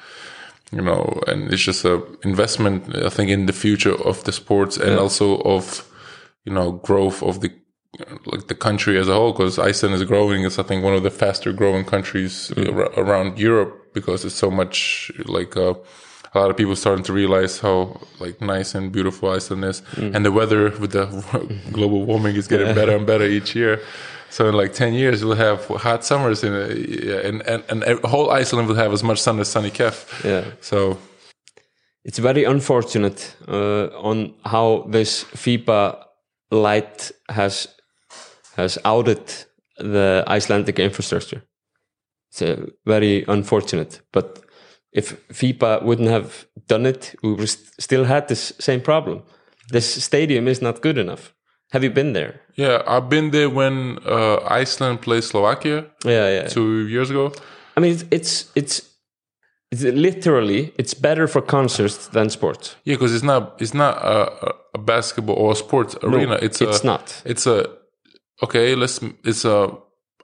you 0.73 0.81
know, 0.81 1.21
and 1.27 1.53
it's 1.53 1.61
just 1.61 1.85
a 1.85 2.01
investment, 2.23 2.95
I 2.95 3.09
think, 3.09 3.29
in 3.29 3.45
the 3.45 3.53
future 3.53 3.93
of 3.93 4.23
the 4.23 4.31
sports 4.31 4.75
and 4.75 4.97
also 4.97 5.37
of, 5.41 5.87
you 6.45 6.53
know, 6.53 6.71
growth 6.71 7.21
of 7.21 7.41
the 7.41 7.51
like 8.25 8.47
the 8.47 8.55
country 8.55 8.97
as 8.97 9.07
a 9.07 9.13
whole. 9.13 9.33
Because 9.33 9.59
Iceland 9.59 9.93
is 9.93 10.03
growing; 10.03 10.43
it's 10.43 10.57
I 10.57 10.63
think 10.63 10.83
one 10.83 10.95
of 10.95 11.03
the 11.03 11.11
faster 11.11 11.53
growing 11.53 11.85
countries 11.85 12.51
ar- 12.57 12.91
around 12.97 13.37
Europe 13.37 13.82
because 13.93 14.25
it's 14.25 14.35
so 14.35 14.49
much 14.51 15.11
like 15.25 15.55
uh, 15.57 15.73
a 16.33 16.39
lot 16.39 16.49
of 16.49 16.57
people 16.57 16.75
starting 16.75 17.03
to 17.05 17.13
realize 17.13 17.59
how 17.59 17.99
like 18.19 18.41
nice 18.41 18.75
and 18.75 18.91
beautiful 18.91 19.29
Iceland 19.29 19.63
is, 19.65 19.81
and 19.97 20.25
the 20.25 20.31
weather 20.31 20.69
with 20.79 20.91
the 20.91 21.05
global 21.71 22.05
warming 22.05 22.35
is 22.35 22.47
getting 22.47 22.73
better 22.75 22.95
and 22.95 23.05
better 23.05 23.25
each 23.25 23.55
year. 23.55 23.79
So 24.29 24.47
in 24.49 24.55
like 24.55 24.73
ten 24.73 24.93
years, 24.95 25.23
we'll 25.23 25.35
have 25.35 25.67
hot 25.67 26.03
summers 26.03 26.43
in 26.43 26.53
a, 26.53 27.27
and, 27.27 27.43
and 27.43 27.83
and 27.83 27.99
whole 28.03 28.31
Iceland 28.31 28.67
will 28.67 28.75
have 28.83 28.91
as 28.91 29.03
much 29.03 29.21
sun 29.21 29.39
as 29.39 29.47
sunny 29.47 29.69
Kef. 29.69 30.23
Yeah. 30.23 30.43
So 30.59 30.97
It's 32.03 32.19
very 32.19 32.43
unfortunate 32.43 33.35
uh, 33.47 33.85
on 34.09 34.33
how 34.43 34.87
this 34.89 35.23
FIBA 35.35 36.03
light 36.51 37.11
has 37.29 37.67
has 38.57 38.77
outed 38.83 39.21
the 39.77 40.23
Icelandic 40.27 40.79
infrastructure. 40.79 41.41
It's 42.33 42.41
uh, 42.41 42.65
very 42.85 43.23
unfortunate, 43.27 44.01
but 44.11 44.39
if 44.91 45.15
FIBA 45.29 45.83
wouldn't 45.83 46.09
have 46.09 46.47
done 46.67 46.87
it, 46.87 47.15
we 47.21 47.33
would 47.33 47.47
st- 47.49 47.69
still 47.79 48.05
had 48.05 48.27
this 48.27 48.53
same 48.59 48.81
problem. 48.81 49.21
This 49.69 50.03
stadium 50.03 50.47
is 50.47 50.59
not 50.61 50.81
good 50.81 50.97
enough. 50.97 51.33
Have 51.71 51.83
you 51.83 51.91
been 51.91 52.13
there? 52.13 52.41
yeah, 52.55 52.81
I've 52.87 53.07
been 53.09 53.31
there 53.31 53.49
when 53.49 53.99
uh, 54.05 54.37
Iceland 54.47 55.01
played 55.01 55.23
Slovakia 55.23 55.85
Yeah, 56.05 56.29
yeah. 56.29 56.47
two 56.47 56.87
years 56.87 57.09
ago. 57.11 57.31
I 57.77 57.81
mean, 57.81 57.91
it's 57.91 58.05
it's 58.11 58.51
it's, 58.55 58.81
it's 59.71 59.83
literally 59.83 60.73
it's 60.77 60.95
better 60.95 61.27
for 61.27 61.41
concerts 61.41 62.07
than 62.09 62.29
sports. 62.29 62.75
Yeah, 62.83 62.95
because 62.95 63.13
it's 63.15 63.23
not 63.23 63.61
it's 63.61 63.73
not 63.73 63.97
a, 63.97 64.55
a 64.73 64.79
basketball 64.79 65.35
or 65.35 65.51
a 65.51 65.55
sports 65.55 65.95
arena. 66.01 66.37
It's 66.41 66.61
a, 66.61 66.69
it's 66.69 66.83
not. 66.83 67.21
It's 67.25 67.45
a 67.47 67.69
okay. 68.41 68.75
Let's 68.75 68.99
it's 69.23 69.45
a 69.45 69.69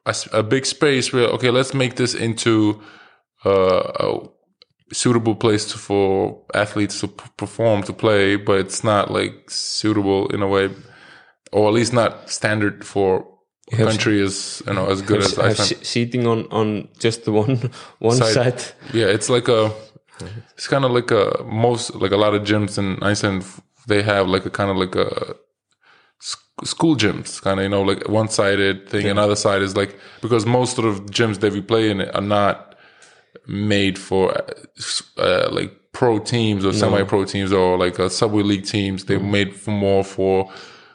a, 0.05 0.15
a 0.33 0.43
big 0.43 0.65
space 0.65 1.13
where 1.13 1.27
okay. 1.35 1.49
Let's 1.51 1.73
make 1.73 1.95
this 1.95 2.13
into 2.15 2.81
uh, 3.45 3.91
a 3.99 4.27
suitable 4.93 5.35
place 5.35 5.65
to, 5.71 5.77
for 5.77 6.43
athletes 6.53 6.99
to 7.01 7.07
p- 7.07 7.29
perform 7.37 7.83
to 7.83 7.93
play, 7.93 8.35
but 8.37 8.59
it's 8.59 8.83
not 8.83 9.11
like 9.11 9.49
suitable 9.49 10.27
in 10.29 10.41
a 10.41 10.47
way, 10.47 10.69
or 11.51 11.67
at 11.67 11.73
least 11.73 11.93
not 11.93 12.29
standard 12.29 12.83
for 12.85 13.25
a 13.71 13.75
country 13.77 14.19
is 14.19 14.63
you 14.67 14.73
know 14.73 14.87
as 14.87 15.01
good 15.03 15.19
as 15.19 15.35
have 15.35 15.45
Iceland. 15.45 15.69
se- 15.69 15.83
seating 15.83 16.25
on 16.27 16.47
on 16.51 16.87
just 16.99 17.25
the 17.25 17.31
one 17.31 17.71
one 17.99 18.15
Side. 18.17 18.33
side. 18.59 18.63
Yeah, 18.93 19.05
it's 19.07 19.29
like 19.29 19.47
a, 19.47 19.71
it's 20.55 20.67
kind 20.67 20.85
of 20.85 20.91
like 20.91 21.11
a 21.11 21.43
most 21.45 21.93
like 21.95 22.11
a 22.11 22.17
lot 22.17 22.33
of 22.33 22.43
gyms 22.43 22.77
in 22.77 22.97
Iceland. 23.03 23.45
They 23.87 24.01
have 24.01 24.27
like 24.27 24.45
a 24.45 24.49
kind 24.49 24.71
of 24.71 24.77
like 24.77 24.95
a 24.95 25.35
school 26.63 26.95
gyms, 26.95 27.41
kind 27.41 27.59
of 27.59 27.63
you 27.63 27.69
know 27.69 27.81
like 27.81 28.07
one 28.07 28.29
sided 28.29 28.89
thing. 28.89 29.07
Another 29.07 29.35
side 29.35 29.61
is 29.61 29.75
like 29.75 29.97
because 30.21 30.45
most 30.45 30.77
of 30.77 30.83
the 31.07 31.11
gyms 31.11 31.39
that 31.39 31.53
we 31.53 31.61
play 31.61 31.89
in 31.89 32.01
are 32.01 32.21
not 32.21 32.75
made 33.47 33.97
for 33.97 34.31
uh, 34.37 34.41
uh, 35.17 35.49
like 35.51 35.73
pro 35.91 36.19
teams 36.19 36.65
or 36.65 36.73
semi 36.73 37.03
pro 37.03 37.25
teams 37.25 37.51
or 37.51 37.77
like 37.77 37.99
uh, 37.99 38.09
subway 38.09 38.43
league 38.43 38.65
teams. 38.65 39.05
They're 39.05 39.19
made 39.19 39.55
for 39.55 39.71
more 39.71 40.03
for 40.03 40.51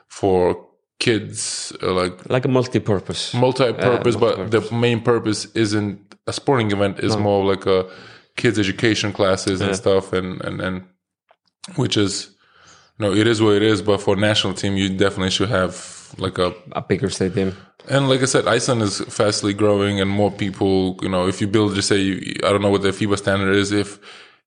for 0.09 0.67
kids 1.01 1.73
uh, 1.83 1.93
like 1.93 2.29
like 2.31 2.45
a 2.45 2.49
multi-purpose. 2.49 3.35
multi-purpose, 3.35 4.17
but 4.17 4.51
the 4.51 4.61
main 4.75 5.01
purpose 5.01 5.47
isn't 5.55 6.15
a 6.27 6.33
sporting 6.33 6.71
event. 6.71 6.99
It's 7.01 7.17
more 7.17 7.45
like 7.45 7.67
a 7.67 7.87
kids' 8.37 8.59
education 8.59 9.13
classes 9.13 9.61
and 9.61 9.75
stuff, 9.77 10.13
and 10.13 10.41
and 10.43 10.61
and 10.61 10.85
which 11.77 11.97
is 11.97 12.34
no, 12.99 13.13
it 13.13 13.27
is 13.27 13.43
what 13.43 13.55
it 13.55 13.63
is. 13.63 13.83
But 13.83 14.01
for 14.01 14.17
national 14.17 14.55
team, 14.55 14.77
you 14.77 14.89
definitely 14.89 15.31
should 15.31 15.51
have 15.51 16.15
like 16.19 16.39
a 16.39 16.55
a 16.73 16.83
bigger 16.83 17.11
stadium. 17.11 17.57
and 17.89 18.09
like 18.09 18.23
I 18.23 18.27
said, 18.27 18.47
Iceland 18.47 18.83
is 18.83 19.01
fastly 19.01 19.53
growing, 19.53 20.01
and 20.01 20.11
more 20.11 20.31
people. 20.31 20.99
You 21.03 21.09
know, 21.09 21.27
if 21.27 21.41
you 21.41 21.49
build, 21.49 21.75
just 21.75 21.89
say, 21.89 21.99
you, 21.99 22.35
I 22.45 22.51
don't 22.51 22.63
know 22.63 22.71
what 22.71 22.83
the 22.83 22.91
FIBA 22.91 23.19
standard 23.19 23.55
is. 23.55 23.73
If 23.73 23.99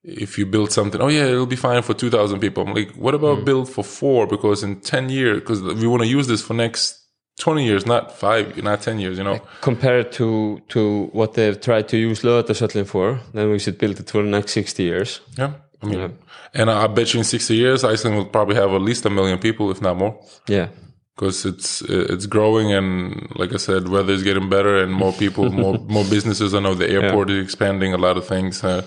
if 0.03 0.37
you 0.37 0.45
build 0.45 0.71
something, 0.71 1.01
oh 1.01 1.09
yeah, 1.09 1.25
it'll 1.25 1.45
be 1.45 1.55
fine 1.55 1.81
for 1.81 1.93
two 1.93 2.09
thousand 2.09 2.39
people. 2.39 2.65
I'm 2.65 2.73
like, 2.73 2.91
what 2.95 3.13
about 3.13 3.39
hmm. 3.39 3.45
build 3.45 3.69
for 3.69 3.83
four? 3.83 4.27
Because 4.27 4.63
in 4.63 4.79
ten 4.79 5.09
years, 5.09 5.39
because 5.41 5.61
we 5.61 5.87
want 5.87 6.03
to 6.03 6.07
use 6.07 6.27
this 6.27 6.41
for 6.41 6.53
next 6.53 7.03
twenty 7.39 7.65
years, 7.65 7.85
not 7.85 8.17
five, 8.17 8.61
not 8.63 8.81
ten 8.81 8.99
years. 8.99 9.17
You 9.17 9.25
know, 9.25 9.39
Compared 9.61 10.11
to 10.13 10.61
to 10.69 11.09
what 11.11 11.33
they've 11.33 11.59
tried 11.59 11.87
to 11.89 11.97
use 11.97 12.21
Laugardalshöllin 12.21 12.87
for, 12.87 13.19
then 13.33 13.51
we 13.51 13.59
should 13.59 13.77
build 13.77 13.99
it 13.99 14.09
for 14.09 14.23
the 14.23 14.29
next 14.29 14.53
sixty 14.53 14.83
years. 14.83 15.19
yeah. 15.37 15.53
I 15.81 15.85
mean, 15.85 16.17
and 16.53 16.69
I 16.71 16.87
bet 16.87 17.13
you 17.13 17.19
in 17.19 17.23
sixty 17.23 17.55
years, 17.55 17.83
Iceland 17.83 18.17
will 18.17 18.25
probably 18.25 18.55
have 18.55 18.71
at 18.71 18.81
least 18.81 19.05
a 19.05 19.09
million 19.09 19.37
people, 19.39 19.69
if 19.71 19.81
not 19.81 19.95
more. 19.97 20.19
Yeah, 20.47 20.69
because 21.15 21.45
it's 21.45 21.81
it's 21.83 22.25
growing 22.25 22.71
and 22.73 23.27
like 23.35 23.53
I 23.53 23.57
said, 23.57 23.87
weather 23.87 24.13
is 24.13 24.23
getting 24.23 24.49
better 24.49 24.77
and 24.83 24.91
more 24.91 25.13
people, 25.13 25.51
more 25.63 25.77
more 25.87 26.05
businesses. 26.05 26.53
I 26.53 26.59
know 26.59 26.73
the 26.73 26.89
airport 26.89 27.29
is 27.29 27.43
expanding 27.43 27.93
a 27.93 27.97
lot 27.97 28.17
of 28.17 28.25
things. 28.27 28.63
Uh, 28.63 28.81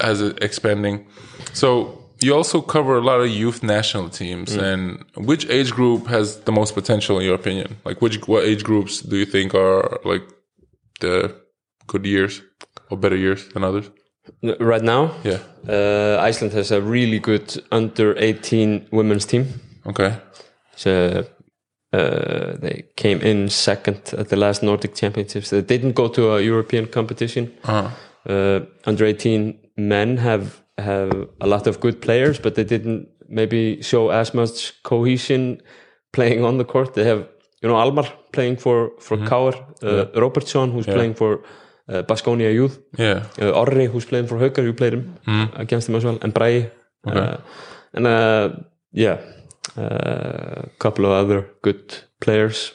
as 0.00 0.20
it 0.20 0.42
expanding. 0.42 1.06
So 1.52 2.02
you 2.20 2.34
also 2.34 2.60
cover 2.60 2.96
a 2.96 3.00
lot 3.00 3.20
of 3.20 3.28
youth 3.28 3.62
national 3.62 4.08
teams, 4.08 4.56
Mm. 4.56 4.62
and 4.72 5.26
which 5.26 5.46
age 5.48 5.70
group 5.72 6.06
has 6.06 6.40
the 6.40 6.52
most 6.52 6.74
potential 6.74 7.18
in 7.18 7.24
your 7.24 7.34
opinion? 7.34 7.76
Like 7.84 8.00
which 8.02 8.26
what 8.28 8.44
age 8.44 8.62
groups 8.64 9.00
do 9.00 9.16
you 9.16 9.26
think 9.26 9.54
are 9.54 10.00
like 10.04 10.22
the 11.00 11.34
good 11.86 12.04
years 12.06 12.42
or 12.90 12.96
better 12.98 13.16
years 13.16 13.46
than 13.52 13.64
others? 13.64 13.90
Right 14.42 14.82
now, 14.82 15.10
Yeah. 15.22 15.38
uh, 15.68 16.28
Iceland 16.28 16.54
has 16.54 16.70
a 16.70 16.80
really 16.80 17.18
good 17.18 17.62
under 17.70 18.14
18 18.18 18.86
women's 18.90 19.26
team. 19.26 19.46
Okay. 19.86 20.16
So 20.76 21.24
uh, 21.92 22.56
they 22.60 22.84
came 22.96 23.20
in 23.20 23.48
second 23.50 24.14
at 24.18 24.28
the 24.28 24.36
last 24.36 24.62
Nordic 24.62 24.94
Championships. 24.94 25.50
They 25.50 25.62
didn't 25.62 25.92
go 25.94 26.08
to 26.08 26.34
a 26.36 26.40
European 26.40 26.86
competition. 26.86 27.52
Uh-huh. 27.64 27.90
Uh, 28.28 28.60
under 28.86 29.04
18 29.04 29.58
men 29.76 30.16
have 30.16 30.62
have 30.78 31.28
a 31.40 31.46
lot 31.46 31.66
of 31.66 31.78
good 31.80 32.00
players, 32.00 32.40
but 32.40 32.54
they 32.54 32.64
didn't 32.64 33.08
maybe 33.28 33.82
show 33.82 34.10
as 34.10 34.34
much 34.34 34.82
cohesion 34.82 35.60
playing 36.12 36.44
on 36.44 36.58
the 36.58 36.64
court. 36.64 36.94
They 36.94 37.04
have 37.04 37.28
you 37.62 37.68
know 37.68 37.76
Almar 37.76 38.06
playing 38.32 38.56
for 38.56 38.90
for 38.98 39.16
mm 39.16 39.54
uh, 39.82 40.06
Robertson 40.20 40.70
who's 40.72 40.86
playing 40.86 41.14
for 41.14 41.40
uh, 41.88 42.02
Basconia 42.02 42.52
Youth, 42.52 42.78
Yeah. 42.98 43.22
uh, 43.40 43.52
Orri 43.52 43.86
who's 43.86 44.04
playing 44.06 44.26
for 44.26 44.38
Haukar, 44.38 44.62
you 44.64 44.72
played 44.72 44.94
him 44.94 45.18
against 45.56 45.88
him 45.88 45.94
as 45.96 46.04
well, 46.04 46.18
and 46.22 46.32
Brai, 46.34 46.70
uh, 47.06 47.36
and 47.92 48.06
uh, 48.06 48.50
yeah, 48.92 49.18
a 49.76 50.68
couple 50.78 51.04
of 51.06 51.12
other 51.12 51.46
good 51.62 51.94
players. 52.20 52.72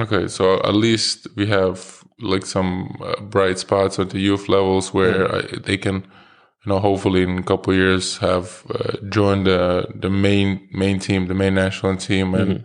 Okay, 0.00 0.28
so 0.28 0.54
at 0.64 0.74
least 0.74 1.26
we 1.36 1.46
have 1.46 2.02
like 2.20 2.46
some 2.46 2.96
uh, 3.04 3.20
bright 3.20 3.58
spots 3.58 3.98
at 3.98 4.10
the 4.10 4.18
youth 4.18 4.48
levels 4.48 4.94
where 4.94 5.34
I, 5.34 5.42
they 5.66 5.76
can, 5.76 5.94
you 6.64 6.66
know, 6.72 6.78
hopefully 6.78 7.22
in 7.22 7.38
a 7.38 7.42
couple 7.42 7.72
of 7.72 7.78
years 7.78 8.18
have 8.18 8.62
uh, 8.70 8.96
joined 9.10 9.46
the 9.46 9.86
the 10.00 10.08
main 10.10 10.68
main 10.72 10.98
team, 10.98 11.26
the 11.26 11.34
main 11.34 11.54
national 11.54 11.96
team, 11.96 12.34
and 12.34 12.64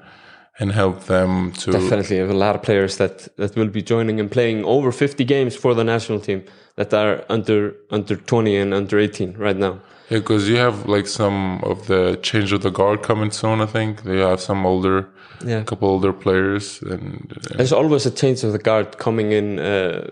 and 0.60 0.72
help 0.72 1.04
them 1.06 1.52
to 1.52 1.72
Definitely 1.72 2.18
have 2.18 2.30
a 2.30 2.34
lot 2.46 2.56
of 2.56 2.62
players 2.64 2.98
that, 2.98 3.28
that 3.38 3.56
will 3.56 3.68
be 3.68 3.82
joining 3.82 4.20
and 4.20 4.30
playing 4.32 4.66
over 4.66 4.92
50 4.92 5.24
games 5.26 5.56
for 5.56 5.74
the 5.76 5.84
national 5.84 6.20
team 6.20 6.44
that 6.76 6.94
are 6.94 7.24
under 7.30 7.76
under 7.92 8.16
20 8.16 8.56
and 8.58 8.74
under 8.74 9.00
18 9.00 9.34
right 9.38 9.58
now. 9.58 9.80
Yeah, 10.10 10.20
because 10.20 10.48
you 10.50 10.58
have 10.58 10.88
like 10.88 11.08
some 11.08 11.60
of 11.64 11.88
the 11.88 12.18
change 12.22 12.54
of 12.54 12.62
the 12.62 12.72
guard 12.72 13.04
coming 13.04 13.32
soon. 13.32 13.62
I 13.62 13.66
think 13.66 14.04
they 14.04 14.20
have 14.20 14.40
some 14.40 14.66
older, 14.66 15.10
Yeah. 15.46 15.64
couple 15.64 15.90
older 15.90 16.14
players, 16.14 16.82
and, 16.82 17.34
There's 17.58 17.74
always 17.74 18.06
a 18.06 18.12
change 18.12 18.44
of 18.46 18.52
the 18.54 18.60
guard 18.60 18.98
coming 18.98 19.32
in 19.34 19.60
uh, 19.60 20.10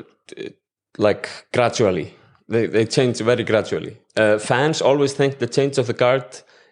like 0.97 1.29
gradually. 1.53 2.13
They, 2.47 2.67
they 2.67 2.85
change 2.85 3.19
very 3.19 3.43
gradually. 3.43 3.97
Uh, 4.17 4.37
fans 4.37 4.81
always 4.81 5.13
think 5.13 5.39
the 5.39 5.47
change 5.47 5.77
of 5.79 5.87
the 5.87 5.93
guard 5.93 6.25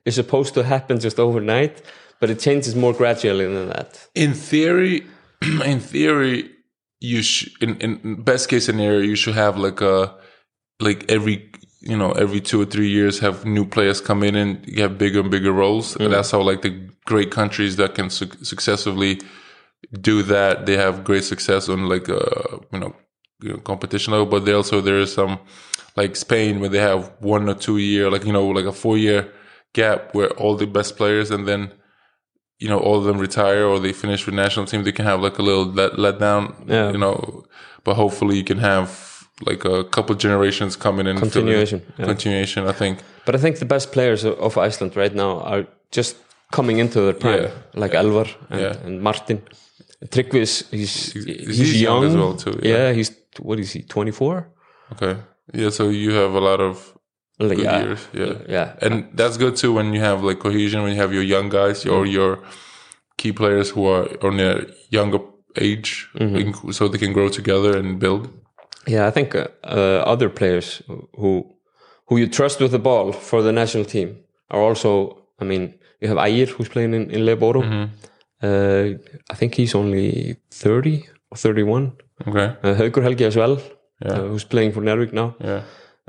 is 0.06 0.16
supposed 0.16 0.54
to 0.54 0.64
happen 0.64 1.00
just 1.00 1.20
overnight, 1.20 1.82
but 2.24 2.30
it 2.30 2.40
changes 2.40 2.74
more 2.74 2.94
gradually 2.94 3.46
than 3.46 3.68
that. 3.68 4.08
in 4.16 4.34
theory, 4.34 5.06
in 5.66 5.82
theory, 5.82 6.50
you 7.02 7.22
should 7.22 7.52
in, 7.62 7.76
in 7.82 8.22
best 8.24 8.48
case 8.48 8.66
scenario 8.66 9.02
you 9.02 9.18
should 9.18 9.36
have 9.36 9.58
like 9.58 9.82
a 9.82 10.16
like 10.80 11.04
every 11.12 11.52
you 11.82 11.98
know 11.98 12.14
every 12.14 12.40
two 12.40 12.62
or 12.62 12.66
three 12.66 12.88
years 12.88 13.20
have 13.20 13.44
new 13.44 13.66
players 13.66 14.00
come 14.00 14.24
in 14.24 14.36
and 14.36 14.66
you 14.66 14.82
have 14.82 14.98
bigger 14.98 15.20
and 15.20 15.30
bigger 15.32 15.52
roles. 15.52 15.98
And 15.98 16.14
that's 16.14 16.32
how 16.32 16.40
like 16.40 16.62
the 16.62 16.74
great 17.04 17.30
countries 17.30 17.76
that 17.76 17.94
can 17.94 18.10
su- 18.10 18.42
successfully 18.42 19.20
do 20.00 20.24
that 20.24 20.66
they 20.66 20.78
have 20.78 21.04
great 21.04 21.26
success 21.26 21.68
on 21.68 21.90
like 21.90 22.08
a 22.08 22.24
you 22.72 22.80
know, 22.80 22.96
you 23.42 23.50
know 23.50 23.58
competition 23.58 24.14
level. 24.14 24.28
But 24.28 24.46
they 24.46 24.54
also 24.54 24.80
there 24.80 25.02
is 25.02 25.14
some 25.14 25.40
like 25.98 26.16
Spain 26.16 26.62
where 26.62 26.70
they 26.70 26.80
have 26.80 27.12
one 27.20 27.50
or 27.50 27.56
two 27.56 27.80
year 27.80 28.10
like 28.10 28.24
you 28.24 28.32
know 28.32 28.48
like 28.48 28.70
a 28.74 28.80
four 28.84 28.98
year 28.98 29.30
gap 29.74 30.16
where 30.16 30.30
all 30.42 30.56
the 30.56 30.68
best 30.68 30.96
players 30.96 31.30
and 31.30 31.46
then 31.50 31.74
you 32.64 32.70
know 32.72 32.80
all 32.88 32.98
of 33.02 33.06
them 33.10 33.18
retire 33.28 33.64
or 33.72 33.76
they 33.86 33.94
finish 33.94 34.22
with 34.26 34.36
national 34.46 34.66
team, 34.72 34.82
they 34.84 34.94
can 35.00 35.06
have 35.12 35.20
like 35.28 35.38
a 35.42 35.44
little 35.50 35.66
let, 35.80 35.92
let 36.06 36.16
down. 36.28 36.44
Yeah. 36.76 36.92
You 36.94 37.00
know, 37.06 37.16
but 37.86 37.94
hopefully 38.04 38.36
you 38.40 38.46
can 38.52 38.60
have 38.72 38.90
like 39.50 39.62
a 39.66 39.84
couple 39.96 40.16
generations 40.28 40.72
coming 40.86 41.06
in. 41.10 41.16
Continuation, 41.18 41.80
yeah. 42.00 42.06
Continuation. 42.14 42.62
I 42.68 42.74
think. 42.82 42.96
But 43.26 43.36
I 43.36 43.40
think 43.44 43.56
the 43.60 43.66
best 43.76 43.88
players 43.92 44.24
of- 44.26 44.58
Iceland 44.68 44.92
right 44.96 45.16
now 45.16 45.32
are 45.52 45.64
just 45.98 46.16
coming 46.52 46.78
into 46.84 47.00
their 47.08 47.14
prime, 47.24 47.44
Yeah. 47.44 47.82
like 47.84 47.94
Elvar 48.02 48.28
and, 48.50 48.62
Yeah. 48.62 48.86
and 48.86 49.02
Martin. 49.02 49.38
Tryggvi 50.14 50.40
is 50.42 50.54
he's, 50.72 51.14
he's, 51.14 51.58
he's 51.58 51.82
young 51.82 52.02
young, 52.02 52.12
as 52.12 52.16
well 52.22 52.36
too, 52.44 52.56
Yeah. 52.62 52.78
yeah. 52.78 52.94
he's 52.98 53.12
what 53.48 53.60
is 53.60 53.72
he? 53.76 53.82
Twenty 53.96 54.12
four. 54.12 54.36
Okay. 54.94 55.14
Yeah. 55.54 55.72
So 55.72 55.84
you 55.90 56.12
have 56.22 56.34
a 56.42 56.44
lot 56.50 56.60
of 56.70 56.76
Like, 57.40 57.58
good 57.58 57.66
yeah, 57.66 57.84
years. 57.84 58.08
Yeah. 58.14 58.34
yeah. 58.48 58.74
And 58.82 59.06
that's 59.18 59.38
good 59.38 59.56
too 59.56 59.74
when 59.74 59.94
you 59.94 60.02
have 60.02 60.24
like 60.24 60.40
cohesion, 60.40 60.82
when 60.84 60.94
you 60.94 61.02
have 61.02 61.14
your 61.14 61.24
young 61.24 61.50
guys 61.50 61.86
or 61.86 62.06
your 62.06 62.40
key 63.18 63.32
players 63.34 63.70
who 63.72 63.88
are 63.88 64.08
on 64.22 64.40
a 64.40 64.66
younger 64.90 65.20
age, 65.58 66.10
Mm-hmm. 66.20 66.72
so 66.72 66.88
they 66.88 66.98
can 67.00 67.14
grow 67.14 67.30
together 67.30 67.78
and 67.78 68.00
build. 68.00 68.28
Yeah, 68.88 69.08
I 69.08 69.12
think 69.12 69.36
uh, 69.36 69.48
uh, 69.64 70.04
other 70.14 70.30
players 70.30 70.82
who 71.18 71.44
who 72.08 72.18
you 72.18 72.28
trust 72.28 72.60
with 72.60 72.72
the 72.72 72.80
ball 72.80 73.12
for 73.14 73.42
the 73.44 73.52
national 73.52 73.86
team 73.86 74.18
are 74.50 74.62
also. 74.62 75.18
I 75.42 75.46
mean, 75.46 75.74
you 76.02 76.08
have 76.10 76.18
Ægir 76.18 76.50
who's 76.50 76.70
playing 76.70 76.94
in, 76.94 77.10
in 77.12 77.26
LEB 77.26 77.44
Oro. 77.44 77.62
Mm-hmm. 77.62 77.84
Uh, 78.42 78.98
I 79.32 79.36
think 79.36 79.56
he's 79.56 79.76
only 79.76 80.36
thirty 80.52 81.06
or 81.32 81.38
thirty-one. 81.38 81.92
Okay. 82.28 82.56
Uh, 82.64 82.76
Haukur 82.76 83.04
Helgi 83.04 83.26
as 83.26 83.36
well, 83.36 83.58
Yeah. 84.06 84.12
uh, 84.12 84.28
who's 84.30 84.44
playing 84.46 84.74
for 84.74 84.82
Njarðvík 84.84 85.14
now. 85.14 85.36
Yeah. 85.40 85.62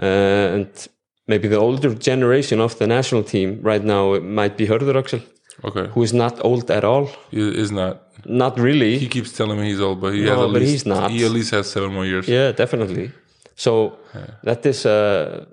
Uh, 0.02 0.54
and 0.56 0.88
maybe 1.26 1.48
the 1.48 1.58
older 1.58 1.94
generation 1.94 2.60
of 2.60 2.78
the 2.78 2.86
national 2.86 3.22
team 3.24 3.58
right 3.62 3.84
now 3.84 4.18
might 4.20 4.56
be 4.56 4.66
Hörður 4.66 4.96
Axel, 4.96 5.20
Okay. 5.64 5.86
who 5.94 6.02
is 6.02 6.12
not 6.12 6.44
old 6.44 6.70
at 6.70 6.84
all. 6.84 7.06
He 7.30 7.40
is 7.64 7.70
not. 7.70 8.00
Not 8.26 8.58
really. 8.58 8.98
He 8.98 9.08
keeps 9.08 9.32
telling 9.32 9.58
me 9.60 9.66
he's 9.70 9.80
old, 9.80 10.00
but 10.00 10.12
he 10.14 10.22
No, 10.24 10.30
has 10.34 10.40
at 10.46 10.52
but 10.52 10.60
least 10.62 10.72
he's 10.72 10.86
not. 10.86 11.10
he 11.10 11.24
at 11.24 11.30
least 11.30 11.50
has 11.50 11.70
seven 11.70 11.92
more 11.92 12.06
years. 12.06 12.26
yeah, 12.28 12.52
definitely. 12.52 13.10
So 13.54 13.98
that 14.42 14.64
is 14.66 14.84
a 14.86 15.46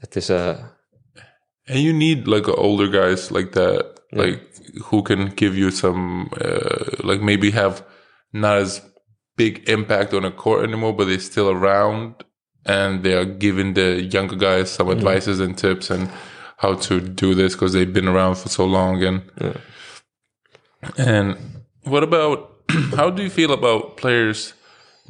that 0.00 0.16
is 0.16 0.30
a 0.30 0.44
And 1.70 1.78
you 1.86 1.92
need 1.92 2.26
like 2.26 2.48
older 2.48 2.88
guys 2.88 3.30
like 3.30 3.52
that, 3.52 3.84
like 4.12 4.40
who 4.88 5.02
can 5.02 5.22
give 5.42 5.54
you 5.62 5.70
some, 5.70 6.30
uh, 6.40 6.84
like 7.04 7.20
maybe 7.30 7.50
have 7.50 7.84
not 8.32 8.56
as 8.64 8.80
big 9.36 9.68
impact 9.68 10.12
on 10.14 10.24
a 10.24 10.30
court 10.30 10.64
anymore, 10.64 10.92
but 10.96 11.06
they're 11.08 11.20
still 11.32 11.50
around 11.50 12.14
and 12.68 13.02
they 13.02 13.14
are 13.14 13.24
giving 13.24 13.74
the 13.74 14.02
younger 14.02 14.36
guys 14.36 14.70
some 14.70 14.88
mm. 14.88 14.92
advices 14.92 15.40
and 15.40 15.56
tips 15.56 15.90
and 15.90 16.10
how 16.58 16.74
to 16.74 17.00
do 17.00 17.34
this 17.34 17.54
because 17.54 17.72
they've 17.72 17.92
been 17.92 18.08
around 18.08 18.36
for 18.36 18.48
so 18.48 18.64
long. 18.64 19.02
And 19.02 19.22
and 20.96 21.36
what 21.84 22.02
about 22.02 22.54
how 22.96 23.10
do 23.10 23.22
you 23.22 23.30
feel 23.30 23.52
about 23.52 23.96
players? 23.96 24.54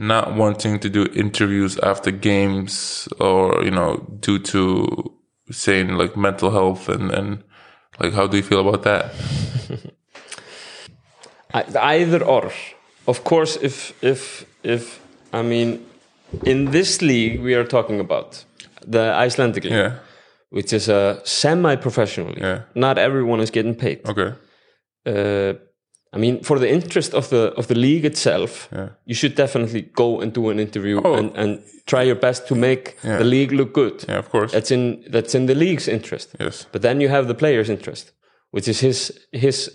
not 0.00 0.36
wanting 0.36 0.78
to 0.78 0.88
do 0.88 1.06
interviews 1.12 1.76
after 1.78 2.12
games 2.12 3.08
or 3.18 3.64
you 3.64 3.70
know 3.72 3.96
due 4.20 4.38
to 4.38 5.12
saying 5.50 5.88
like 5.88 6.16
mental 6.16 6.52
health 6.52 6.88
and 6.88 7.10
and 7.10 7.42
like 7.98 8.12
how 8.12 8.24
do 8.28 8.36
you 8.36 8.42
feel 8.44 8.60
about 8.60 8.84
that 8.84 9.12
either 11.52 12.24
or. 12.24 12.52
Of 13.06 13.24
course, 13.24 13.56
if 13.56 13.92
if 14.02 14.44
if 14.62 15.00
I 15.32 15.42
mean, 15.42 15.86
in 16.44 16.70
this 16.70 17.00
league 17.00 17.40
we 17.42 17.54
are 17.54 17.64
talking 17.64 18.00
about 18.00 18.44
the 18.86 19.12
Icelandic 19.26 19.64
league, 19.64 19.72
yeah 19.72 19.92
which 20.50 20.72
is 20.72 20.88
a 20.88 21.20
semi-professional 21.24 22.28
league. 22.28 22.38
Yeah. 22.42 22.60
Not 22.74 22.96
everyone 22.98 23.42
is 23.42 23.50
getting 23.50 23.74
paid. 23.74 23.98
okay 24.08 24.32
Uh, 25.06 25.52
I 26.14 26.18
mean, 26.18 26.42
for 26.42 26.58
the 26.58 26.68
interest 26.68 27.14
of 27.14 27.28
the 27.28 27.52
of 27.56 27.66
the 27.66 27.74
league 27.74 28.06
itself, 28.06 28.68
Yeah. 28.72 28.88
you 29.04 29.14
should 29.14 29.34
definitely 29.36 29.82
go 29.94 30.20
and 30.22 30.32
do 30.34 30.50
an 30.50 30.58
interview 30.58 31.00
Oh. 31.04 31.14
and, 31.18 31.36
and 31.36 31.58
try 31.86 32.02
your 32.06 32.18
best 32.20 32.46
to 32.48 32.54
make 32.54 32.84
Yeah. 33.04 33.18
the 33.18 33.24
league 33.24 33.52
look 33.56 33.72
good. 33.74 34.04
yeah 34.08 34.18
of 34.18 34.28
course 34.30 34.52
That's 34.52 34.70
in 34.70 35.04
that's 35.12 35.34
in 35.34 35.46
the 35.46 35.54
league's 35.54 35.88
interest. 35.88 36.34
yes 36.40 36.66
But 36.72 36.80
then 36.82 37.00
you 37.00 37.10
have 37.10 37.26
the 37.26 37.34
player's 37.34 37.68
interest, 37.68 38.12
which 38.54 38.68
is 38.68 38.80
his 38.80 39.12
his 39.32 39.70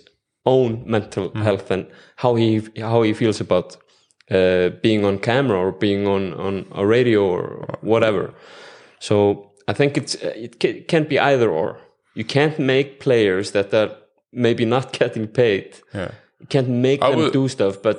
own 0.45 0.83
mental 0.85 1.23
Mm-hmm. 1.29 1.43
health 1.43 1.71
and 1.71 1.85
how 2.15 2.35
he 2.37 2.61
how 2.81 3.03
he 3.03 3.13
feels 3.13 3.41
about 3.41 3.77
uh, 4.31 4.69
being 4.81 5.05
on 5.05 5.19
camera 5.19 5.57
or 5.59 5.71
being 5.71 6.07
on 6.07 6.33
on 6.33 6.65
a 6.71 6.85
radio 6.85 7.21
or 7.25 7.65
whatever. 7.81 8.33
So 8.99 9.51
I 9.67 9.73
think 9.73 9.97
it's 9.97 10.15
uh, 10.15 10.33
it 10.35 10.87
can't 10.87 11.09
be 11.09 11.19
either 11.19 11.49
or. 11.49 11.77
You 12.15 12.25
can't 12.25 12.59
make 12.59 12.99
players 12.99 13.51
that 13.51 13.73
are 13.73 13.89
maybe 14.31 14.65
not 14.65 14.93
getting 14.99 15.27
paid. 15.27 15.65
yeah 15.93 16.11
You 16.39 16.47
can't 16.47 16.69
make 16.69 16.99
them 17.01 17.15
would- 17.15 17.33
do 17.33 17.47
stuff, 17.47 17.81
but 17.81 17.97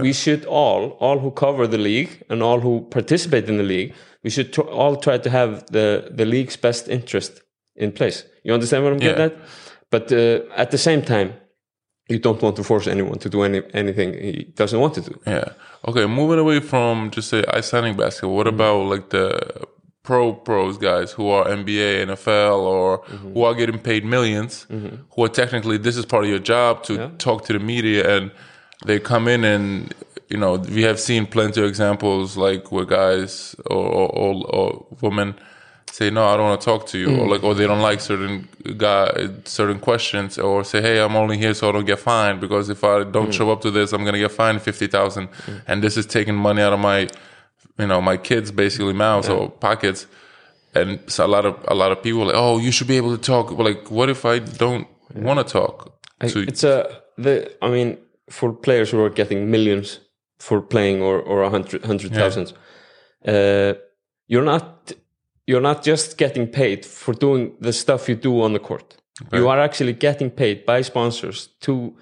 we 0.00 0.12
should 0.14 0.44
all, 0.46 0.96
all 1.00 1.18
who 1.18 1.30
cover 1.30 1.66
the 1.66 1.76
league 1.78 2.08
and 2.30 2.42
all 2.42 2.60
who 2.60 2.80
participate 2.90 3.46
in 3.50 3.58
the 3.58 3.62
league, 3.62 3.92
we 4.24 4.30
should 4.30 4.50
tr- 4.52 4.62
all 4.62 4.96
try 4.96 5.18
to 5.18 5.28
have 5.30 5.66
the, 5.70 6.08
the 6.16 6.24
league's 6.24 6.56
best 6.56 6.88
interest 6.88 7.42
in 7.76 7.92
place. 7.92 8.24
You 8.42 8.54
understand 8.54 8.84
what 8.84 8.92
I'm 8.94 8.98
getting 9.00 9.24
at? 9.24 9.36
But 9.90 10.10
uh, 10.10 10.40
at 10.56 10.70
the 10.70 10.78
same 10.78 11.02
time, 11.02 11.34
you 12.08 12.18
don't 12.18 12.42
want 12.42 12.56
to 12.56 12.64
force 12.64 12.86
anyone 12.86 13.18
to 13.18 13.28
do 13.28 13.42
any, 13.42 13.62
anything 13.74 14.12
he 14.14 14.44
doesn't 14.54 14.80
want 14.80 14.94
to 14.94 15.00
do. 15.02 15.20
yeah 15.26 15.44
okay 15.88 16.06
moving 16.06 16.38
away 16.38 16.60
from 16.60 17.10
just 17.10 17.28
say 17.28 17.44
Icelandic 17.48 17.96
basketball 17.96 18.36
what 18.36 18.46
about 18.46 18.82
like 18.86 19.10
the 19.10 19.66
pro 20.02 20.32
pros 20.32 20.78
guys 20.78 21.12
who 21.12 21.28
are 21.28 21.44
NBA, 21.46 22.06
NFL, 22.06 22.58
or 22.74 22.98
Mm-hmm. 23.04 23.32
who 23.34 23.44
are 23.44 23.54
getting 23.54 23.78
paid 23.78 24.02
1000000s 24.04 24.66
who 25.14 25.24
are 25.24 25.28
technically 25.28 25.76
this 25.78 25.96
is 25.96 26.04
part 26.04 26.24
of 26.24 26.30
your 26.30 26.40
job 26.40 26.82
to 26.84 26.94
Yeah. 26.94 27.10
talk 27.18 27.44
to 27.46 27.52
the 27.52 27.60
media, 27.60 28.16
and 28.16 28.32
they 28.84 28.98
come 28.98 29.28
in 29.28 29.44
and 29.44 29.94
you 30.28 30.36
know 30.38 30.54
we 30.76 30.82
have 30.82 30.98
seen 30.98 31.26
plenty 31.26 31.60
of 31.62 31.66
examples 31.68 32.36
like 32.36 32.72
where 32.72 32.84
guys 32.84 33.54
or 33.66 33.84
or, 33.98 34.08
or, 34.22 34.32
or 34.56 34.86
women 35.00 35.34
say 35.96 36.06
no 36.16 36.22
i 36.30 36.34
don't 36.36 36.46
want 36.50 36.60
to 36.60 36.64
talk 36.72 36.82
to 36.92 36.96
you 37.02 37.08
Mm. 37.08 37.18
or 37.20 37.26
like 37.32 37.42
or 37.46 37.52
they 37.58 37.66
don't 37.70 37.84
like 37.90 38.00
certain 38.10 38.34
guy 38.84 39.04
certain 39.44 39.78
questions 39.88 40.30
or 40.46 40.64
say 40.70 40.80
hey 40.86 40.96
i'm 41.04 41.16
only 41.22 41.36
here 41.44 41.54
so 41.58 41.62
i 41.68 41.72
don't 41.74 41.88
get 41.92 42.00
fined 42.12 42.38
because 42.44 42.66
if 42.76 42.80
i 42.92 42.94
don't 43.16 43.28
Mm. 43.30 43.38
show 43.38 43.48
up 43.54 43.60
to 43.66 43.70
this 43.78 43.92
i'm 43.92 44.04
gonna 44.06 44.22
get 44.26 44.32
fined 44.32 44.58
50000 44.62 45.28
and 45.68 45.76
this 45.84 45.94
is 46.00 46.06
taking 46.06 46.36
money 46.48 46.62
out 46.66 46.72
of 46.72 46.80
my 46.90 46.98
you 47.80 47.86
know 47.90 48.00
my 48.10 48.16
kids 48.28 48.48
basically 48.64 48.92
mouths 49.04 49.28
or 49.34 49.50
pockets. 49.68 50.06
And 50.74 50.90
so 51.14 51.20
a 51.28 51.30
lot 51.36 51.44
of 51.50 51.54
a 51.74 51.74
lot 51.82 51.90
of 51.94 51.98
people 52.06 52.20
are 52.22 52.28
like 52.30 52.40
oh 52.46 52.56
you 52.64 52.72
should 52.76 52.88
be 52.94 52.96
able 53.02 53.12
to 53.18 53.22
talk 53.32 53.44
but 53.56 53.64
like 53.70 53.82
what 53.98 54.08
if 54.16 54.20
i 54.34 54.36
don't 54.62 54.86
want 55.28 55.38
to 55.42 55.46
talk 55.60 55.74
to 56.32 56.38
it's 56.50 56.64
a 56.64 56.76
the 57.24 57.34
I 57.66 57.68
mean 57.76 57.88
for 58.38 58.48
players 58.66 58.88
who 58.92 58.98
are 59.04 59.10
getting 59.20 59.50
millions 59.50 59.88
for 60.46 60.58
playing 60.74 61.02
or 61.08 61.16
or 61.30 61.38
a 61.42 61.50
hundred 61.50 61.80
hundred 61.90 62.10
thousands, 62.20 62.48
uh, 63.32 63.72
you're 64.32 64.48
not 64.54 64.92
you're 65.46 65.60
not 65.60 65.82
just 65.82 66.18
getting 66.18 66.46
paid 66.46 66.86
for 66.86 67.14
doing 67.14 67.54
the 67.60 67.72
stuff 67.72 68.08
you 68.08 68.14
do 68.14 68.40
on 68.42 68.52
the 68.52 68.58
court. 68.58 68.96
You 69.32 69.48
are 69.48 69.60
actually 69.60 69.92
getting 69.92 70.30
paid 70.30 70.64
by 70.64 70.82
sponsors 70.82 71.48
to 71.60 71.94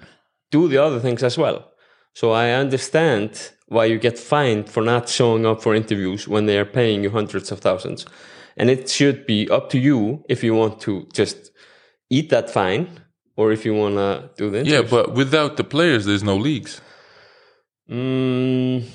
do 0.49 0.67
the 0.67 0.77
other 0.77 0.99
things 0.99 1.23
as 1.23 1.37
well. 1.37 1.71
So 2.13 2.31
I 2.31 2.51
understand 2.51 3.51
why 3.67 3.85
you 3.85 3.99
get 3.99 4.17
fined 4.17 4.69
for 4.69 4.81
not 4.83 5.07
showing 5.09 5.45
up 5.45 5.61
for 5.61 5.75
interviews 5.75 6.27
when 6.27 6.45
they 6.45 6.57
are 6.57 6.65
paying 6.65 7.03
you 7.03 7.09
hundreds 7.11 7.51
of 7.51 7.59
thousands. 7.59 8.05
And 8.57 8.69
it 8.69 8.89
should 8.89 9.25
be 9.25 9.49
up 9.49 9.69
to 9.69 9.79
you 9.79 10.23
if 10.29 10.43
you 10.43 10.55
want 10.55 10.81
to 10.81 11.07
just 11.13 11.51
eat 12.09 12.29
that 12.29 12.49
fine 12.49 12.87
or 13.35 13.51
if 13.51 13.65
you 13.65 13.73
want 13.73 13.95
to 13.95 14.29
do 14.37 14.49
the 14.49 14.65
yeah 14.65 14.81
but 14.81 15.13
without 15.13 15.55
the 15.57 15.63
players 15.63 16.05
there's 16.05 16.23
no 16.23 16.35
leagues 16.35 16.81
Mm, 17.89 18.85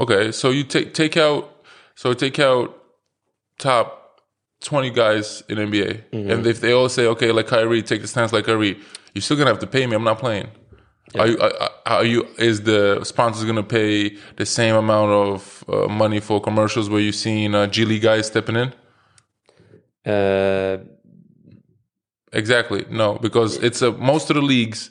Okay, 0.00 0.30
so 0.30 0.50
you 0.50 0.62
take 0.62 0.94
take 0.94 1.16
out 1.16 1.64
so 1.96 2.14
take 2.14 2.38
out 2.38 2.77
top 3.58 4.20
twenty 4.60 4.90
guys 4.90 5.42
in 5.48 5.58
NBA, 5.58 6.04
and 6.12 6.46
if 6.46 6.60
they 6.60 6.72
all 6.72 6.88
say 6.88 7.06
okay, 7.06 7.32
like 7.32 7.46
Kyrie, 7.46 7.82
take 7.82 8.02
the 8.02 8.08
stance 8.08 8.32
like 8.32 8.46
Kyrie, 8.46 8.78
you're 9.14 9.22
still 9.22 9.36
gonna 9.36 9.50
have 9.50 9.60
to 9.60 9.66
pay 9.66 9.86
me. 9.86 9.94
I'm 9.96 10.04
not 10.04 10.18
playing. 10.18 10.48
Are 11.18 11.26
you? 11.26 11.38
Are, 11.40 11.70
are 11.86 12.04
you? 12.04 12.26
Is 12.38 12.62
the 12.62 13.02
sponsors 13.04 13.44
gonna 13.44 13.62
pay 13.62 14.16
the 14.36 14.46
same 14.46 14.74
amount 14.74 15.10
of 15.10 15.64
uh, 15.68 15.88
money 15.88 16.20
for 16.20 16.40
commercials 16.40 16.90
where 16.90 17.00
you've 17.00 17.14
seen 17.14 17.54
uh, 17.54 17.66
G 17.66 17.84
League 17.84 18.02
guys 18.02 18.26
stepping 18.26 18.56
in? 18.56 18.74
uh, 20.12 20.78
Exactly. 22.32 22.84
No, 22.90 23.14
because 23.14 23.56
it's 23.56 23.80
a 23.80 23.92
most 23.92 24.28
of 24.30 24.36
the 24.36 24.42
leagues 24.42 24.90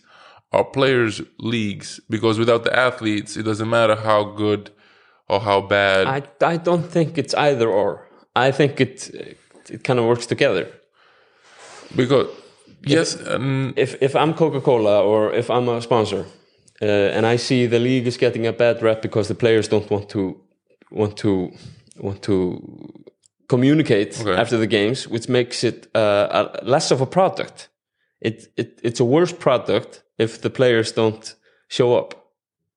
are 0.52 0.64
players' 0.64 1.22
leagues 1.40 2.00
because 2.10 2.40
without 2.40 2.64
the 2.64 2.76
athletes, 2.76 3.38
it 3.38 3.44
doesn't 3.44 3.70
matter 3.70 3.96
how 3.96 4.24
good 4.24 4.72
or 5.30 5.40
how 5.40 5.62
bad. 5.62 6.08
I 6.08 6.24
I 6.42 6.58
don't 6.58 6.90
think 6.90 7.18
it's 7.18 7.36
either 7.36 7.70
or. 7.70 8.07
I 8.48 8.52
think 8.52 8.80
it 8.80 9.10
it 9.70 9.84
kind 9.84 10.00
of 10.00 10.06
works 10.06 10.26
together. 10.28 10.66
because 11.96 12.28
yes, 12.86 13.16
and 13.16 13.74
If 13.78 13.96
if 14.02 14.16
I'm 14.16 14.34
Coca 14.34 14.62
Cola 14.62 15.02
or 15.04 15.34
if 15.34 15.50
I'm 15.50 15.70
a 15.70 15.82
sponsor, 15.82 16.26
uh, 16.82 16.86
and 17.18 17.26
I 17.34 17.38
see 17.38 17.68
the 17.68 17.80
league 17.80 18.08
is 18.08 18.18
getting 18.18 18.48
a 18.48 18.52
bad 18.54 18.82
rep 18.82 19.02
because 19.02 19.28
the 19.28 19.36
players 19.36 19.68
don't 19.68 19.90
want 19.90 20.10
to 20.10 20.36
want 20.92 21.18
to 21.18 21.52
want 22.00 22.22
to 22.22 22.34
communicate 23.48 24.20
Okay. 24.22 24.36
after 24.42 24.58
the 24.58 24.68
games, 24.68 25.08
which 25.08 25.30
makes 25.30 25.64
it 25.64 25.88
uh, 25.96 26.28
a, 26.62 26.66
less 26.66 26.92
of 26.92 27.02
a 27.02 27.06
product. 27.06 27.70
It, 28.22 28.48
it 28.56 28.80
it's 28.84 29.00
a 29.00 29.06
worse 29.06 29.34
product 29.34 30.04
if 30.18 30.40
the 30.42 30.50
players 30.50 30.92
don't 30.92 31.36
show 31.68 31.98
up. 31.98 32.14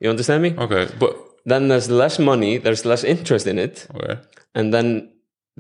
You 0.00 0.10
understand 0.10 0.42
me? 0.42 0.54
okay, 0.58 0.86
but 0.98 1.14
Then 1.46 1.68
there's 1.68 1.88
less 1.90 2.18
money, 2.18 2.58
there's 2.58 2.84
less 2.84 3.04
interest 3.04 3.46
in 3.46 3.58
it, 3.58 3.86
okay. 3.94 4.16
and 4.54 4.72
then 4.72 5.08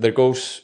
there 0.02 0.12
goes 0.22 0.62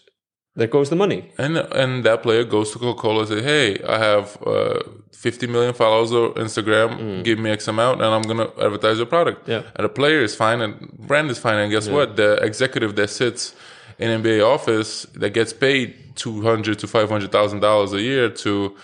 there 0.58 0.68
goes 0.76 0.88
the 0.88 0.96
money. 1.04 1.20
And 1.38 1.54
and 1.82 2.04
that 2.04 2.18
player 2.22 2.44
goes 2.44 2.68
to 2.72 2.78
Coca 2.78 3.00
Cola 3.02 3.20
and 3.20 3.28
say, 3.28 3.42
"Hey, 3.52 3.68
I 3.94 3.98
have 3.98 4.26
uh, 4.46 4.80
50 5.12 5.46
million 5.54 5.74
followers 5.74 6.12
on 6.12 6.32
Instagram. 6.46 7.22
Give 7.24 7.38
me 7.38 7.50
X 7.50 7.68
amount, 7.68 7.96
and 8.02 8.10
I'm 8.16 8.22
gonna 8.30 8.48
advertise 8.66 8.96
your 8.96 9.06
product." 9.16 9.40
Yeah. 9.48 9.62
And 9.76 9.84
the 9.84 9.88
player 10.00 10.20
is 10.28 10.34
fine, 10.34 10.60
and 10.64 10.72
brand 11.10 11.30
is 11.30 11.38
fine. 11.38 11.58
And 11.62 11.70
guess 11.70 11.88
what? 11.88 12.16
The 12.16 12.30
executive 12.50 12.96
that 12.96 13.10
sits 13.10 13.54
in 13.98 14.08
NBA 14.22 14.40
office 14.54 14.90
that 15.22 15.30
gets 15.38 15.52
paid 15.52 15.94
200 16.16 16.78
to 16.78 16.86
500 16.86 17.30
thousand 17.36 17.60
dollars 17.60 17.92
a 17.92 18.00
year 18.00 18.30
to 18.44 18.74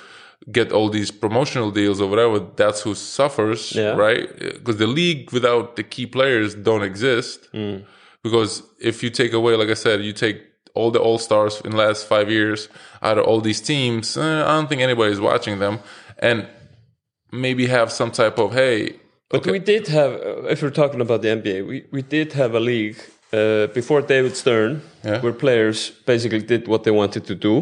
get 0.50 0.72
all 0.72 0.88
these 0.90 1.10
promotional 1.24 1.70
deals 1.70 2.00
or 2.02 2.08
whatever. 2.12 2.38
That's 2.56 2.80
who 2.84 2.94
suffers, 2.94 3.72
Yeah. 3.74 3.94
right? 4.06 4.26
Because 4.38 4.76
the 4.84 4.88
league 5.00 5.30
without 5.32 5.76
the 5.76 5.84
key 5.84 6.06
players 6.06 6.54
don't 6.68 6.82
exist. 6.82 7.48
Because 8.22 8.62
if 8.80 9.02
you 9.02 9.10
take 9.10 9.32
away, 9.32 9.56
like 9.56 9.68
I 9.68 9.74
said, 9.74 10.02
you 10.02 10.12
take 10.12 10.42
all 10.74 10.90
the 10.90 11.00
all 11.00 11.18
stars 11.18 11.60
in 11.64 11.70
the 11.72 11.76
last 11.76 12.06
five 12.06 12.30
years 12.30 12.68
out 13.02 13.18
of 13.18 13.24
all 13.26 13.40
these 13.40 13.60
teams, 13.60 14.16
eh, 14.16 14.22
I 14.44 14.52
don't 14.56 14.68
think 14.68 14.80
anybody's 14.80 15.20
watching 15.20 15.58
them, 15.58 15.80
and 16.18 16.46
maybe 17.32 17.66
have 17.66 17.90
some 17.90 18.10
type 18.10 18.38
of 18.38 18.52
hey, 18.52 18.96
But 19.28 19.46
we 19.46 19.58
did 19.58 19.88
have, 19.88 20.12
if 20.52 20.62
we're 20.62 20.70
talking 20.82 21.00
about 21.00 21.22
the 21.22 21.28
NBA, 21.28 21.66
we, 21.66 21.84
we 21.90 22.02
did 22.02 22.32
have 22.34 22.54
a 22.54 22.60
league 22.60 22.96
uh, 23.32 23.66
before 23.74 24.02
David 24.02 24.36
Stern, 24.36 24.82
Yeah. 25.04 25.20
where 25.22 25.32
players 25.32 25.90
basically 26.06 26.42
did 26.42 26.68
what 26.68 26.82
they 26.84 26.90
wanted 26.90 27.24
to 27.26 27.34
do. 27.34 27.54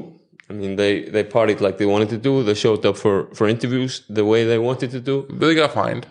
I 0.51 0.53
mean, 0.53 0.75
they, 0.77 1.05
they 1.15 1.23
partied 1.23 1.61
like 1.61 1.79
they 1.79 1.87
wanted 1.87 2.09
to 2.09 2.19
do. 2.19 2.43
They 2.43 2.55
showed 2.55 2.85
up 2.85 2.97
for, 2.97 3.29
for 3.37 3.47
interviews 3.49 4.03
the 4.09 4.25
way 4.25 4.45
they 4.45 4.59
wanted 4.59 4.91
to 4.91 5.01
do. 5.01 5.27
but 5.31 5.47
they 5.47 5.55
got 5.55 5.73
fined. 5.73 6.07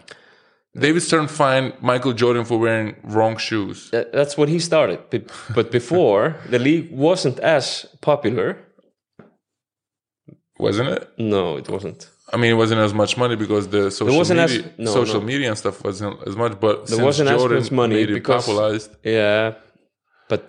David 0.77 1.01
Stern 1.01 1.27
fined 1.27 1.73
Michael 1.81 2.13
Jordan 2.13 2.45
for 2.45 2.57
wearing 2.59 2.95
wrong 3.03 3.37
shoes. 3.37 3.89
That's 3.91 4.37
what 4.37 4.49
he 4.49 4.59
started. 4.59 4.99
But, 5.55 5.71
before, 5.71 6.35
the 6.49 6.59
league 6.59 6.91
wasn't 6.91 7.39
as 7.39 7.85
popular. 8.01 8.57
Wasn't 10.59 10.89
it? 10.89 11.09
No, 11.17 11.57
it 11.57 11.69
wasn't. 11.69 12.09
I 12.31 12.37
mean, 12.37 12.51
it 12.51 12.55
wasn't 12.55 12.81
as 12.81 12.93
much 12.93 13.17
money 13.17 13.35
because 13.35 13.69
the 13.69 13.89
social 13.89 14.15
wasn't 14.15 14.39
as- 14.41 14.51
media, 14.57 14.71
no, 14.77 14.91
social 14.93 15.19
no. 15.21 15.25
media 15.25 15.47
and 15.49 15.57
stuff 15.57 15.83
wasn't 15.83 16.19
as 16.27 16.35
much. 16.35 16.59
But 16.59 16.85
There 16.85 16.97
since 16.97 17.01
wasn't 17.01 17.29
as 17.29 17.41
much 17.41 17.71
money 17.71 18.05
because- 18.05 18.45
popularized, 18.45 18.91
Yeah, 19.03 19.55
but 20.27 20.43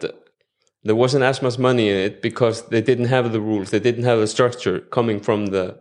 there 0.83 0.97
wasn't 0.97 1.25
as 1.25 1.41
much 1.41 1.59
money 1.59 1.89
in 1.89 1.97
it 1.97 2.21
because 2.23 2.63
they 2.69 2.83
didn't 2.83 3.07
have 3.07 3.33
the 3.33 3.41
rules. 3.41 3.71
They 3.71 3.81
didn't 3.81 4.05
have 4.05 4.19
the 4.19 4.27
structure 4.27 4.81
coming 4.81 5.21
from 5.21 5.47
the 5.47 5.81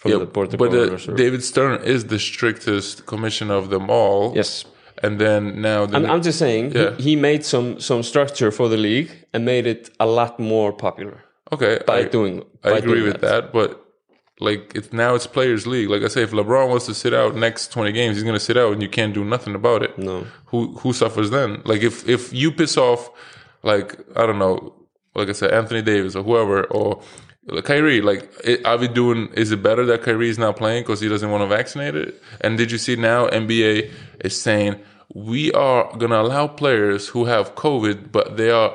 from 0.00 0.10
the 0.22 0.26
board 0.34 0.48
but 0.62 0.68
uh, 0.68 0.72
governors 0.76 1.04
or- 1.08 1.14
David 1.24 1.42
Stern 1.50 1.76
is 1.94 2.00
the 2.14 2.18
strictest 2.18 3.06
commissioner 3.12 3.54
of 3.62 3.66
them 3.74 3.84
all. 3.98 4.22
yes, 4.40 4.64
and 5.04 5.12
then 5.24 5.42
now 5.70 5.80
the 5.86 5.96
I'm, 5.96 6.06
I'm 6.12 6.22
just 6.28 6.38
saying 6.44 6.64
Yeah. 6.74 6.90
he, 6.96 7.02
he 7.10 7.14
made 7.28 7.42
some 7.52 7.68
some 7.88 8.02
structure 8.12 8.50
for 8.58 8.66
the 8.74 8.76
league 8.88 9.10
and 9.32 9.40
made 9.54 9.66
it 9.74 9.82
a 9.98 10.06
lot 10.18 10.32
more 10.52 10.70
popular 10.86 11.16
okay, 11.54 11.74
by 11.86 11.98
I, 12.00 12.04
doing. 12.18 12.34
I 12.64 12.70
by 12.72 12.78
agree 12.78 13.00
doing 13.00 13.12
with 13.12 13.20
that. 13.28 13.42
but 13.58 13.70
like 14.48 14.62
it's 14.78 14.90
now 15.02 15.10
it's 15.16 15.26
players' 15.38 15.66
league. 15.74 15.90
Like 15.94 16.02
I 16.08 16.08
say, 16.14 16.22
if 16.28 16.32
LeBron 16.40 16.66
wants 16.72 16.86
to 16.90 16.94
sit 16.94 17.12
out 17.20 17.30
next 17.46 17.62
twenty 17.74 17.92
games, 17.98 18.12
he's 18.16 18.24
gonna 18.28 18.46
sit 18.50 18.56
out, 18.62 18.70
and 18.74 18.80
you 18.84 18.88
can't 18.98 19.12
do 19.20 19.24
nothing 19.34 19.54
about 19.54 19.80
it. 19.86 19.92
No, 19.98 20.16
Who 20.50 20.58
who 20.80 20.90
suffers 21.02 21.28
then? 21.36 21.50
Like 21.70 21.82
if 21.90 22.08
if 22.16 22.22
you 22.40 22.48
piss 22.60 22.74
off, 22.88 23.02
like 23.62 23.88
I 24.20 24.22
don't 24.26 24.38
know, 24.44 24.56
like 25.18 25.28
I 25.28 25.32
said, 25.40 25.50
Anthony 25.60 25.82
Davis 25.82 26.14
or 26.18 26.22
whoever 26.28 26.58
or. 26.78 27.02
Like 27.46 27.64
Kyrie, 27.64 28.00
like, 28.02 28.30
it, 28.44 28.66
are 28.66 28.76
we 28.76 28.86
doing? 28.86 29.28
Is 29.34 29.50
it 29.50 29.62
better 29.62 29.86
that 29.86 30.02
Kyrie 30.02 30.28
is 30.28 30.38
not 30.38 30.56
playing 30.56 30.82
because 30.82 31.00
he 31.00 31.08
doesn't 31.08 31.30
want 31.30 31.42
to 31.42 31.46
vaccinate 31.46 31.94
it? 31.94 32.22
And 32.42 32.58
did 32.58 32.70
you 32.70 32.78
see 32.78 32.96
now 32.96 33.28
NBA 33.28 33.90
is 34.20 34.40
saying 34.40 34.78
we 35.14 35.50
are 35.52 35.90
gonna 35.96 36.20
allow 36.20 36.46
players 36.48 37.08
who 37.08 37.24
have 37.24 37.54
COVID, 37.54 38.12
but 38.12 38.36
they 38.36 38.50
are 38.50 38.74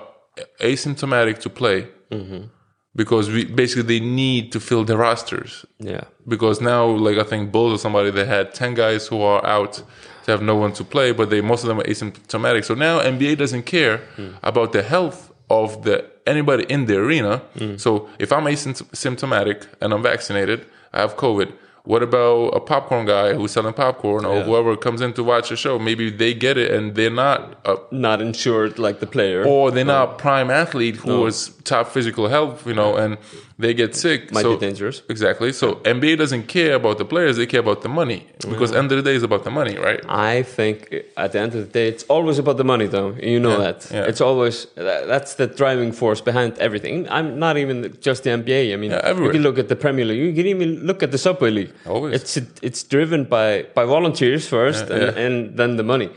asymptomatic 0.60 1.40
to 1.40 1.50
play 1.50 1.88
mm-hmm. 2.12 2.48
because 2.96 3.30
we 3.30 3.46
basically 3.46 4.00
they 4.00 4.06
need 4.06 4.52
to 4.52 4.60
fill 4.60 4.84
the 4.84 4.98
rosters 4.98 5.66
yeah, 5.80 6.04
because 6.28 6.60
now 6.60 6.86
like 6.86 7.18
I 7.18 7.24
think 7.24 7.52
Bulls 7.52 7.74
or 7.74 7.78
somebody 7.78 8.12
they 8.12 8.26
had 8.26 8.54
ten 8.54 8.74
guys 8.74 9.08
who 9.08 9.22
are 9.22 9.46
out 9.46 9.84
to 10.24 10.32
have 10.32 10.42
no 10.42 10.56
one 10.56 10.74
to 10.74 10.84
play, 10.84 11.12
but 11.12 11.30
they 11.30 11.40
most 11.40 11.64
of 11.64 11.68
them 11.68 11.80
are 11.80 11.84
asymptomatic. 11.84 12.66
So 12.66 12.74
now 12.74 13.00
NBA 13.00 13.38
doesn't 13.38 13.64
care 13.64 13.98
hmm. 14.16 14.32
about 14.44 14.74
the 14.74 14.82
health 14.82 15.32
of 15.50 15.84
the 15.84 16.15
anybody 16.26 16.64
in 16.70 16.86
the 16.86 16.98
arena. 16.98 17.42
Mm. 17.58 17.80
So 17.80 18.10
if 18.20 18.32
I'm 18.32 18.46
asymptomatic 18.46 19.68
and 19.82 19.94
I'm 19.94 20.04
vaccinated, 20.04 20.66
I 20.94 21.02
have 21.02 21.16
COVID. 21.18 21.52
What 21.84 22.02
about 22.02 22.48
a 22.56 22.60
popcorn 22.60 23.06
guy 23.06 23.34
who's 23.36 23.52
selling 23.52 23.74
popcorn 23.74 24.26
or 24.26 24.38
Yeah. 24.38 24.44
whoever 24.44 24.76
comes 24.76 25.02
in 25.02 25.14
to 25.14 25.24
watch 25.24 25.50
the 25.50 25.56
show? 25.56 25.78
Maybe 25.78 26.10
they 26.10 26.34
get 26.34 26.58
it 26.58 26.72
and 26.72 26.96
they're 26.96 27.12
not 27.12 27.60
a 27.64 27.76
Not 27.92 28.22
insured 28.22 28.80
like 28.80 29.00
the 29.02 29.06
player. 29.06 29.44
or 29.46 29.70
they're 29.70 29.86
not 29.86 30.18
prime 30.18 30.50
athlete 30.50 30.96
who 30.96 31.10
No. 31.10 31.26
is 31.28 31.52
top 31.64 31.90
physical 31.90 32.28
health, 32.28 32.66
you 32.66 32.74
know, 32.74 32.96
and 32.96 33.18
they 33.58 33.74
get 33.74 33.96
sick. 33.96 34.32
Might 34.34 34.42
so, 34.42 34.56
be 34.56 34.60
dangerous. 34.68 35.02
Exactly. 35.10 35.54
So 35.54 35.76
NBA 35.76 36.18
doesn't 36.18 36.48
care 36.48 36.76
about 36.76 36.98
the 36.98 37.06
players; 37.06 37.38
they 37.38 37.46
care 37.46 37.62
about 37.62 37.82
the 37.82 37.90
money 37.90 38.28
because 38.50 38.72
end 38.74 38.92
of 38.92 38.98
the 38.98 39.04
day 39.10 39.16
is 39.16 39.24
about 39.24 39.44
the 39.44 39.52
money, 39.52 39.78
right? 39.78 40.02
I 40.08 40.44
think 40.44 40.94
at 41.16 41.32
the 41.32 41.40
end 41.40 41.56
of 41.56 41.62
the 41.66 41.72
day, 41.72 41.88
it's 41.88 42.04
always 42.06 42.38
about 42.38 42.58
the 42.58 42.66
money, 42.66 42.88
though. 42.88 43.16
You 43.22 43.40
know 43.40 43.58
Yeah, 43.58 43.72
that. 43.72 43.88
yeah. 43.92 44.04
It's 44.10 44.22
always 44.22 44.68
that's 44.76 45.36
the 45.36 45.48
driving 45.48 45.92
force 45.94 46.20
behind 46.22 46.58
everything. 46.60 47.08
I'm 47.10 47.40
not 47.40 47.58
even 47.58 47.98
just 48.02 48.24
the 48.24 48.32
NBA. 48.32 48.74
I 48.74 48.76
mean, 48.76 48.92
Yeah, 48.92 49.18
you 49.18 49.32
can 49.32 49.42
look 49.42 49.58
at 49.58 49.70
the 49.70 49.76
Premier 49.76 50.06
League. 50.06 50.20
You 50.20 50.34
can 50.34 50.48
even 50.48 50.86
look 50.86 51.02
at 51.04 51.12
the 51.12 51.18
Subway 51.18 51.52
League. 51.52 51.74
Always. 51.86 52.14
It's 52.16 52.38
it's 52.62 52.84
driven 52.84 53.24
by 53.24 53.66
by 53.74 53.86
volunteers 53.86 54.48
first, 54.48 54.90
Yeah, 54.90 54.96
and, 54.96 55.18
and 55.18 55.58
then 55.58 55.78
the 55.78 55.84
money. 55.84 56.10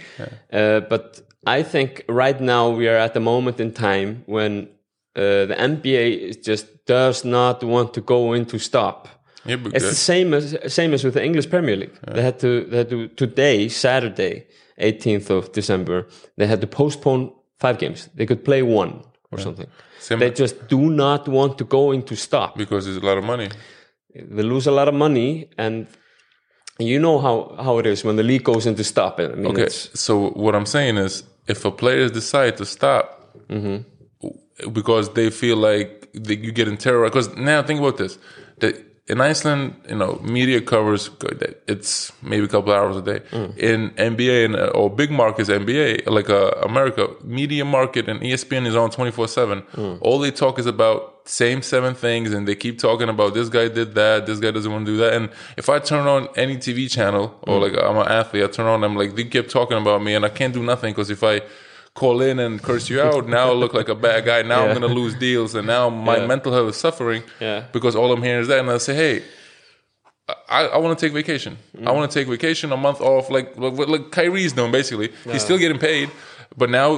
Uh, 0.53 0.80
but 0.80 1.20
I 1.47 1.62
think 1.62 2.05
right 2.09 2.41
now 2.41 2.68
we 2.70 2.89
are 2.89 2.97
at 2.97 3.12
the 3.14 3.20
moment 3.20 3.61
in 3.61 3.72
time 3.72 4.22
when 4.26 4.68
uh, 5.16 5.46
the 5.46 5.54
NBA 5.59 6.42
just 6.44 6.66
does 6.86 7.24
not 7.24 7.62
want 7.64 7.92
to 7.94 8.00
go 8.00 8.32
into 8.34 8.59
stop. 8.59 9.09
Yeah, 9.44 9.56
but 9.56 9.74
It's 9.74 9.84
the 9.88 9.94
same 9.94 10.34
as 10.34 10.56
same 10.72 10.92
as 10.94 11.04
with 11.04 11.14
the 11.14 11.24
English 11.24 11.48
Premier 11.48 11.76
League. 11.76 11.98
They 12.14 12.22
had 12.22 12.38
to 12.40 12.64
they 12.70 12.76
had 12.78 12.88
to 12.90 13.09
today 13.09 13.68
Saturday, 13.68 14.46
18th 14.80 15.30
of 15.30 15.52
December. 15.52 16.06
They 16.36 16.46
had 16.46 16.61
to 16.61 16.66
postpone 16.66 17.32
five 17.59 17.78
games. 17.78 18.09
They 18.14 18.26
could 18.26 18.44
play 18.44 18.62
one 18.62 19.02
or 19.32 19.38
something. 19.38 19.66
Same- 20.00 20.18
They 20.20 20.30
just 20.30 20.68
do 20.68 20.90
not 20.90 21.28
want 21.28 21.56
to 21.59 21.64
go 21.64 21.92
into 21.92 22.14
stop. 22.16 22.56
because 22.56 22.84
there's 22.84 23.02
a 23.02 23.06
lot 23.06 23.18
of 23.18 23.24
money. 23.24 23.48
They 24.14 24.42
lose 24.42 24.66
a 24.68 24.72
lot 24.72 24.88
of 24.88 24.94
money, 24.94 25.48
and 25.59 25.86
you 26.78 26.98
know 26.98 27.18
how 27.18 27.54
how 27.64 27.78
it 27.78 27.86
is 27.86 28.04
when 28.04 28.16
the 28.16 28.22
league 28.22 28.44
goes 28.44 28.66
into 28.66 28.84
stop. 28.84 29.18
I 29.20 29.28
mean, 29.28 29.46
Okay, 29.46 29.68
so 29.94 30.30
what 30.30 30.54
I'm 30.54 30.66
saying 30.66 30.96
is, 30.98 31.24
if 31.46 31.64
a 31.64 31.70
players 31.70 32.11
decide 32.12 32.56
to 32.56 32.64
stop 32.64 33.04
because 34.72 35.12
they 35.14 35.30
feel 35.30 35.56
like 35.56 36.09
they, 36.12 36.36
you 36.36 36.52
getting 36.52 36.76
terrorized, 36.76 37.12
because 37.12 37.36
now 37.36 37.62
think 37.62 37.80
about 37.80 37.96
this: 37.96 38.18
that 38.59 38.84
in 39.09 39.22
Iceland, 39.22 39.74
you 39.88 39.96
know, 39.96 40.20
media 40.22 40.61
covers 40.61 41.09
it's 41.66 42.12
maybe 42.22 42.44
a 42.44 42.48
couple 42.48 42.72
hours 42.74 42.96
a 42.96 43.02
day. 43.02 43.20
In 43.56 43.90
NBA 43.92 44.44
and 44.44 44.56
uh, 44.56 44.66
or 44.74 44.90
big 44.90 45.11
markets, 45.11 45.48
NBA 45.48 46.06
like 46.06 46.28
uh, 46.28 46.50
America, 46.62 47.09
media 47.24 47.64
market 47.64 48.06
and 48.09 48.20
ESPN 48.20 48.66
is 48.66 48.76
on 48.76 48.90
24 48.90 49.28
seven. 49.28 49.62
All 50.02 50.18
they 50.18 50.30
talk 50.30 50.59
is 50.59 50.66
about 50.66 51.22
same 51.24 51.62
seven 51.62 51.94
things, 51.94 52.32
and 52.34 52.46
they 52.46 52.54
keep 52.54 52.78
talking 52.78 53.09
about 53.09 53.32
this 53.32 53.48
guy 53.48 53.68
did 53.68 53.94
that, 53.94 54.26
this 54.26 54.40
guy 54.40 54.50
doesn't 54.50 54.70
want 54.70 54.84
to 54.84 54.92
do 54.92 54.98
that. 54.98 55.14
And 55.14 55.30
if 55.56 55.70
I 55.70 55.78
turn 55.78 56.06
on 56.06 56.28
any 56.36 56.56
TV 56.59 56.90
channel 56.90 57.38
or 57.42 57.61
like 57.61 57.82
I'm 57.82 57.96
an 57.96 58.09
athlete, 58.09 58.44
I 58.44 58.48
turn 58.48 58.66
on, 58.66 58.84
I'm 58.84 58.94
like 58.94 59.14
they 59.14 59.24
keep 59.24 59.48
talking 59.48 59.78
about 59.78 60.02
me, 60.02 60.14
and 60.14 60.24
I 60.26 60.28
can't 60.28 60.52
do 60.52 60.62
nothing 60.62 60.92
because 60.92 61.09
if 61.09 61.24
I 61.24 61.40
call 62.03 62.16
in 62.30 62.36
and 62.44 62.53
curse 62.68 62.86
you 62.92 62.99
out, 63.09 63.22
now 63.38 63.46
I 63.53 63.55
look 63.62 63.74
like 63.80 63.88
a 63.96 63.99
bad 64.09 64.20
guy. 64.30 64.40
Now 64.53 64.61
I'm 64.64 64.72
gonna 64.76 64.94
lose 65.03 65.14
deals, 65.28 65.51
and 65.59 65.66
now 65.76 65.84
my 65.90 66.16
Yeah. 66.18 66.26
mental 66.32 66.53
health 66.57 66.70
is 66.74 66.76
suffering 66.86 67.22
Yeah. 67.46 67.59
because 67.76 67.94
all 68.01 68.11
I'm 68.14 68.22
hearing 68.22 68.42
is 68.44 68.49
that. 68.53 68.61
And 68.61 68.70
I 68.70 68.78
say, 68.88 68.94
hey, 69.05 69.14
I, 70.49 70.61
I 70.74 70.78
want 70.82 70.99
to 70.99 71.01
take 71.07 71.14
vacation. 71.22 71.53
I 71.86 71.90
want 71.96 72.11
to 72.11 72.14
take 72.18 72.28
vacation, 72.28 72.66
a 72.72 72.76
month 72.76 73.01
off, 73.01 73.30
like 73.36 73.49
like, 73.57 73.74
like 73.94 74.05
Kyrie's 74.16 74.53
doing. 74.59 74.72
Basically, 74.80 75.09
he's 75.32 75.42
still 75.49 75.59
getting 75.64 75.78
paid, 75.78 76.11
but 76.57 76.68
now 76.70 76.88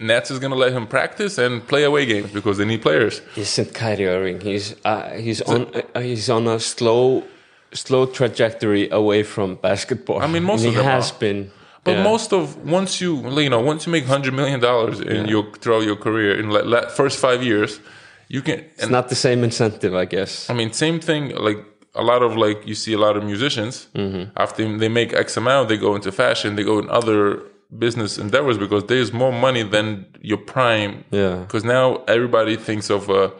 Nets 0.00 0.30
is 0.30 0.38
gonna 0.38 0.54
let 0.64 0.72
him 0.72 0.86
practice 0.86 1.34
and 1.44 1.52
play 1.72 1.84
away 1.90 2.06
games 2.06 2.30
because 2.38 2.56
they 2.58 2.64
need 2.72 2.82
players. 2.88 3.14
isn't 3.36 3.74
Kyrie 3.74 4.06
Irving? 4.06 4.40
He's 4.40 4.66
uh, 4.84 5.10
he's 5.26 5.40
on 5.42 5.60
uh, 5.94 6.00
he's 6.00 6.30
on 6.30 6.46
a 6.46 6.58
slow 6.58 7.24
slow 7.72 8.06
trajectory 8.06 8.84
away 8.90 9.22
from 9.22 9.56
basketball. 9.56 10.18
I 10.22 10.26
mean, 10.26 10.44
most 10.44 10.62
he 10.62 10.68
of 10.68 10.74
them 10.76 10.84
has 10.84 11.12
are. 11.12 11.18
been. 11.24 11.40
But 11.84 11.94
yeah. 11.96 12.02
most 12.02 12.32
of 12.32 12.56
once 12.70 13.00
you 13.00 13.12
you 13.40 13.48
know 13.50 13.60
once 13.60 13.86
you 13.86 13.92
make 13.92 14.04
hundred 14.04 14.34
million 14.34 14.60
dollars 14.60 15.00
in 15.00 15.26
your 15.28 15.44
throughout 15.60 15.84
your 15.84 15.96
career 15.96 16.38
in 16.38 16.50
like 16.50 16.90
first 16.90 17.18
five 17.18 17.42
years, 17.42 17.80
you 18.28 18.42
can. 18.42 18.58
It's 18.60 18.82
And 18.82 18.90
not 18.90 19.08
the 19.08 19.14
same 19.14 19.44
incentive, 19.44 19.94
I 19.94 20.04
guess. 20.04 20.50
I 20.50 20.54
mean, 20.54 20.72
same 20.72 20.98
thing. 21.00 21.34
Like 21.36 21.64
a 21.94 22.02
lot 22.02 22.22
of 22.22 22.36
like 22.36 22.66
you 22.66 22.74
see 22.74 22.92
a 22.94 22.98
lot 22.98 23.16
of 23.16 23.24
musicians 23.24 23.88
Mm-hmm. 23.94 24.30
after 24.36 24.78
they 24.78 24.88
make 24.88 25.12
X 25.12 25.36
amount, 25.36 25.68
they 25.68 25.76
go 25.78 25.94
into 25.96 26.12
fashion, 26.12 26.56
they 26.56 26.64
go 26.64 26.78
in 26.78 26.88
other 26.90 27.42
business 27.78 28.18
endeavors 28.18 28.56
because 28.58 28.84
there's 28.86 29.12
more 29.12 29.32
money 29.32 29.62
than 29.62 30.06
your 30.20 30.38
prime. 30.38 31.04
Yeah. 31.10 31.36
Because 31.36 31.64
now 31.64 32.02
everybody 32.08 32.56
thinks 32.56 32.90
of 32.90 33.08
uh, 33.10 33.30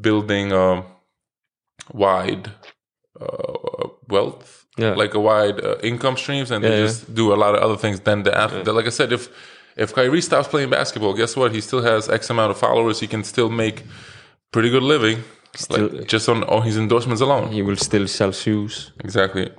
building 0.00 0.52
um, 0.52 0.84
wide 1.92 2.50
uh, 3.20 3.88
wealth, 4.08 4.59
Yeah. 4.78 4.94
like 4.94 5.14
a 5.14 5.20
wide 5.20 5.60
uh, 5.64 5.76
income 5.82 6.16
streams, 6.16 6.50
and 6.50 6.64
they 6.64 6.70
Yeah, 6.70 6.86
just 6.86 7.12
do 7.14 7.32
a 7.32 7.36
lot 7.36 7.54
of 7.54 7.62
other 7.62 7.76
things 7.76 8.00
than 8.00 8.22
the 8.22 8.32
athlete. 8.36 8.66
Like 8.66 8.86
I 8.86 8.90
said, 8.90 9.12
if 9.12 9.28
if 9.76 9.92
Kyrie 9.94 10.20
stops 10.22 10.48
playing 10.48 10.70
basketball, 10.70 11.14
guess 11.14 11.36
what? 11.36 11.52
He 11.52 11.60
still 11.60 11.82
has 11.82 12.08
X 12.08 12.30
amount 12.30 12.50
of 12.50 12.58
followers. 12.58 13.00
He 13.00 13.06
can 13.06 13.24
still 13.24 13.50
make 13.50 13.82
pretty 14.52 14.70
good 14.70 14.82
living, 14.82 15.18
like 15.70 16.06
just 16.12 16.28
on 16.28 16.44
on 16.44 16.62
his 16.62 16.76
endorsements 16.76 17.20
alone. 17.22 17.52
He 17.52 17.62
will 17.62 17.76
still 17.76 18.06
sell 18.06 18.32
shoes. 18.32 18.92
Exactly. 19.04 19.50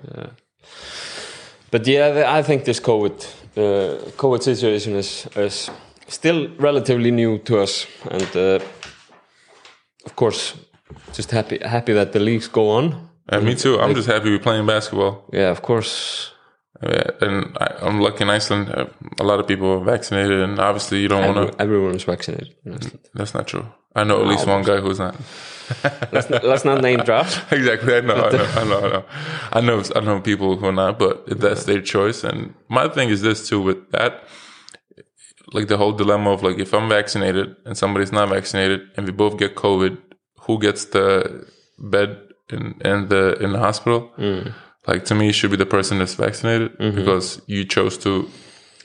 But 1.71 1.87
yeah, 1.87 2.39
I 2.39 2.43
think 2.43 2.63
this 2.63 2.79
COVID 2.79 3.25
uh, 3.57 4.11
COVID 4.17 4.41
situation 4.41 4.95
is 4.95 5.27
is 5.35 5.69
still 6.07 6.47
relatively 6.59 7.11
new 7.11 7.37
to 7.39 7.61
us, 7.61 7.87
and 8.09 8.35
uh, 8.35 8.59
of 10.05 10.15
course, 10.15 10.53
just 11.13 11.31
happy 11.31 11.57
happy 11.63 11.93
that 11.93 12.11
the 12.11 12.19
leagues 12.19 12.47
go 12.47 12.69
on. 12.69 13.10
And 13.29 13.45
me 13.45 13.55
too. 13.55 13.79
I'm 13.79 13.95
just 13.95 14.07
happy 14.07 14.29
we're 14.29 14.39
playing 14.39 14.65
basketball. 14.65 15.25
Yeah, 15.31 15.49
of 15.49 15.61
course. 15.61 16.31
Uh, 16.81 17.03
and 17.21 17.57
I, 17.59 17.75
I'm 17.81 18.01
lucky 18.01 18.23
in 18.23 18.29
Iceland. 18.29 18.69
Uh, 18.69 18.87
a 19.19 19.23
lot 19.23 19.39
of 19.39 19.47
people 19.47 19.71
are 19.71 19.83
vaccinated, 19.83 20.39
and 20.39 20.59
obviously 20.59 20.99
you 20.99 21.07
don't 21.07 21.35
want 21.35 21.51
to. 21.51 21.61
everyone 21.61 21.95
is 21.95 22.03
vaccinated. 22.03 22.55
in 22.65 22.79
That's 23.13 23.33
not 23.33 23.47
true. 23.47 23.65
I 23.95 24.03
know 24.03 24.21
at 24.21 24.27
least 24.27 24.47
one 24.47 24.63
guy 24.63 24.79
who's 24.79 24.99
not. 24.99 25.15
let's, 26.11 26.29
not, 26.29 26.43
let's 26.43 26.65
not 26.65 26.81
name 26.81 26.99
drop. 26.99 27.27
exactly. 27.51 27.95
I 27.95 28.01
know, 28.01 28.15
I 28.15 28.31
know. 28.31 28.45
I 28.45 28.63
know. 28.63 28.77
I 28.77 28.89
know. 28.89 29.05
I 29.53 29.61
know. 29.61 29.83
I 29.95 29.99
know 29.99 30.21
people 30.21 30.57
who 30.57 30.65
are 30.65 30.71
not, 30.71 30.97
but 30.97 31.25
that's 31.39 31.65
their 31.65 31.81
choice. 31.81 32.23
And 32.23 32.53
my 32.67 32.87
thing 32.87 33.09
is 33.09 33.21
this 33.21 33.47
too 33.47 33.61
with 33.61 33.91
that, 33.91 34.23
like 35.53 35.67
the 35.67 35.77
whole 35.77 35.91
dilemma 35.91 36.31
of 36.31 36.41
like 36.41 36.57
if 36.57 36.73
I'm 36.73 36.89
vaccinated 36.89 37.55
and 37.65 37.77
somebody's 37.77 38.11
not 38.11 38.29
vaccinated, 38.29 38.81
and 38.95 39.05
we 39.05 39.11
both 39.11 39.37
get 39.37 39.55
COVID, 39.55 39.97
who 40.41 40.57
gets 40.57 40.85
the 40.85 41.47
bed 41.77 42.17
in 42.51 42.75
in 42.85 43.07
the 43.09 43.37
in 43.43 43.53
the 43.53 43.59
hospital? 43.59 44.11
Mm. 44.17 44.53
Like 44.87 45.05
to 45.05 45.15
me, 45.15 45.29
it 45.29 45.33
should 45.33 45.51
be 45.51 45.57
the 45.57 45.65
person 45.65 45.99
that's 45.99 46.15
vaccinated 46.15 46.77
mm-hmm. 46.77 46.95
because 46.95 47.41
you 47.45 47.65
chose 47.65 47.97
to 47.99 48.29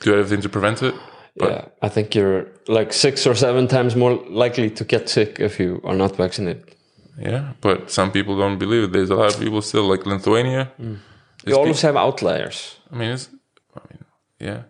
do 0.01 0.12
everything 0.12 0.43
to 0.43 0.49
prevent 0.49 0.83
it. 0.83 0.95
But 1.37 1.51
yeah, 1.51 1.64
I 1.83 1.89
think 1.89 2.14
you're 2.14 2.47
like 2.69 2.93
six 2.93 3.27
or 3.27 3.35
seven 3.35 3.67
times 3.69 3.95
more 3.95 4.14
likely 4.29 4.71
to 4.71 4.85
get 4.85 5.09
sick 5.09 5.41
if 5.41 5.61
you 5.61 5.81
are 5.85 5.97
not 5.97 6.17
vaccinated. 6.17 6.75
yeah, 7.19 7.53
but 7.61 7.91
some 7.91 8.11
people 8.11 8.37
don't 8.37 8.59
believe 8.59 8.85
it. 8.85 8.93
There's 8.93 9.11
a 9.11 9.14
lot 9.14 9.35
of 9.35 9.41
people 9.41 9.62
still 9.62 9.89
like 9.89 10.07
Lithuania. 10.07 10.71
Mm. 10.81 10.99
You 11.47 11.57
always 11.57 11.83
have 11.83 11.97
outliers. 11.97 12.79
I 12.93 12.97
mean, 12.97 13.11
it's, 13.12 13.29
I 13.75 13.81
mean, 13.89 14.05
yeah. 14.39 14.62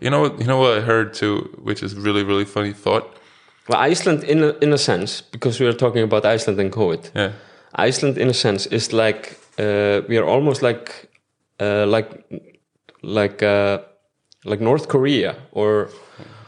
You 0.00 0.10
know 0.10 0.20
what? 0.20 0.40
You 0.40 0.46
know 0.46 0.58
what 0.58 0.78
I 0.78 0.80
heard 0.80 1.14
too, 1.14 1.36
which 1.62 1.82
is 1.82 1.94
really, 1.94 2.24
really 2.24 2.44
funny 2.44 2.72
thought. 2.72 3.16
Well, 3.68 3.78
Iceland, 3.78 4.24
in 4.24 4.42
a, 4.42 4.50
in 4.60 4.72
a 4.72 4.78
sense, 4.78 5.22
because 5.22 5.58
we 5.58 5.66
are 5.66 5.72
talking 5.72 6.02
about 6.02 6.26
Iceland 6.26 6.60
and 6.60 6.70
COVID, 6.70 7.10
Yeah, 7.14 7.32
Iceland, 7.74 8.18
in 8.18 8.28
a 8.28 8.34
sense, 8.34 8.66
is 8.66 8.92
like 8.92 9.38
uh, 9.58 10.02
we 10.08 10.16
are 10.16 10.24
almost 10.24 10.62
like 10.62 11.08
uh, 11.60 11.86
like 11.86 12.08
like 13.02 13.42
uh, 13.42 13.78
like 14.44 14.60
North 14.60 14.88
Korea 14.88 15.36
or 15.52 15.88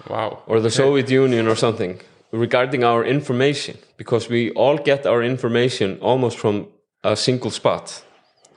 wow. 0.08 0.42
or 0.46 0.60
the 0.60 0.70
Soviet 0.70 1.10
Union 1.10 1.48
or 1.48 1.56
something 1.56 2.00
regarding 2.32 2.84
our 2.84 3.04
information, 3.04 3.76
because 3.96 4.28
we 4.28 4.50
all 4.52 4.78
get 4.78 5.06
our 5.06 5.22
information 5.22 5.98
almost 6.00 6.38
from 6.38 6.68
a 7.02 7.16
single 7.16 7.50
spot, 7.50 8.04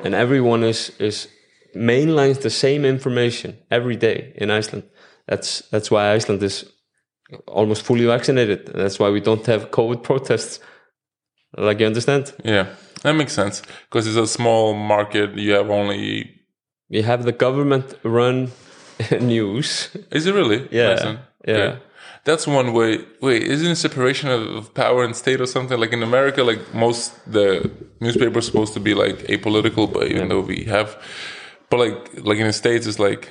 and 0.03 0.13
everyone 0.13 0.63
is 0.63 0.91
is 0.99 1.27
mainlines 1.75 2.41
the 2.41 2.49
same 2.49 2.85
information 2.85 3.57
every 3.69 3.95
day 3.95 4.33
in 4.35 4.51
Iceland. 4.51 4.83
That's 5.27 5.61
that's 5.71 5.89
why 5.91 6.13
Iceland 6.15 6.43
is 6.43 6.65
almost 7.47 7.83
fully 7.83 8.05
vaccinated. 8.05 8.71
That's 8.73 8.99
why 8.99 9.09
we 9.09 9.21
don't 9.21 9.45
have 9.45 9.69
COVID 9.71 10.03
protests. 10.03 10.59
Like 11.57 11.79
you 11.79 11.85
understand? 11.87 12.33
Yeah, 12.43 12.67
that 13.03 13.13
makes 13.13 13.33
sense 13.33 13.61
because 13.89 14.07
it's 14.07 14.17
a 14.17 14.27
small 14.27 14.73
market. 14.73 15.35
You 15.35 15.53
have 15.53 15.69
only. 15.69 16.35
We 16.89 17.01
have 17.03 17.23
the 17.23 17.31
government 17.31 17.95
run 18.03 18.51
news. 19.21 19.89
Is 20.11 20.25
it 20.25 20.33
really? 20.33 20.67
Yeah, 20.71 21.17
yeah. 21.47 21.75
That's 22.25 22.45
one 22.45 22.73
way. 22.73 23.05
Wait, 23.21 23.43
isn't 23.43 23.71
it 23.71 23.75
separation 23.77 24.29
of, 24.29 24.73
power 24.73 25.03
and 25.03 25.15
state 25.15 25.39
or 25.41 25.45
something? 25.47 25.79
Like 25.79 25.93
in 25.93 26.03
America, 26.03 26.43
like 26.43 26.73
most 26.73 27.13
the 27.31 27.71
newspapers 28.01 28.45
supposed 28.45 28.73
to 28.73 28.79
be 28.79 28.93
like 28.93 29.19
apolitical, 29.27 29.91
but 29.91 30.07
even 30.07 30.27
though 30.27 30.41
we 30.41 30.65
have, 30.65 30.97
but 31.69 31.79
like 31.79 32.25
like 32.25 32.37
in 32.37 32.47
the 32.47 32.53
states, 32.53 32.85
it's 32.87 32.99
like 32.99 33.29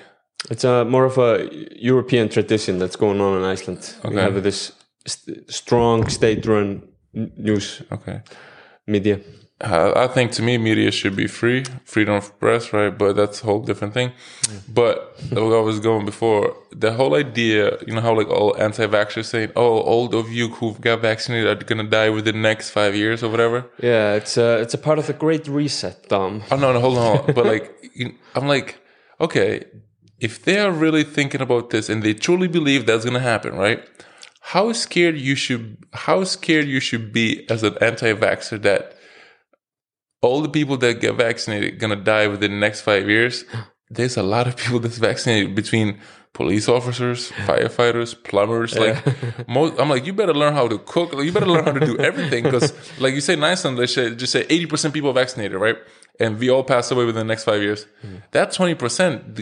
It's 0.50 0.64
a 0.64 0.84
more 0.84 1.04
of 1.04 1.18
a 1.18 1.48
European 1.76 2.28
tradition 2.28 2.78
that's 2.78 2.96
going 2.96 3.20
on 3.20 3.38
in 3.38 3.44
Iceland. 3.44 3.94
We 4.04 4.16
have 4.16 4.42
this 4.42 4.72
st- 5.06 5.50
strong 5.50 6.08
state-run 6.08 6.82
news 7.12 7.82
okay. 7.92 8.22
media. 8.86 9.20
uh, 9.60 9.92
I 9.96 10.06
think 10.06 10.30
to 10.32 10.42
me, 10.42 10.56
media 10.56 10.90
should 10.92 11.16
be 11.16 11.26
free, 11.26 11.64
freedom 11.84 12.14
of 12.14 12.38
press, 12.38 12.72
right? 12.72 12.96
But 12.96 13.16
that's 13.16 13.42
a 13.42 13.44
whole 13.44 13.60
different 13.60 13.92
thing. 13.92 14.12
But 14.68 15.16
like 15.30 15.38
I 15.38 15.60
was 15.60 15.80
going 15.80 16.04
before, 16.04 16.56
the 16.70 16.92
whole 16.92 17.16
idea, 17.16 17.76
you 17.84 17.92
know, 17.94 18.00
how 18.00 18.16
like 18.16 18.28
all 18.28 18.56
anti-vaxxers 18.56 19.24
saying, 19.24 19.50
"Oh, 19.56 19.80
all 19.80 20.14
of 20.14 20.30
you 20.30 20.48
who 20.50 20.74
got 20.74 21.00
vaccinated 21.00 21.62
are 21.62 21.64
gonna 21.64 21.84
die 21.84 22.10
within 22.10 22.36
the 22.36 22.40
next 22.40 22.70
five 22.70 22.94
years 22.94 23.22
or 23.22 23.30
whatever." 23.30 23.66
Yeah, 23.82 24.14
it's 24.14 24.36
a 24.36 24.60
it's 24.60 24.74
a 24.74 24.78
part 24.78 24.98
of 24.98 25.06
the 25.08 25.12
Great 25.12 25.48
Reset, 25.48 26.08
Dom. 26.08 26.42
Oh 26.52 26.56
no, 26.56 26.72
no, 26.72 26.80
hold 26.80 26.98
on, 26.98 27.34
but 27.34 27.44
like, 27.44 27.74
you, 27.94 28.14
I'm 28.36 28.46
like, 28.46 28.78
okay, 29.20 29.64
if 30.20 30.44
they 30.44 30.60
are 30.60 30.70
really 30.70 31.02
thinking 31.02 31.40
about 31.40 31.70
this 31.70 31.88
and 31.88 32.02
they 32.02 32.14
truly 32.14 32.48
believe 32.48 32.86
that's 32.86 33.04
gonna 33.04 33.18
happen, 33.18 33.56
right? 33.56 33.82
How 34.52 34.72
scared 34.72 35.18
you 35.18 35.34
should, 35.34 35.76
how 35.92 36.24
scared 36.24 36.68
you 36.68 36.80
should 36.80 37.12
be 37.12 37.44
as 37.50 37.62
an 37.62 37.76
anti-vaxxer 37.82 38.62
that 38.62 38.94
all 40.22 40.40
the 40.40 40.48
people 40.48 40.78
that 40.78 41.02
get 41.02 41.16
vaccinated 41.16 41.78
gonna 41.78 41.96
die 41.96 42.26
within 42.28 42.52
the 42.52 42.56
next 42.56 42.80
five 42.80 43.10
years. 43.10 43.44
There's 43.90 44.16
a 44.16 44.22
lot 44.22 44.46
of 44.46 44.56
people 44.56 44.80
that's 44.80 44.96
vaccinated 44.96 45.54
between 45.54 46.00
police 46.32 46.66
officers, 46.66 47.30
firefighters, 47.46 48.14
plumbers. 48.24 48.74
Like, 48.78 49.02
most, 49.48 49.78
I'm 49.78 49.90
like, 49.90 50.06
you 50.06 50.14
better 50.14 50.34
learn 50.34 50.54
how 50.54 50.66
to 50.66 50.78
cook. 50.78 51.12
Like, 51.12 51.26
you 51.26 51.32
better 51.32 51.46
learn 51.46 51.64
how 51.64 51.72
to 51.72 51.84
do 51.84 51.98
everything 51.98 52.44
because, 52.44 52.72
like 52.98 53.14
you 53.14 53.20
say, 53.20 53.36
nice 53.36 53.66
and 53.66 53.78
they 53.78 53.86
say 53.86 54.14
just 54.14 54.32
say 54.32 54.46
80 54.48 54.66
percent 54.66 54.94
people 54.94 55.12
vaccinated, 55.12 55.58
right? 55.58 55.76
And 56.20 56.36
we 56.40 56.50
all 56.50 56.64
pass 56.64 56.90
away 56.90 57.04
within 57.04 57.20
the 57.26 57.30
next 57.32 57.44
five 57.44 57.62
years. 57.62 57.86
That 58.32 58.50
20 58.50 58.74
percent, 58.74 59.40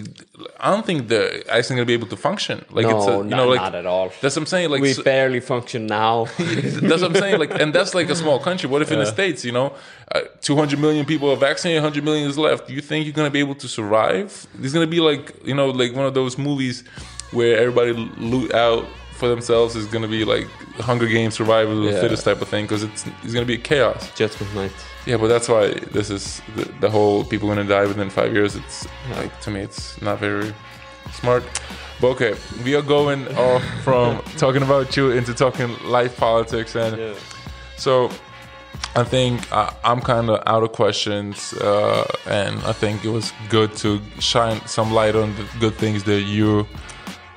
I 0.61 0.70
don't 0.70 0.85
think 0.85 1.09
the 1.09 1.43
ice 1.51 1.66
is 1.66 1.70
gonna 1.70 1.87
be 1.87 1.95
able 1.95 2.09
to 2.09 2.16
function. 2.18 2.64
Like, 2.70 2.85
it's 2.85 3.07
a, 3.07 3.11
No, 3.11 3.22
you 3.22 3.29
not, 3.31 3.37
know, 3.39 3.49
like 3.49 3.61
not 3.62 3.74
at 3.74 3.87
all. 3.87 4.09
that's 4.20 4.37
what 4.37 4.43
I'm 4.43 4.47
saying. 4.47 4.68
Like, 4.70 4.83
We 4.83 4.93
so- 4.93 5.03
barely 5.03 5.41
function 5.41 5.87
now. 5.87 6.24
that's 6.39 6.83
what 7.03 7.05
I'm 7.05 7.14
saying. 7.14 7.39
Like, 7.39 7.59
and 7.59 7.74
that's 7.74 7.95
like 7.95 8.11
a 8.11 8.14
small 8.14 8.39
country. 8.39 8.68
What 8.68 8.83
if 8.83 8.93
in 8.93 8.99
the 8.99 9.07
states, 9.07 9.43
you 9.43 9.53
know, 9.53 9.74
uh, 10.14 10.20
200 10.43 10.79
million 10.79 11.07
people 11.07 11.31
are 11.31 11.37
vaccinated, 11.37 11.83
100 11.83 12.05
million 12.05 12.29
is 12.29 12.37
left? 12.37 12.68
Do 12.68 12.74
you 12.74 12.83
think 12.83 13.07
you're 13.07 13.14
gonna 13.14 13.31
be 13.31 13.41
able 13.41 13.55
to 13.55 13.68
survive? 13.68 14.47
It's 14.62 14.74
gonna 14.74 14.87
be 14.87 15.01
like, 15.01 15.35
you 15.47 15.55
know, 15.55 15.70
like 15.70 15.95
one 15.95 16.05
of 16.07 16.12
those 16.12 16.37
movies 16.37 16.85
where 17.31 17.57
everybody 17.59 17.93
loot 18.18 18.53
out 18.55 18.85
for 19.16 19.28
themselves. 19.28 19.74
Is 19.76 19.86
gonna 19.86 20.08
be 20.08 20.24
like 20.24 20.46
Hunger 20.80 21.06
Games 21.08 21.34
survival 21.34 21.84
Yeah. 21.84 22.00
fittest 22.00 22.24
type 22.24 22.40
of 22.42 22.48
thing 22.48 22.64
because 22.66 22.82
it's 22.82 23.04
it's 23.22 23.32
gonna 23.34 23.46
be 23.46 23.58
chaos. 23.58 24.10
Judgment 24.14 24.54
Night. 24.54 24.72
Yeah, 25.06 25.16
but 25.18 25.28
that's 25.28 25.48
why 25.48 25.68
this 25.92 26.10
is 26.10 26.42
the, 26.56 26.64
the 26.80 26.90
whole 26.90 27.24
people 27.24 27.48
gonna 27.48 27.64
die 27.64 27.86
within 27.86 28.10
five 28.10 28.32
years. 28.32 28.56
It's 28.56 28.86
like 29.16 29.32
to 29.42 29.50
me, 29.50 29.60
it's 29.60 30.00
not 30.02 30.18
very 30.20 30.52
smart. 31.20 31.42
But 32.00 32.08
okay, 32.08 32.34
we 32.64 32.74
are 32.76 32.82
going 32.82 33.26
off 33.48 33.62
from 33.84 34.20
talking 34.36 34.62
about 34.62 34.96
you 34.96 35.10
into 35.12 35.32
talking 35.34 35.70
life 35.84 36.16
politics, 36.16 36.74
and 36.76 37.16
so 37.76 38.10
I 38.94 39.04
think 39.04 39.40
I, 39.52 39.72
I'm 39.84 40.00
kind 40.00 40.28
of 40.28 40.42
out 40.46 40.62
of 40.62 40.72
questions, 40.72 41.52
uh, 41.54 42.04
and 42.26 42.54
I 42.64 42.72
think 42.72 43.04
it 43.04 43.10
was 43.10 43.32
good 43.48 43.74
to 43.76 44.00
shine 44.18 44.60
some 44.66 44.92
light 44.92 45.14
on 45.16 45.34
the 45.36 45.44
good 45.60 45.74
things 45.76 46.02
that 46.04 46.22
you 46.22 46.66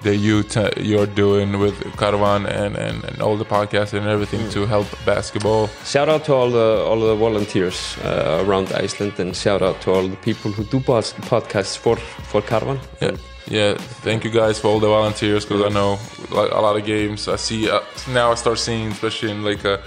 that 0.02 0.18
you 0.18 0.44
t- 0.44 0.72
you're 0.78 1.06
doing 1.06 1.60
with 1.60 1.76
Karfan 1.98 2.48
and, 2.48 2.76
and, 2.78 3.04
and 3.04 3.22
all 3.22 3.36
the 3.36 3.46
podcasts 3.46 3.94
and 3.94 4.08
everything 4.08 4.50
to 4.52 4.66
help 4.66 4.88
basketball. 5.06 5.68
Shout 5.86 6.10
out 6.10 6.26
to 6.26 6.34
all 6.34 6.50
the 6.50 6.84
all 6.88 7.00
the 7.00 7.16
volunteers 7.16 7.98
uh, 8.04 8.44
around 8.46 8.72
Iceland, 8.74 9.20
and 9.20 9.36
shout 9.36 9.62
out 9.62 9.82
to 9.82 9.92
all 9.92 10.08
the 10.08 10.18
people 10.18 10.52
who 10.52 10.64
do 10.64 10.80
podcasts 10.80 11.78
for 11.78 11.98
for 12.32 12.42
Karfan. 12.42 12.80
Yeah, 13.02 13.18
yeah. 13.48 13.74
Thank 14.04 14.24
you 14.24 14.32
guys 14.32 14.60
for 14.60 14.68
all 14.68 14.80
the 14.80 14.88
volunteers 14.88 15.46
because 15.46 15.64
I 15.64 15.70
know 15.70 16.00
like 16.32 16.52
a 16.52 16.62
lot 16.62 16.78
of 16.78 16.86
games. 16.86 17.28
I 17.28 17.38
see 17.38 17.70
uh, 17.70 17.82
now. 18.08 18.32
I 18.32 18.36
start 18.36 18.60
seeing, 18.60 18.92
especially 18.92 19.32
in 19.32 19.44
like 19.44 19.66
a 19.66 19.82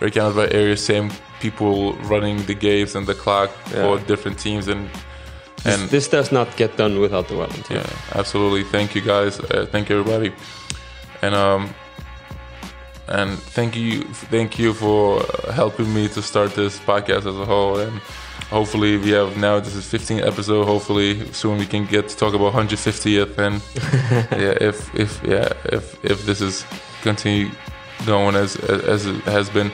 Reykjavik 0.00 0.52
area, 0.54 0.76
same 0.76 1.10
people 1.40 1.94
running 2.08 2.44
the 2.46 2.54
games 2.54 2.94
and 2.94 3.06
the 3.06 3.14
clock 3.14 3.50
for 3.66 3.98
different 4.06 4.38
teams 4.38 4.68
and 4.68 4.88
and 5.64 5.90
This 5.90 6.08
does 6.08 6.30
not 6.32 6.56
get 6.56 6.76
done 6.76 6.98
without 7.00 7.28
the 7.28 7.34
volunteers. 7.34 7.84
yeah, 7.86 8.18
absolutely. 8.20 8.64
Thank 8.64 8.94
you 8.94 9.00
guys. 9.02 9.40
Uh, 9.40 9.66
thank 9.70 9.88
you 9.88 9.98
everybody, 10.00 10.32
and 11.22 11.34
um 11.34 11.74
and 13.08 13.38
thank 13.54 13.76
you 13.76 14.02
thank 14.30 14.58
you 14.58 14.72
for 14.74 15.22
helping 15.52 15.92
me 15.94 16.08
to 16.08 16.22
start 16.22 16.54
this 16.54 16.78
podcast 16.80 17.26
as 17.26 17.36
a 17.38 17.46
whole 17.46 17.78
and. 17.78 18.00
Hopefully 18.50 18.98
we 18.98 19.10
have 19.12 19.38
now 19.38 19.58
this 19.60 19.74
is 19.74 19.86
15th 19.86 20.26
episode. 20.26 20.66
Hopefully 20.66 21.24
soon 21.32 21.56
we 21.58 21.64
can 21.64 21.86
get 21.86 22.06
to 22.10 22.14
talk 22.16 22.34
about 22.34 22.52
150th 22.52 23.38
and 23.38 23.62
yeah 24.42 24.54
if 24.60 24.94
if 24.94 25.22
yeah 25.24 25.48
if 25.72 25.96
if 26.04 26.26
this 26.26 26.42
is 26.42 26.66
continue 27.02 27.50
going 28.04 28.34
as 28.36 28.56
as 28.56 29.06
it 29.06 29.16
has 29.24 29.48
been. 29.48 29.70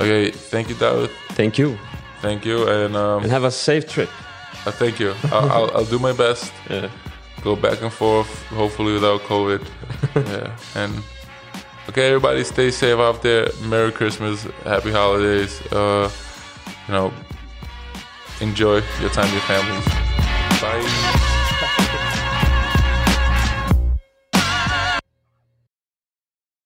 Okay, 0.00 0.30
thank 0.30 0.68
you, 0.68 0.76
David. 0.76 1.10
Thank 1.30 1.58
you, 1.58 1.76
Thank 2.22 2.44
you, 2.44 2.68
and 2.68 2.94
um, 2.94 3.22
and 3.24 3.32
have 3.32 3.42
a 3.42 3.50
safe 3.50 3.88
trip. 3.88 4.10
Uh, 4.66 4.70
thank 4.72 4.98
you. 5.00 5.14
I'll, 5.24 5.50
I'll, 5.50 5.70
I'll 5.76 5.84
do 5.84 5.98
my 5.98 6.12
best. 6.12 6.52
Yeah. 6.70 6.90
Go 7.44 7.54
back 7.54 7.80
and 7.82 7.92
forth, 7.92 8.46
hopefully 8.48 8.94
without 8.94 9.20
COVID. 9.20 9.64
yeah, 10.16 10.56
and 10.74 10.92
okay, 11.88 12.08
everybody, 12.08 12.42
stay 12.42 12.72
safe 12.72 12.98
out 12.98 13.22
there. 13.22 13.48
Merry 13.62 13.92
Christmas, 13.92 14.42
Happy 14.64 14.90
Holidays. 14.90 15.62
Uh, 15.70 16.10
you 16.88 16.94
know, 16.94 17.12
enjoy 18.40 18.82
your 19.00 19.10
time 19.10 19.32
with 19.32 19.34
your 19.34 19.42
families. 19.42 19.84
Bye. 20.60 21.27